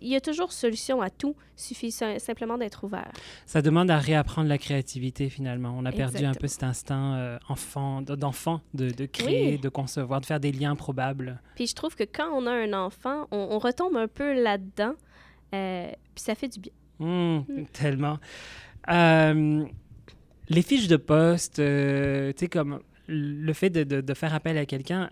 Il 0.00 0.08
y 0.08 0.16
a 0.16 0.20
toujours 0.20 0.52
solution 0.52 1.02
à 1.02 1.10
tout, 1.10 1.36
suffit 1.56 1.90
sim- 1.90 2.18
simplement 2.18 2.56
d'être 2.56 2.84
ouvert. 2.84 3.10
Ça 3.46 3.60
demande 3.60 3.90
à 3.90 3.98
réapprendre 3.98 4.48
la 4.48 4.56
créativité 4.56 5.28
finalement. 5.28 5.74
On 5.76 5.84
a 5.84 5.92
perdu 5.92 6.24
un 6.24 6.32
peu 6.34 6.46
cet 6.46 6.62
instinct 6.62 7.14
euh, 7.16 7.38
enfant, 7.48 8.00
d'enfant 8.00 8.60
de, 8.72 8.90
de 8.90 9.04
créer, 9.06 9.52
Oui. 9.52 9.58
de 9.58 9.68
concevoir, 9.68 10.20
de 10.20 10.26
faire 10.26 10.40
des 10.40 10.52
liens 10.52 10.76
probables. 10.76 11.40
Puis 11.56 11.66
je 11.66 11.74
trouve 11.74 11.94
que 11.94 12.04
quand 12.04 12.30
on 12.32 12.46
a 12.46 12.52
un 12.52 12.72
enfant, 12.72 13.26
on, 13.32 13.48
on 13.50 13.58
retombe 13.58 13.96
un 13.96 14.08
peu 14.08 14.32
là-dedans, 14.42 14.94
euh, 15.54 15.88
puis 16.14 16.24
ça 16.24 16.34
fait 16.34 16.48
du 16.48 16.60
bien. 16.60 16.72
Hmm, 16.98 17.40
Tellement. 17.72 18.18
Euh, 18.90 19.64
les 20.48 20.62
fiches 20.62 20.88
de 20.88 20.96
poste, 20.96 21.58
euh, 21.58 22.32
tu 22.32 22.40
sais, 22.40 22.48
comme 22.48 22.80
le 23.08 23.52
fait 23.52 23.70
de, 23.70 23.84
de- 23.84 24.00
de 24.00 24.14
faire 24.14 24.34
appel 24.34 24.56
à 24.58 24.66
quelqu'un, 24.66 25.10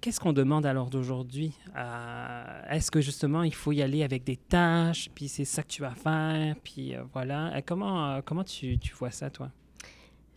qu'est-ce 0.00 0.20
qu'on 0.20 0.32
demande 0.32 0.66
alors 0.66 0.88
d'aujourd'hui? 0.90 1.52
Euh, 1.76 2.62
Est-ce 2.70 2.90
que 2.90 3.00
justement 3.00 3.42
il 3.42 3.54
faut 3.54 3.72
y 3.72 3.82
aller 3.82 4.02
avec 4.02 4.24
des 4.24 4.36
tâches, 4.36 5.08
puis 5.14 5.28
c'est 5.28 5.44
ça 5.44 5.62
que 5.62 5.68
tu 5.68 5.82
vas 5.82 5.94
faire, 5.94 6.56
puis 6.62 6.94
euh, 6.94 7.02
voilà. 7.12 7.54
Euh, 7.56 7.60
Comment, 7.64 8.20
comment 8.22 8.44
tu, 8.44 8.78
tu 8.78 8.94
vois 8.94 9.10
ça, 9.10 9.30
toi? 9.30 9.50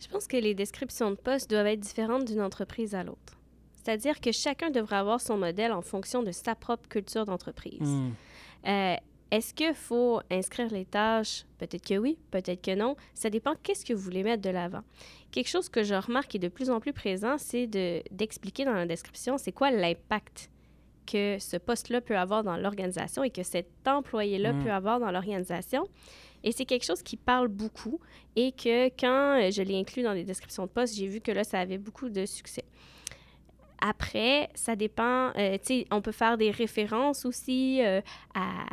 Je 0.00 0.08
pense 0.08 0.26
que 0.26 0.36
les 0.36 0.54
descriptions 0.54 1.10
de 1.10 1.16
poste 1.16 1.50
doivent 1.50 1.66
être 1.66 1.80
différentes 1.80 2.24
d'une 2.26 2.40
entreprise 2.40 2.94
à 2.94 3.04
l'autre. 3.04 3.36
C'est-à-dire 3.74 4.20
que 4.20 4.32
chacun 4.32 4.70
devrait 4.70 4.96
avoir 4.96 5.20
son 5.20 5.36
modèle 5.38 5.72
en 5.72 5.82
fonction 5.82 6.22
de 6.22 6.32
sa 6.32 6.54
propre 6.54 6.88
culture 6.88 7.24
d'entreprise. 7.26 7.80
Hmm. 7.80 8.10
Est-ce 9.30 9.54
qu'il 9.54 9.74
faut 9.74 10.20
inscrire 10.30 10.70
les 10.72 10.84
tâches? 10.84 11.44
Peut-être 11.58 11.86
que 11.86 11.98
oui, 11.98 12.18
peut-être 12.30 12.62
que 12.62 12.74
non. 12.74 12.96
Ça 13.14 13.30
dépend 13.30 13.54
qu'est-ce 13.62 13.84
que 13.84 13.92
vous 13.92 14.02
voulez 14.02 14.24
mettre 14.24 14.42
de 14.42 14.50
l'avant. 14.50 14.82
Quelque 15.30 15.48
chose 15.48 15.68
que 15.68 15.84
je 15.84 15.94
remarque 15.94 16.34
est 16.34 16.40
de 16.40 16.48
plus 16.48 16.70
en 16.70 16.80
plus 16.80 16.92
présent, 16.92 17.38
c'est 17.38 17.66
d'expliquer 17.66 18.64
dans 18.64 18.74
la 18.74 18.86
description 18.86 19.38
c'est 19.38 19.52
quoi 19.52 19.70
l'impact 19.70 20.50
que 21.06 21.38
ce 21.38 21.56
poste-là 21.56 22.00
peut 22.00 22.16
avoir 22.16 22.42
dans 22.42 22.56
l'organisation 22.56 23.22
et 23.22 23.30
que 23.30 23.42
cet 23.42 23.68
employé-là 23.86 24.52
Mm. 24.52 24.64
peut 24.64 24.70
avoir 24.70 25.00
dans 25.00 25.10
l'organisation. 25.10 25.86
Et 26.42 26.52
c'est 26.52 26.64
quelque 26.64 26.84
chose 26.84 27.02
qui 27.02 27.16
parle 27.16 27.48
beaucoup 27.48 28.00
et 28.34 28.52
que 28.52 28.88
quand 28.98 29.40
euh, 29.40 29.50
je 29.50 29.62
l'ai 29.62 29.78
inclus 29.78 30.02
dans 30.02 30.12
les 30.12 30.24
descriptions 30.24 30.64
de 30.64 30.70
poste, 30.70 30.96
j'ai 30.96 31.06
vu 31.06 31.20
que 31.20 31.32
là, 31.32 31.44
ça 31.44 31.58
avait 31.58 31.78
beaucoup 31.78 32.08
de 32.08 32.24
succès. 32.26 32.64
Après, 33.80 34.48
ça 34.54 34.76
dépend, 34.76 35.32
euh, 35.36 35.56
tu 35.58 35.80
sais, 35.80 35.86
on 35.90 36.00
peut 36.02 36.12
faire 36.12 36.36
des 36.36 36.50
références 36.50 37.24
aussi 37.24 37.82
euh, 37.82 38.00
à, 38.34 38.66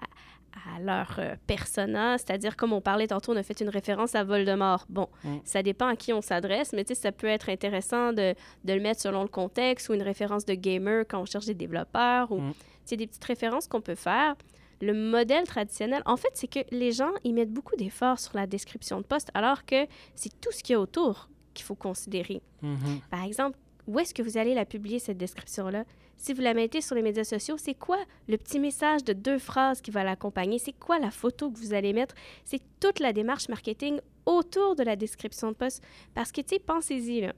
à 0.76 0.80
leur 0.80 1.16
euh, 1.20 1.36
persona, 1.48 2.18
c'est-à-dire 2.18 2.56
comme 2.56 2.74
on 2.74 2.82
parlait 2.82 3.08
tantôt, 3.08 3.34
on 3.34 3.36
a 3.36 3.44
fait 3.44 3.60
une 3.62 3.70
référence 3.70 4.16
à 4.16 4.24
Voldemort. 4.24 4.86
Bon, 4.90 5.08
Mm. 5.24 5.38
ça 5.44 5.64
dépend 5.64 5.88
à 5.88 5.96
qui 5.96 6.14
on 6.14 6.22
s'adresse, 6.22 6.74
mais 6.74 6.84
tu 6.84 6.94
sais, 6.96 7.02
ça 7.02 7.12
peut 7.12 7.28
être 7.28 7.50
intéressant 7.50 8.14
de, 8.14 8.34
de 8.64 8.74
le 8.74 8.80
mettre 8.80 9.02
selon 9.02 9.22
le 9.24 9.28
contexte 9.30 9.90
ou 9.90 9.94
une 9.94 10.02
référence 10.04 10.46
de 10.46 10.54
gamer 10.54 11.06
quand 11.08 11.20
on 11.22 11.26
cherche 11.26 11.46
des 11.46 11.54
développeurs 11.56 12.32
ou, 12.32 12.40
Mm. 12.42 12.52
tu 12.54 12.58
sais, 12.86 12.98
des 12.98 13.08
petites 13.08 13.24
références 13.26 13.68
qu'on 13.68 13.82
peut 13.82 13.96
faire. 13.96 14.36
Le 14.82 14.94
modèle 14.94 15.46
traditionnel, 15.46 16.04
en 16.06 16.18
fait, 16.18 16.30
c'est 16.36 16.48
que 16.48 16.60
les 16.72 16.92
gens, 16.92 17.12
ils 17.24 17.34
mettent 17.34 17.52
beaucoup 17.52 17.76
d'efforts 17.76 18.20
sur 18.20 18.36
la 18.36 18.46
description 18.46 18.98
de 19.00 19.06
poste, 19.06 19.32
alors 19.34 19.66
que 19.66 19.88
c'est 20.14 20.40
tout 20.40 20.52
ce 20.52 20.62
qu'il 20.62 20.74
y 20.74 20.76
a 20.76 20.80
autour 20.80 21.30
qu'il 21.56 21.66
faut 21.66 21.74
considérer. 21.76 22.42
Mhm. 22.62 23.00
Par 23.10 23.24
exemple, 23.24 23.58
où 23.88 23.98
est-ce 24.00 24.14
que 24.14 24.22
vous 24.22 24.38
allez 24.38 24.54
la 24.54 24.66
publier, 24.66 25.00
cette 25.00 25.18
description-là? 25.18 25.84
Si 26.18 26.34
vous 26.34 26.42
la 26.42 26.54
mettez 26.54 26.82
sur 26.82 26.96
les 26.96 27.04
médias 27.04 27.24
sociaux, 27.24 27.58
c'est 27.58 27.76
quoi 27.76 28.00
le 28.28 28.38
petit 28.38 28.60
message 28.60 29.04
de 29.04 29.14
deux 29.14 29.38
phrases 29.38 29.82
qui 29.82 29.92
va 29.92 30.04
l'accompagner? 30.04 30.58
C'est 30.58 30.74
quoi 30.74 31.00
la 31.00 31.12
photo 31.12 31.52
que 31.52 31.58
vous 31.58 31.74
allez 31.74 31.94
mettre? 31.94 32.16
C'est 32.44 32.62
toute 32.80 33.00
la 33.00 33.14
démarche 33.14 33.50
marketing 33.50 34.00
autour 34.26 34.76
de 34.76 34.84
la 34.84 34.96
description 34.96 35.52
de 35.52 35.56
poste. 35.56 35.84
Parce 36.16 36.32
que, 36.32 36.42
tu 36.42 36.56
sais, 36.56 36.60
pensez-y, 36.60 37.22
là. 37.22 37.34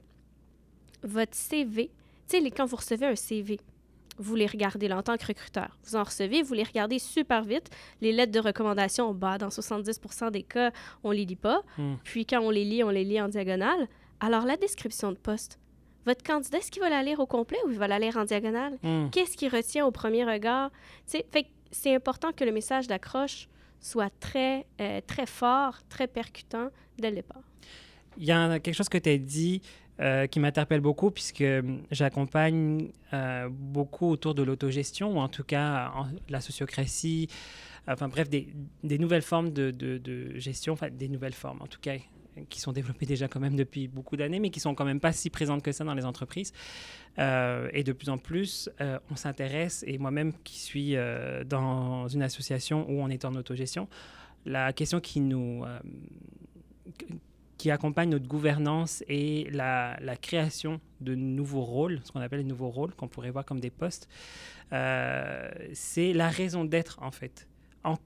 Votre 1.02 1.34
CV, 1.34 1.90
tu 2.28 2.40
sais, 2.40 2.50
quand 2.50 2.64
vous 2.64 2.76
recevez 2.76 3.06
un 3.06 3.16
CV, 3.16 3.60
vous 4.18 4.34
les 4.34 4.46
regardez 4.46 4.88
là, 4.88 4.98
en 4.98 5.02
tant 5.02 5.16
que 5.16 5.26
recruteur. 5.26 5.78
Vous 5.84 5.96
en 5.96 6.02
recevez, 6.02 6.42
vous 6.42 6.54
les 6.54 6.64
regardez 6.64 6.98
super 6.98 7.42
vite. 7.42 7.70
Les 8.00 8.12
lettres 8.12 8.32
de 8.32 8.40
recommandation, 8.40 9.14
bah, 9.14 9.38
dans 9.38 9.48
70% 9.48 10.30
des 10.30 10.42
cas, 10.42 10.72
on 11.04 11.10
les 11.10 11.24
lit 11.24 11.36
pas. 11.36 11.62
Mm. 11.78 11.94
Puis 12.02 12.26
quand 12.26 12.40
on 12.40 12.50
les 12.50 12.64
lit, 12.64 12.82
on 12.82 12.90
les 12.90 13.04
lit 13.04 13.20
en 13.20 13.28
diagonale. 13.28 13.88
Alors, 14.20 14.44
la 14.44 14.56
description 14.56 15.12
de 15.12 15.16
poste, 15.16 15.58
votre 16.06 16.22
candidat, 16.22 16.58
est-ce 16.58 16.70
qu'il 16.70 16.82
va 16.82 16.90
la 16.90 17.02
lire 17.02 17.20
au 17.20 17.26
complet 17.26 17.58
ou 17.66 17.70
il 17.70 17.78
va 17.78 17.88
la 17.88 17.98
lire 17.98 18.16
en 18.16 18.24
diagonale? 18.24 18.78
Mm. 18.82 19.08
Qu'est-ce 19.10 19.36
qu'il 19.36 19.48
retient 19.54 19.86
au 19.86 19.90
premier 19.90 20.24
regard? 20.24 20.70
Fait 21.06 21.26
c'est 21.72 21.94
important 21.94 22.32
que 22.32 22.42
le 22.44 22.50
message 22.52 22.86
d'accroche 22.88 23.48
soit 23.80 24.10
très, 24.18 24.66
euh, 24.80 25.00
très 25.06 25.26
fort, 25.26 25.78
très 25.88 26.06
percutant 26.08 26.68
dès 26.98 27.10
le 27.10 27.16
départ. 27.16 27.42
Il 28.18 28.24
y 28.24 28.32
a 28.32 28.58
quelque 28.58 28.74
chose 28.74 28.88
que 28.88 28.98
tu 28.98 29.08
as 29.08 29.16
dit 29.18 29.62
euh, 30.00 30.26
qui 30.26 30.40
m'interpelle 30.40 30.80
beaucoup 30.80 31.10
puisque 31.10 31.42
hum, 31.42 31.82
j'accompagne 31.90 32.90
euh, 33.12 33.48
beaucoup 33.50 34.08
autour 34.10 34.34
de 34.34 34.42
l'autogestion 34.42 35.14
ou 35.16 35.20
en 35.20 35.28
tout 35.28 35.44
cas 35.44 35.92
en- 35.94 36.08
la 36.28 36.40
sociocratie, 36.40 37.28
enfin 37.86 38.08
bref, 38.08 38.28
des, 38.28 38.48
des 38.82 38.98
nouvelles 38.98 39.22
formes 39.22 39.50
de, 39.50 39.70
de- 39.70 39.98
de 39.98 40.38
gestion, 40.38 40.72
enfin 40.72 40.88
des 40.90 41.08
nouvelles 41.08 41.34
formes 41.34 41.60
en 41.62 41.66
tout 41.66 41.80
cas 41.80 41.94
qui 42.48 42.60
sont 42.60 42.72
développées 42.72 43.06
déjà 43.06 43.28
quand 43.28 43.40
même 43.40 43.56
depuis 43.56 43.88
beaucoup 43.88 44.16
d'années, 44.16 44.40
mais 44.40 44.50
qui 44.50 44.60
sont 44.60 44.74
quand 44.74 44.84
même 44.84 45.00
pas 45.00 45.12
si 45.12 45.30
présentes 45.30 45.62
que 45.62 45.72
ça 45.72 45.84
dans 45.84 45.94
les 45.94 46.04
entreprises. 46.04 46.52
Euh, 47.18 47.68
et 47.72 47.84
de 47.84 47.92
plus 47.92 48.08
en 48.08 48.18
plus, 48.18 48.70
euh, 48.80 48.98
on 49.10 49.16
s'intéresse, 49.16 49.84
et 49.86 49.98
moi-même 49.98 50.32
qui 50.44 50.58
suis 50.58 50.96
euh, 50.96 51.44
dans 51.44 52.08
une 52.08 52.22
association 52.22 52.88
où 52.88 53.02
on 53.02 53.08
est 53.08 53.24
en 53.24 53.34
autogestion, 53.34 53.88
la 54.46 54.72
question 54.72 55.00
qui 55.00 55.20
nous... 55.20 55.64
qui 57.58 57.70
accompagne 57.70 58.08
notre 58.08 58.26
gouvernance 58.26 59.04
et 59.06 59.48
la, 59.50 59.98
création 60.20 60.80
de 61.00 61.14
nouveaux 61.14 61.60
rôles, 61.60 62.00
ce 62.04 62.12
qu'on 62.12 62.20
appelle 62.20 62.38
les 62.38 62.44
nouveaux 62.44 62.70
rôles, 62.70 62.94
qu'on 62.94 63.08
pourrait 63.08 63.30
voir 63.30 63.44
comme 63.44 63.60
des 63.60 63.70
postes, 63.70 64.08
c'est 64.70 66.12
la 66.14 66.28
raison 66.28 66.64
d'être 66.64 67.02
en 67.02 67.10
fait. 67.10 67.46
En, 67.84 67.98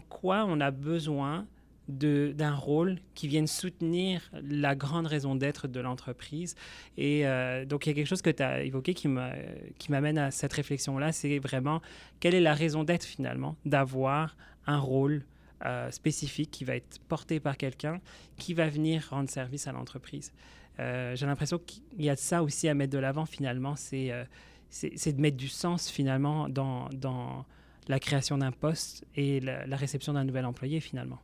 quoi 0.00 0.44
on 0.46 0.60
a 0.60 0.70
besoin 0.70 1.46
d'un 1.90 2.54
rôle 2.54 2.98
qui 3.14 3.28
vienne 3.28 3.46
soutenir 3.46 4.30
la 4.42 4.74
grande 4.74 5.06
raison 5.06 5.34
d'être 5.34 5.68
de 5.68 5.80
l'entreprise. 5.80 6.54
Et 6.96 7.26
euh, 7.26 7.64
donc, 7.64 7.86
il 7.86 7.90
y 7.90 7.92
a 7.92 7.94
quelque 7.94 8.06
chose 8.06 8.22
que 8.22 8.30
tu 8.30 8.42
as 8.42 8.62
évoqué 8.62 8.94
qui 8.94 9.08
m'a- 9.08 9.34
qui 9.78 9.90
m'amène 9.90 10.18
à 10.18 10.30
cette 10.30 10.52
réflexion-là, 10.52 11.12
c'est 11.12 11.38
vraiment 11.38 11.82
quelle 12.20 12.34
est 12.34 12.40
la 12.40 12.54
raison 12.54 12.84
d'être 12.84 13.04
finalement 13.04 13.56
d'avoir 13.64 14.36
un 14.66 14.78
rôle 14.78 15.24
euh, 15.66 15.90
spécifique 15.90 16.50
qui 16.50 16.64
va 16.64 16.76
être 16.76 16.98
porté 17.08 17.38
par 17.40 17.56
quelqu'un 17.56 18.00
qui 18.38 18.54
va 18.54 18.68
venir 18.68 19.08
rendre 19.10 19.28
service 19.28 19.66
à 19.66 19.72
l'entreprise. 19.72 20.32
Euh, 20.78 21.14
J'ai 21.16 21.26
l'impression 21.26 21.58
qu'il 21.58 21.82
y 22.02 22.08
a 22.08 22.16
ça 22.16 22.42
aussi 22.42 22.66
à 22.68 22.74
mettre 22.74 22.92
de 22.92 22.98
l'avant 22.98 23.26
finalement, 23.26 23.76
c'est 23.76 24.10
euh, 24.10 24.24
de 24.82 25.20
mettre 25.20 25.36
du 25.36 25.48
sens 25.48 25.90
finalement 25.90 26.48
dans, 26.48 26.88
dans 26.90 27.44
la 27.88 27.98
création 27.98 28.38
d'un 28.38 28.52
poste 28.52 29.04
et 29.16 29.40
la 29.40 29.76
réception 29.76 30.12
d'un 30.12 30.24
nouvel 30.24 30.46
employé 30.46 30.80
finalement. 30.80 31.18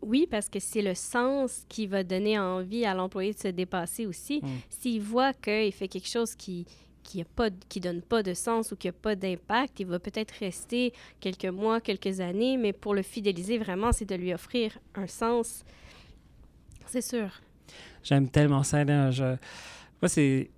Oui, 0.00 0.28
parce 0.30 0.48
que 0.48 0.60
c'est 0.60 0.82
le 0.82 0.94
sens 0.94 1.64
qui 1.68 1.86
va 1.86 2.04
donner 2.04 2.38
envie 2.38 2.84
à 2.84 2.94
l'employé 2.94 3.32
de 3.32 3.38
se 3.38 3.48
dépasser 3.48 4.06
aussi. 4.06 4.40
Mm. 4.42 4.48
S'il 4.70 5.00
voit 5.02 5.32
qu'il 5.32 5.72
fait 5.72 5.88
quelque 5.88 6.08
chose 6.08 6.34
qui 6.34 6.66
qui 7.02 7.24
qui 7.70 7.80
donne 7.80 8.02
pas 8.02 8.22
de 8.22 8.34
sens 8.34 8.70
ou 8.70 8.76
qui 8.76 8.88
a 8.88 8.92
pas 8.92 9.16
d'impact, 9.16 9.80
il 9.80 9.86
va 9.86 9.98
peut-être 9.98 10.32
rester 10.32 10.92
quelques 11.20 11.46
mois, 11.46 11.80
quelques 11.80 12.20
années, 12.20 12.58
mais 12.58 12.74
pour 12.74 12.94
le 12.94 13.02
fidéliser 13.02 13.56
vraiment, 13.56 13.92
c'est 13.92 14.04
de 14.04 14.14
lui 14.14 14.34
offrir 14.34 14.78
un 14.94 15.06
sens. 15.06 15.64
C'est 16.86 17.00
sûr. 17.00 17.30
J'aime 18.02 18.28
tellement 18.28 18.62
ça. 18.62 18.84
Là. 18.84 19.10
Je... 19.10 19.24
Moi, 20.02 20.08
c'est... 20.08 20.50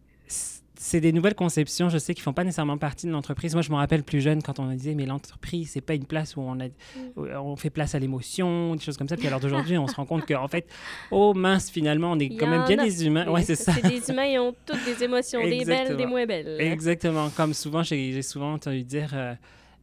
C'est 0.83 1.03
des 1.03 1.13
nouvelles 1.13 1.35
conceptions, 1.35 1.91
je 1.91 1.99
sais, 1.99 2.15
qui 2.15 2.23
font 2.23 2.33
pas 2.33 2.43
nécessairement 2.43 2.79
partie 2.79 3.07
de 3.07 3.13
l'entreprise. 3.13 3.53
Moi, 3.53 3.61
je 3.61 3.69
me 3.71 3.77
rappelle 3.77 4.03
plus 4.03 4.23
jeune 4.23 4.43
quand 4.43 4.59
on 4.59 4.73
disait, 4.73 4.95
mais 4.95 5.05
l'entreprise, 5.05 5.73
c'est 5.73 5.83
pas 5.83 5.93
une 5.93 6.07
place 6.07 6.37
où 6.37 6.41
on, 6.41 6.59
a, 6.59 6.69
où 7.17 7.27
on 7.27 7.55
fait 7.55 7.69
place 7.69 7.95
à 7.95 7.99
l'émotion, 7.99 8.75
des 8.75 8.81
choses 8.81 8.97
comme 8.97 9.07
ça. 9.07 9.19
Puis 9.19 9.27
alors 9.27 9.41
d'aujourd'hui, 9.41 9.77
on 9.77 9.87
se 9.87 9.95
rend 9.95 10.07
compte 10.07 10.25
qu'en 10.27 10.49
fait, 10.49 10.67
oh 11.11 11.35
mince, 11.35 11.69
finalement, 11.69 12.13
on 12.13 12.19
est 12.19 12.35
quand 12.35 12.47
même 12.47 12.63
en 12.63 12.67
bien 12.67 12.79
a. 12.79 12.85
des 12.85 13.05
humains. 13.05 13.29
Ouais, 13.29 13.43
c'est 13.43 13.57
ça. 13.57 13.75
C'est 13.75 13.87
des 13.87 14.11
humains, 14.11 14.25
ils 14.25 14.39
ont 14.39 14.55
toutes 14.65 14.83
des 14.87 15.05
émotions, 15.05 15.43
des 15.43 15.67
belles, 15.67 15.99
des 15.99 16.07
moins 16.07 16.25
belles. 16.25 16.59
Exactement. 16.59 17.29
Comme 17.29 17.53
souvent, 17.53 17.83
j'ai 17.83 18.23
souvent 18.23 18.55
entendu 18.55 18.83
dire, 18.83 19.11
euh, 19.13 19.35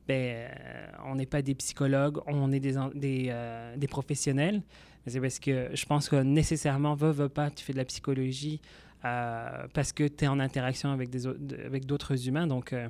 ben, 0.08 0.16
euh, 0.16 0.88
on 1.06 1.14
n'est 1.14 1.28
pas 1.28 1.44
des 1.44 1.54
psychologues, 1.54 2.18
on 2.26 2.52
est 2.52 2.60
des, 2.60 2.76
euh, 2.76 3.78
des 3.78 3.88
professionnels. 3.88 4.64
C'est 5.06 5.22
parce 5.22 5.38
que 5.38 5.70
je 5.74 5.86
pense 5.86 6.10
que 6.10 6.16
nécessairement, 6.16 6.96
veux, 6.96 7.12
veux 7.12 7.30
pas, 7.30 7.52
tu 7.52 7.64
fais 7.64 7.72
de 7.72 7.78
la 7.78 7.86
psychologie 7.86 8.62
euh, 9.06 9.68
parce 9.74 9.92
que 9.94 10.08
tu 10.08 10.26
es 10.26 10.28
en 10.28 10.40
interaction 10.40 10.92
avec 10.92 11.10
des 11.10 11.28
avec 11.28 11.86
d'autres 11.86 12.28
humains. 12.28 12.48
Donc, 12.48 12.74
euh, 12.74 12.88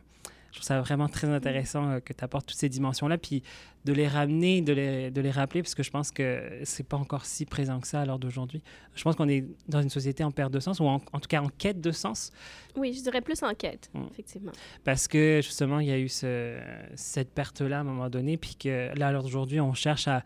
je 0.51 0.59
trouve 0.59 0.65
ça 0.65 0.79
vraiment 0.81 1.07
très 1.09 1.27
intéressant 1.27 1.87
euh, 1.89 1.99
que 1.99 2.13
tu 2.13 2.23
apportes 2.23 2.47
toutes 2.47 2.57
ces 2.57 2.69
dimensions-là, 2.69 3.17
puis 3.17 3.43
de 3.85 3.93
les 3.93 4.07
ramener, 4.07 4.61
de 4.61 4.73
les, 4.73 5.11
de 5.11 5.21
les 5.21 5.29
rappeler, 5.31 5.61
parce 5.61 5.75
que 5.75 5.83
je 5.83 5.91
pense 5.91 6.09
que 6.11 6.59
c'est 6.63 6.87
pas 6.87 6.97
encore 6.97 7.25
si 7.25 7.45
présent 7.45 7.79
que 7.79 7.87
ça 7.87 8.01
à 8.01 8.05
l'heure 8.05 8.17
d'aujourd'hui. 8.19 8.61
Je 8.95 9.03
pense 9.03 9.15
qu'on 9.15 9.27
est 9.29 9.45
dans 9.67 9.81
une 9.81 9.89
société 9.89 10.23
en 10.23 10.31
perte 10.31 10.51
de 10.51 10.59
sens, 10.59 10.79
ou 10.79 10.85
en, 10.85 10.95
en 11.13 11.19
tout 11.19 11.27
cas 11.27 11.41
en 11.41 11.49
quête 11.49 11.79
de 11.81 11.91
sens, 11.91 12.31
Oui, 12.75 12.93
je 12.93 13.01
dirais 13.03 13.21
plus 13.21 13.43
enquête, 13.43 13.89
Mm. 13.93 14.03
effectivement. 14.11 14.51
parce 14.83 15.07
que 15.07 15.41
justement, 15.43 15.79
il 15.79 15.87
y 15.87 15.91
a 15.91 15.99
eu 15.99 16.09
ce- 16.09 16.57
cette 16.95 17.31
perte-là 17.33 17.77
à 17.77 17.81
un 17.81 17.83
moment 17.83 18.09
donné, 18.09 18.37
puis 18.37 18.55
que 18.55 18.91
là, 18.97 19.07
à 19.09 19.11
l'heure 19.11 19.23
d'aujourd'hui, 19.23 19.59
on 19.59 19.73
cherche 19.73 20.07
à, 20.07 20.17
à 20.17 20.23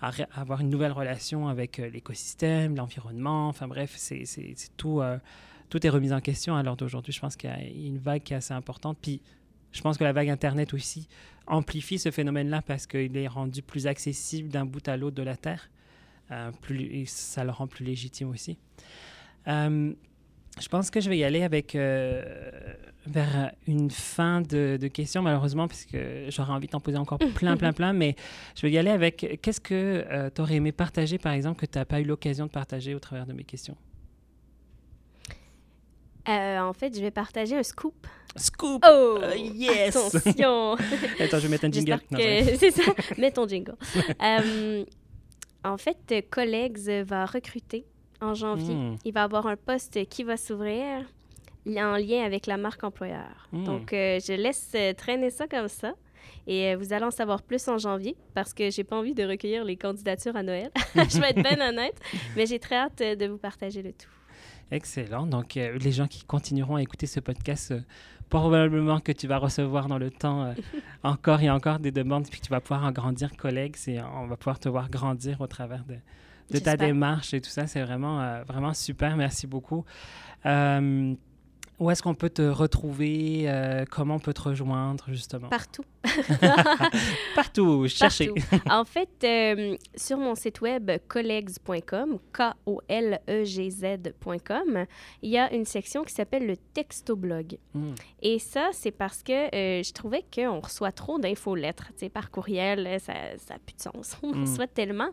avoir 0.00 0.60
une 0.60 0.70
nouvelle 0.70 0.92
relation 0.92 1.48
avec 1.48 1.78
euh, 1.78 1.88
l'écosystème, 1.90 2.76
l'environnement, 2.76 3.48
enfin 3.48 3.68
bref, 3.68 3.94
c'est 3.96 4.24
tout, 4.76 5.00
euh, 5.00 5.18
tout 5.68 5.86
est 5.86 5.90
remis 5.90 6.12
en 6.12 6.20
question 6.20 6.56
à 6.56 6.62
l'heure 6.62 6.76
d'aujourd'hui. 6.76 7.12
Je 7.12 7.20
pense 7.20 7.36
qu'il 7.36 7.50
y 7.50 7.52
a 7.52 7.62
une 7.62 7.98
vague 7.98 8.22
qui 8.22 8.32
est 8.32 8.36
assez 8.36 8.54
importante, 8.54 8.98
puis 9.00 9.20
je 9.72 9.80
pense 9.82 9.98
que 9.98 10.04
la 10.04 10.12
vague 10.12 10.30
Internet 10.30 10.72
aussi 10.74 11.08
amplifie 11.46 11.98
ce 11.98 12.10
phénomène-là 12.10 12.62
parce 12.62 12.86
qu'il 12.86 13.16
est 13.16 13.28
rendu 13.28 13.62
plus 13.62 13.86
accessible 13.86 14.48
d'un 14.48 14.64
bout 14.64 14.86
à 14.88 14.96
l'autre 14.96 15.16
de 15.16 15.22
la 15.22 15.36
Terre, 15.36 15.70
euh, 16.30 16.50
ça 17.06 17.44
le 17.44 17.50
rend 17.50 17.66
plus 17.66 17.84
légitime 17.84 18.30
aussi. 18.30 18.56
Euh, 19.48 19.92
je 20.60 20.68
pense 20.68 20.90
que 20.90 21.00
je 21.00 21.08
vais 21.08 21.18
y 21.18 21.24
aller 21.24 21.42
avec 21.42 21.74
euh, 21.74 22.22
vers 23.06 23.52
une 23.66 23.90
fin 23.90 24.40
de, 24.40 24.78
de 24.80 24.88
questions, 24.88 25.22
malheureusement, 25.22 25.66
parce 25.66 25.84
que 25.84 26.26
j'aurais 26.28 26.52
envie 26.52 26.66
de 26.66 26.72
t'en 26.72 26.80
poser 26.80 26.98
encore 26.98 27.18
plein, 27.34 27.56
plein, 27.56 27.72
plein, 27.72 27.92
mais 27.92 28.14
je 28.56 28.62
vais 28.62 28.70
y 28.70 28.78
aller 28.78 28.90
avec 28.90 29.40
qu'est-ce 29.42 29.60
que 29.60 30.30
tu 30.34 30.40
aurais 30.40 30.56
aimé 30.56 30.72
partager, 30.72 31.18
par 31.18 31.32
exemple, 31.32 31.60
que 31.60 31.66
tu 31.66 31.78
n'as 31.78 31.84
pas 31.84 32.00
eu 32.00 32.04
l'occasion 32.04 32.46
de 32.46 32.50
partager 32.50 32.94
au 32.94 32.98
travers 32.98 33.26
de 33.26 33.32
mes 33.32 33.44
questions? 33.44 33.76
Euh, 36.28 36.58
en 36.60 36.72
fait, 36.72 36.94
je 36.94 37.00
vais 37.00 37.10
partager 37.10 37.56
un 37.56 37.62
scoop. 37.62 38.06
Scoop! 38.36 38.84
Oh! 38.86 39.18
Euh, 39.22 39.34
yes! 39.36 39.96
Attention! 39.96 40.74
Attends, 41.18 41.38
je 41.38 41.42
vais 41.42 41.48
mettre 41.48 41.64
un 41.64 41.72
jingle. 41.72 42.00
Que... 42.10 42.56
C'est 42.58 42.70
ça. 42.70 42.82
Mets 43.18 43.32
ton 43.32 43.46
jingle. 43.48 43.76
Euh, 44.22 44.84
en 45.64 45.76
fait, 45.76 45.98
euh, 46.12 46.20
Collegs 46.30 47.04
va 47.04 47.26
recruter 47.26 47.84
en 48.20 48.34
janvier. 48.34 48.74
Hmm. 48.74 48.96
Il 49.04 49.12
va 49.12 49.24
avoir 49.24 49.46
un 49.46 49.56
poste 49.56 50.04
qui 50.08 50.24
va 50.24 50.36
s'ouvrir 50.36 51.04
en 51.66 51.96
lien 51.96 52.24
avec 52.24 52.46
la 52.46 52.56
marque 52.56 52.84
employeur. 52.84 53.48
Hmm. 53.52 53.64
Donc, 53.64 53.92
euh, 53.92 54.18
je 54.20 54.32
laisse 54.32 54.72
euh, 54.74 54.92
traîner 54.92 55.30
ça 55.30 55.46
comme 55.46 55.68
ça. 55.68 55.94
Et 56.46 56.72
euh, 56.72 56.76
vous 56.76 56.92
allez 56.92 57.04
en 57.04 57.10
savoir 57.10 57.42
plus 57.42 57.66
en 57.68 57.78
janvier 57.78 58.16
parce 58.34 58.54
que 58.54 58.70
j'ai 58.70 58.84
pas 58.84 58.96
envie 58.96 59.14
de 59.14 59.24
recueillir 59.24 59.64
les 59.64 59.76
candidatures 59.76 60.36
à 60.36 60.42
Noël. 60.42 60.70
je 60.94 61.20
vais 61.20 61.30
être 61.30 61.42
bien 61.42 61.68
honnête, 61.68 61.98
mais 62.36 62.46
j'ai 62.46 62.58
très 62.58 62.76
hâte 62.76 62.98
de 62.98 63.26
vous 63.26 63.38
partager 63.38 63.82
le 63.82 63.92
tout. 63.92 64.08
Excellent. 64.70 65.26
Donc, 65.26 65.56
euh, 65.56 65.78
les 65.78 65.92
gens 65.92 66.06
qui 66.06 66.24
continueront 66.24 66.76
à 66.76 66.82
écouter 66.82 67.06
ce 67.06 67.20
podcast, 67.20 67.74
probablement 68.28 69.00
que 69.00 69.12
tu 69.12 69.26
vas 69.26 69.38
recevoir 69.38 69.88
dans 69.88 69.98
le 69.98 70.10
temps 70.10 70.54
encore 71.02 71.40
et 71.40 71.50
encore 71.50 71.80
des 71.80 71.90
demandes, 71.90 72.28
puis 72.30 72.40
que 72.40 72.46
tu 72.46 72.50
vas 72.50 72.60
pouvoir 72.60 72.84
en 72.84 72.92
grandir, 72.92 73.36
collègue. 73.36 73.76
On 74.14 74.26
va 74.26 74.36
pouvoir 74.36 74.60
te 74.60 74.68
voir 74.68 74.88
grandir 74.88 75.40
au 75.40 75.48
travers 75.48 75.84
de, 75.84 75.96
de 76.50 76.58
ta 76.58 76.76
démarche 76.76 77.34
et 77.34 77.40
tout 77.40 77.50
ça. 77.50 77.66
C'est 77.66 77.82
vraiment, 77.82 78.42
vraiment 78.44 78.74
super. 78.74 79.16
Merci 79.16 79.46
beaucoup. 79.46 79.84
Où 81.80 81.90
est-ce 81.90 82.02
qu'on 82.02 82.14
peut 82.14 82.28
te 82.28 82.42
retrouver? 82.42 83.44
Euh, 83.46 83.86
comment 83.90 84.16
on 84.16 84.18
peut 84.18 84.34
te 84.34 84.42
rejoindre, 84.42 85.02
justement? 85.08 85.48
Partout. 85.48 85.82
Partout, 87.34 87.88
cherchez. 87.88 88.30
en 88.68 88.84
fait, 88.84 89.08
euh, 89.24 89.78
sur 89.96 90.18
mon 90.18 90.34
site 90.34 90.60
web 90.60 90.90
collegs.com, 91.08 92.18
K-O-L-E-G-Z.com, 92.34 93.24
il 95.22 95.30
y 95.30 95.38
a 95.38 95.50
une 95.54 95.64
section 95.64 96.04
qui 96.04 96.12
s'appelle 96.12 96.46
le 96.46 96.58
textoblog. 96.58 97.56
Hmm. 97.72 97.94
Et 98.20 98.38
ça, 98.38 98.68
c'est 98.72 98.90
parce 98.90 99.22
que 99.22 99.32
euh, 99.32 99.82
je 99.82 99.92
trouvais 99.94 100.22
qu'on 100.34 100.60
reçoit 100.60 100.92
trop 100.92 101.18
d'infolettres 101.18 101.92
par 102.12 102.30
courriel. 102.30 103.00
Ça 103.00 103.14
n'a 103.14 103.58
plus 103.58 103.76
de 103.76 103.80
sens. 103.80 104.18
On 104.22 104.34
hmm. 104.34 104.42
reçoit 104.42 104.66
tellement. 104.66 105.08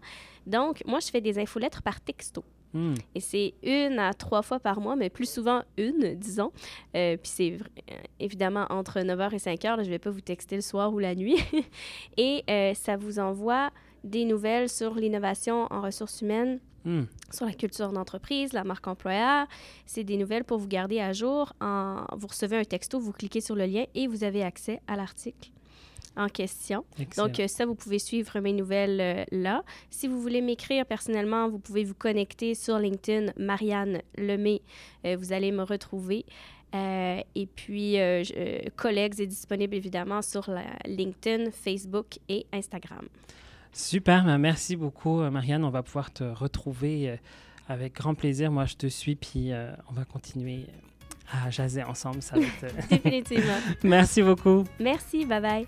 Donc, 0.46 0.84
moi, 0.86 1.00
je 1.00 1.08
fais 1.08 1.22
des 1.22 1.40
infolettres 1.40 1.82
par 1.82 2.02
texto. 2.02 2.44
Hmm. 2.78 2.94
Et 3.16 3.22
c'est 3.22 3.56
une 3.64 3.98
à 3.98 4.14
trois 4.14 4.44
fois 4.44 4.60
par 4.60 4.80
mois, 4.80 4.96
mais 4.96 5.10
plus 5.10 5.28
souvent 5.28 5.64
une, 5.78 6.14
disons. 6.14 6.52
Euh, 6.96 7.18
puis 7.18 7.32
c'est 7.34 7.54
euh, 7.54 7.96
évidemment 8.20 8.68
entre 8.70 9.00
9h 9.00 9.34
et 9.34 9.38
5h. 9.38 9.78
je 9.78 9.86
ne 9.86 9.90
vais 9.90 9.98
pas 9.98 10.12
vous 10.12 10.22
texter 10.22 10.56
le 10.56 10.62
soir 10.62 10.94
ou 10.94 11.00
la 11.00 11.16
nuit. 11.16 11.38
et 12.18 12.44
euh, 12.48 12.76
ça 12.76 12.96
vous 12.96 13.18
envoie 13.18 13.72
des 14.04 14.26
nouvelles 14.26 14.70
sur 14.70 14.94
l'innovation 14.94 15.66
en 15.72 15.82
ressources 15.82 16.22
humaines, 16.22 16.60
hmm. 16.86 17.06
sur 17.32 17.48
la 17.48 17.54
culture 17.54 17.92
d'entreprise, 17.92 18.54
la 18.54 18.64
marque 18.64 18.88
employeur. 18.88 19.48
C'est 19.88 20.04
des 20.04 20.18
nouvelles 20.18 20.44
pour 20.44 20.60
vous 20.60 20.68
garder 20.68 21.00
à 21.00 21.14
jour. 21.14 21.54
En... 21.60 22.06
Vous 22.16 22.28
recevez 22.28 22.58
un 22.58 22.64
texto, 22.64 23.00
vous 23.00 23.12
cliquez 23.12 23.42
sur 23.42 23.56
le 23.56 23.66
lien 23.66 23.86
et 23.96 24.06
vous 24.06 24.24
avez 24.24 24.44
accès 24.44 24.82
à 24.86 24.96
l'article 24.96 25.50
en 26.18 26.28
question. 26.28 26.84
Donc, 27.16 27.40
euh, 27.40 27.48
ça, 27.48 27.66
vous 27.66 27.76
pouvez 27.76 28.00
suivre 28.00 28.40
mes 28.40 28.54
nouvelles 28.54 29.00
euh, 29.00 29.24
là. 29.32 29.64
Si 29.90 30.08
vous 30.08 30.20
voulez 30.20 30.42
m'écrire 30.42 30.86
personnellement, 30.86 31.48
vous 31.48 31.60
pouvez 31.60 31.84
vous 31.84 31.94
connecter 31.94 32.56
sur 32.56 32.80
LinkedIn, 32.80 33.32
Marianne 33.38 34.02
Lemay. 34.18 34.62
Euh, 35.06 35.16
vous 35.18 35.32
allez 35.32 35.52
me 35.52 35.64
retrouver. 35.64 36.26
et 36.74 37.48
puis, 37.56 37.98
Collègues 38.76 39.20
est 39.20 39.28
disponible 39.28 39.76
évidemment 39.76 40.22
sur 40.22 40.50
la 40.50 40.66
LinkedIn, 40.86 41.52
Facebook 41.52 42.20
et 42.28 42.46
Instagram. 42.52 43.08
Super, 43.72 44.26
ben, 44.26 44.38
merci 44.38 44.76
beaucoup, 44.76 45.22
Marianne. 45.30 45.64
On 45.64 45.70
va 45.70 45.84
pouvoir 45.84 46.12
te 46.12 46.24
retrouver 46.24 47.18
avec 47.68 47.94
grand 47.94 48.16
plaisir. 48.16 48.52
Moi, 48.52 48.66
je 48.66 48.76
te 48.76 48.88
suis, 48.88 49.16
puis 49.16 49.52
on 49.90 49.94
va 49.94 50.06
continuer 50.06 50.68
à 51.32 51.50
jaser 51.50 51.84
ensemble. 51.84 52.22
Ça 52.22 52.38
va 52.38 52.44
être... 52.44 52.90
Définitivement. 52.90 53.58
merci 53.84 54.22
beaucoup. 54.22 54.64
Merci, 54.80 55.26
bye 55.26 55.42
bye. 55.42 55.68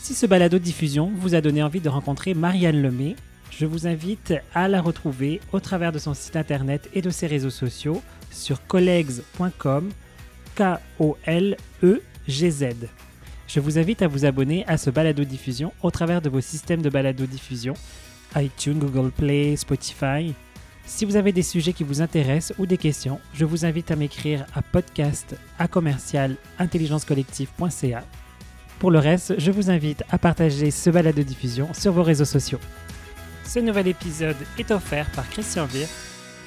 Si 0.00 0.14
ce 0.14 0.26
balado 0.26 0.58
diffusion 0.58 1.12
vous 1.14 1.34
a 1.34 1.40
donné 1.40 1.62
envie 1.62 1.80
de 1.80 1.88
rencontrer 1.88 2.34
Marianne 2.34 2.82
Lemay, 2.82 3.16
je 3.50 3.66
vous 3.66 3.86
invite 3.86 4.34
à 4.54 4.66
la 4.66 4.80
retrouver 4.80 5.40
au 5.52 5.60
travers 5.60 5.92
de 5.92 5.98
son 5.98 6.14
site 6.14 6.36
internet 6.36 6.88
et 6.94 7.02
de 7.02 7.10
ses 7.10 7.26
réseaux 7.26 7.50
sociaux 7.50 8.02
sur 8.30 8.66
collegs.com, 8.66 9.90
K-O-L-E-G-Z. 10.56 11.56
Je 13.46 13.60
vous 13.60 13.78
invite 13.78 14.02
à 14.02 14.08
vous 14.08 14.24
abonner 14.24 14.66
à 14.66 14.78
ce 14.78 14.90
balado 14.90 15.24
diffusion 15.24 15.72
au 15.82 15.90
travers 15.90 16.22
de 16.22 16.30
vos 16.30 16.40
systèmes 16.40 16.82
de 16.82 16.90
balado 16.90 17.26
diffusion, 17.26 17.74
iTunes, 18.34 18.78
Google 18.78 19.10
Play, 19.10 19.56
Spotify. 19.56 20.34
Si 20.84 21.04
vous 21.04 21.16
avez 21.16 21.32
des 21.32 21.42
sujets 21.42 21.72
qui 21.72 21.84
vous 21.84 22.02
intéressent 22.02 22.56
ou 22.58 22.66
des 22.66 22.78
questions, 22.78 23.20
je 23.34 23.44
vous 23.44 23.64
invite 23.64 23.90
à 23.90 23.96
m'écrire 23.96 24.46
à 24.54 24.62
podcast 24.62 25.36
à 25.58 25.68
commercial 25.68 26.36
intelligencecollective.ca 26.58 28.04
pour 28.82 28.90
le 28.90 28.98
reste, 28.98 29.38
je 29.38 29.52
vous 29.52 29.70
invite 29.70 30.02
à 30.10 30.18
partager 30.18 30.72
ce 30.72 30.90
balade 30.90 31.14
de 31.14 31.22
diffusion 31.22 31.72
sur 31.72 31.92
vos 31.92 32.02
réseaux 32.02 32.24
sociaux. 32.24 32.58
Ce 33.44 33.60
nouvel 33.60 33.86
épisode 33.86 34.34
est 34.58 34.72
offert 34.72 35.08
par 35.12 35.30
Christian 35.30 35.66
Vir, 35.66 35.86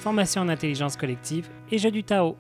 formation 0.01 0.41
en 0.41 0.49
intelligence 0.49 0.97
collective 0.97 1.47
et 1.71 1.77
jeu 1.77 1.91
du 1.91 2.03
Tao. 2.03 2.35